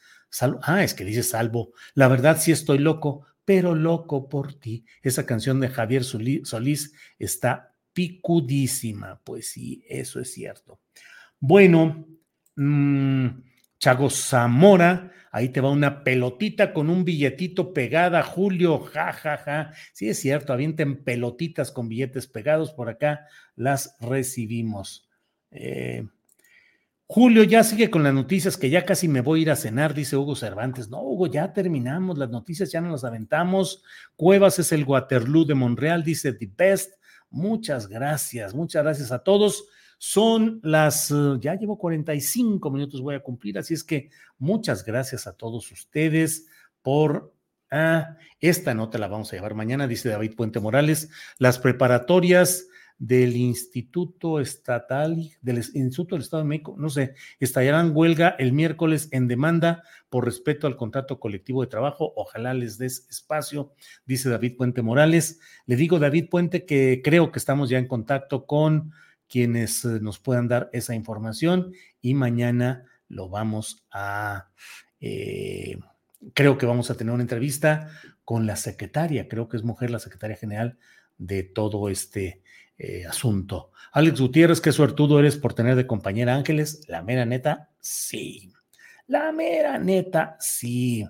ah, 0.63 0.85
es 0.85 0.95
que 0.95 1.05
dice 1.05 1.25
Salvo, 1.25 1.73
la 1.95 2.07
verdad 2.07 2.39
sí 2.41 2.53
estoy 2.53 2.79
loco, 2.79 3.27
pero 3.45 3.75
loco 3.75 4.29
por 4.29 4.55
ti. 4.55 4.85
Esa 5.03 5.27
canción 5.27 5.59
de 5.59 5.69
Javier 5.69 6.05
Solís 6.05 6.93
está 7.19 7.76
picudísima. 7.97 9.23
Pues 9.25 9.49
sí, 9.49 9.83
eso 9.89 10.21
es 10.21 10.31
cierto. 10.31 10.81
Bueno, 11.41 12.07
mmm, 12.55 13.27
Chago 13.79 14.11
Zamora, 14.11 15.13
ahí 15.33 15.49
te 15.49 15.63
va 15.63 15.71
una 15.71 16.05
pelotita 16.05 16.75
con 16.75 16.91
un 16.91 17.07
billetito 17.07 17.73
pegada, 17.73 18.23
Julio, 18.23 18.81
ja, 18.81 19.15
ja, 19.15 19.39
ja. 19.39 19.73
Sí, 19.95 20.11
es 20.11 20.19
cierto, 20.19 20.53
avienten 20.53 21.05
pelotitas 21.05 21.73
con 21.73 21.89
billetes 21.89 22.27
pegados, 22.27 22.75
por 22.75 22.91
acá 22.91 23.27
las 23.55 23.97
recibimos. 23.99 25.09
Eh, 25.51 26.07
Julio 27.07 27.45
ya 27.45 27.65
sigue 27.65 27.89
con 27.89 28.03
las 28.03 28.13
noticias 28.13 28.59
que 28.59 28.69
ya 28.69 28.85
casi 28.85 29.09
me 29.09 29.23
voy 29.23 29.39
a 29.39 29.43
ir 29.43 29.51
a 29.53 29.57
cenar, 29.57 29.95
dice 29.95 30.19
Hugo 30.19 30.37
Cervantes. 30.37 30.91
No, 30.91 31.01
Hugo, 31.01 31.29
ya 31.29 31.51
terminamos, 31.55 32.19
las 32.19 32.29
noticias 32.29 32.71
ya 32.71 32.83
no 32.83 32.91
las 32.91 33.05
aventamos. 33.05 33.83
Cuevas 34.17 34.59
es 34.59 34.71
el 34.73 34.85
Waterloo 34.85 35.47
de 35.47 35.55
Monreal, 35.55 36.05
dice 36.05 36.35
The 36.35 36.51
Best. 36.55 36.93
Muchas 37.31 37.89
gracias, 37.89 38.55
muchas 38.55 38.83
gracias 38.83 39.13
a 39.13 39.21
todos. 39.21 39.69
Son 39.99 40.61
las, 40.63 41.11
eh, 41.11 41.39
ya 41.41 41.55
llevo 41.55 41.79
45 41.79 42.71
minutos, 42.71 43.01
voy 43.01 43.15
a 43.15 43.23
cumplir, 43.23 43.59
así 43.59 43.75
es 43.75 43.83
que 43.83 44.11
muchas 44.39 44.85
gracias 44.85 45.27
a 45.27 45.33
todos 45.33 45.71
ustedes 45.73 46.47
por 46.83 47.35
ah, 47.71 48.17
esta 48.41 48.75
nota 48.75 48.99
la 48.99 49.09
vamos 49.09 49.33
a 49.33 49.37
llevar 49.37 49.55
mañana, 49.55 49.89
dice 49.89 50.11
David 50.11 50.37
Puente 50.37 50.61
Morales, 50.61 51.11
las 51.39 51.59
preparatorias 51.59 52.69
del 52.99 53.37
Instituto 53.37 54.41
Estatal, 54.41 55.31
del 55.43 55.59
Instituto 55.59 56.15
del 56.15 56.23
Estado 56.23 56.43
de 56.43 56.49
México, 56.49 56.75
no 56.79 56.89
sé, 56.89 57.15
estallarán 57.41 57.93
huelga 57.95 58.37
el 58.39 58.53
miércoles 58.53 59.09
en 59.13 59.29
demanda 59.29 59.83
por 60.09 60.25
respeto 60.25 60.67
al 60.67 60.77
contrato 60.77 61.21
colectivo 61.21 61.63
de 61.63 61.69
trabajo. 61.69 62.13
Ojalá 62.17 62.55
les 62.55 62.79
des 62.79 63.07
espacio, 63.11 63.75
dice 64.07 64.31
David 64.31 64.57
Puente 64.57 64.83
Morales. 64.83 65.41
Le 65.67 65.77
digo, 65.77 65.99
David 65.99 66.29
Puente, 66.31 66.65
que 66.65 67.03
creo 67.05 67.33
que 67.33 67.39
estamos 67.39 67.69
ya 67.69 67.79
en 67.79 67.89
contacto 67.89 68.47
con 68.47 68.93
quienes 69.29 69.85
eh, 69.85 69.99
nos 70.01 70.19
puedan 70.19 70.49
dar 70.49 70.71
esa 70.73 70.95
información 70.95 71.73
y 72.01 72.15
mañana 72.15 72.85
lo 73.09 73.29
vamos 73.29 73.85
a... 73.91 74.51
Eh, 75.01 75.79
creo 76.33 76.57
que 76.57 76.67
vamos 76.67 76.91
a 76.91 76.97
tener 76.97 77.13
una 77.13 77.23
entrevista 77.23 77.91
con 78.25 78.47
la 78.47 78.57
secretaria, 78.57 79.29
creo 79.29 79.49
que 79.49 79.57
es 79.57 79.63
mujer 79.63 79.91
la 79.91 79.99
secretaria 79.99 80.37
general 80.37 80.79
de 81.19 81.43
todo 81.43 81.89
este 81.89 82.43
eh, 82.79 83.07
asunto. 83.07 83.71
Alex 83.93 84.21
Gutiérrez, 84.21 84.61
qué 84.61 84.73
suertudo 84.73 85.19
eres 85.19 85.37
por 85.37 85.55
tener 85.55 85.77
de 85.77 85.87
compañera 85.87 86.35
Ángeles. 86.35 86.83
La 86.89 87.03
mera 87.03 87.25
neta, 87.25 87.71
sí. 87.81 88.53
La 89.07 89.33
mera 89.33 89.79
neta, 89.79 90.37
sí. 90.41 91.07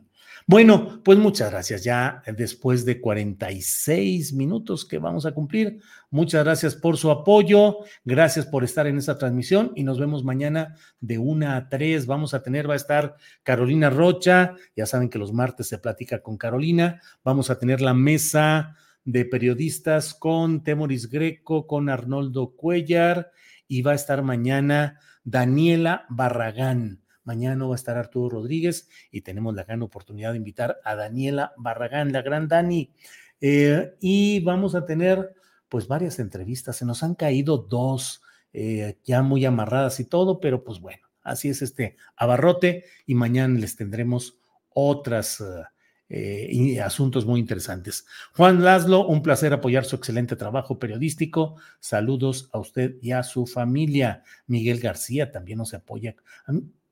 Bueno, 0.49 1.03
pues 1.03 1.19
muchas 1.19 1.51
gracias. 1.51 1.83
Ya 1.83 2.23
después 2.37 2.85
de 2.85 3.01
46 3.01 4.33
minutos 4.33 4.85
que 4.85 4.99
vamos 4.99 5.27
a 5.27 5.33
cumplir, 5.33 5.81
muchas 6.09 6.45
gracias 6.45 6.77
por 6.77 6.99
su 6.99 7.11
apoyo, 7.11 7.79
gracias 8.05 8.47
por 8.47 8.63
estar 8.63 8.87
en 8.87 8.97
esta 8.97 9.19
transmisión 9.19 9.73
y 9.75 9.83
nos 9.83 9.99
vemos 9.99 10.23
mañana 10.23 10.77
de 11.01 11.19
una 11.19 11.57
a 11.57 11.69
tres. 11.69 12.07
Vamos 12.07 12.33
a 12.33 12.45
tener, 12.45 12.71
va 12.71 12.75
a 12.75 12.77
estar 12.77 13.17
Carolina 13.43 13.91
Rocha, 13.91 14.55
ya 14.77 14.87
saben 14.87 15.09
que 15.09 15.19
los 15.19 15.33
martes 15.33 15.67
se 15.67 15.79
platica 15.79 16.23
con 16.23 16.37
Carolina, 16.37 17.01
vamos 17.25 17.51
a 17.51 17.59
tener 17.59 17.81
la 17.81 17.95
mesa 17.95 18.77
de 19.07 19.25
periodistas 19.25 20.15
con 20.15 20.63
Temoris 20.65 21.09
Greco, 21.09 21.67
con 21.67 21.89
Arnoldo 21.89 22.55
Cuellar 22.57 23.31
y 23.69 23.81
va 23.83 23.93
a 23.93 23.95
estar 23.95 24.23
mañana 24.23 24.99
Daniela 25.25 26.07
Barragán. 26.11 27.03
Mañana 27.23 27.65
va 27.67 27.75
a 27.75 27.77
estar 27.77 27.97
Arturo 27.97 28.29
Rodríguez 28.29 28.89
y 29.11 29.23
tenemos 29.23 29.55
la 29.55 29.65
gran 29.65 29.83
oportunidad 29.83 30.33
de 30.33 30.39
invitar 30.39 30.81
a 30.85 30.97
Daniela 30.97 31.55
Barragán, 31.57 32.13
la 32.13 32.23
gran 32.23 32.49
Dani. 32.49 32.93
Eh, 33.41 33.95
y 34.01 34.41
vamos 34.41 34.75
a 34.75 34.85
tener 34.85 35.35
pues 35.69 35.87
varias 35.87 36.19
entrevistas. 36.19 36.77
Se 36.77 36.85
nos 36.85 37.03
han 37.05 37.15
caído 37.15 37.59
dos 37.59 38.23
eh, 38.53 38.99
ya 39.05 39.23
muy 39.23 39.45
amarradas 39.45 40.01
y 40.01 40.05
todo, 40.05 40.41
pero 40.41 40.65
pues 40.65 40.81
bueno, 40.81 41.07
así 41.23 41.49
es 41.49 41.63
este 41.63 41.97
abarrote 42.17 42.85
y 43.07 43.15
mañana 43.15 43.59
les 43.59 43.77
tendremos 43.77 44.39
otras. 44.71 45.41
Uh, 45.41 45.63
eh, 46.09 46.47
y 46.51 46.79
asuntos 46.79 47.27
muy 47.27 47.41
interesantes. 47.41 48.07
Juan 48.37 48.63
Laszlo, 48.63 49.07
un 49.07 49.23
placer 49.23 49.53
apoyar 49.53 49.85
su 49.85 49.97
excelente 49.97 50.37
trabajo 50.37 50.79
periodístico. 50.79 51.57
Saludos 51.81 52.49
a 52.53 52.59
usted 52.59 52.97
y 53.03 53.13
a 53.13 53.23
su 53.23 53.47
familia. 53.47 54.23
Miguel 54.47 54.81
García 54.81 55.33
también 55.33 55.59
nos 55.59 55.75
apoya. 55.75 56.15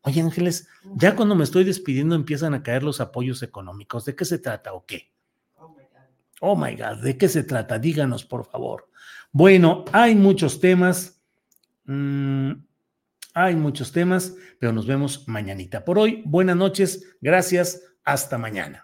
Oye, 0.03 0.21
Ángeles, 0.21 0.69
ya 0.97 1.15
cuando 1.15 1.35
me 1.35 1.45
estoy 1.45 1.65
despidiendo 1.65 2.15
empiezan 2.15 2.55
a 2.55 2.63
caer 2.63 2.83
los 2.83 3.01
apoyos 3.01 3.43
económicos. 3.43 4.05
¿De 4.05 4.17
qué 4.17 4.25
se 4.25 4.39
trata 4.39 4.73
o 4.73 4.85
qué? 4.85 5.13
Oh 6.41 6.57
my 6.57 6.75
God, 6.75 7.03
¿de 7.03 7.17
qué 7.17 7.29
se 7.29 7.45
trata? 7.45 7.79
Díganos, 7.79 8.25
por 8.25 8.45
favor. 8.45 8.91
Bueno, 9.33 9.85
hay 9.93 10.15
muchos 10.15 10.61
temas. 10.61 11.23
Mm, 11.85 12.53
hay 13.35 13.57
muchos 13.57 13.93
temas, 13.93 14.35
pero 14.59 14.73
nos 14.73 14.87
vemos 14.87 15.27
mañanita. 15.27 15.85
Por 15.85 15.99
hoy, 15.99 16.23
buenas 16.25 16.57
noches, 16.57 17.17
gracias, 17.21 17.83
hasta 18.05 18.39
mañana. 18.39 18.84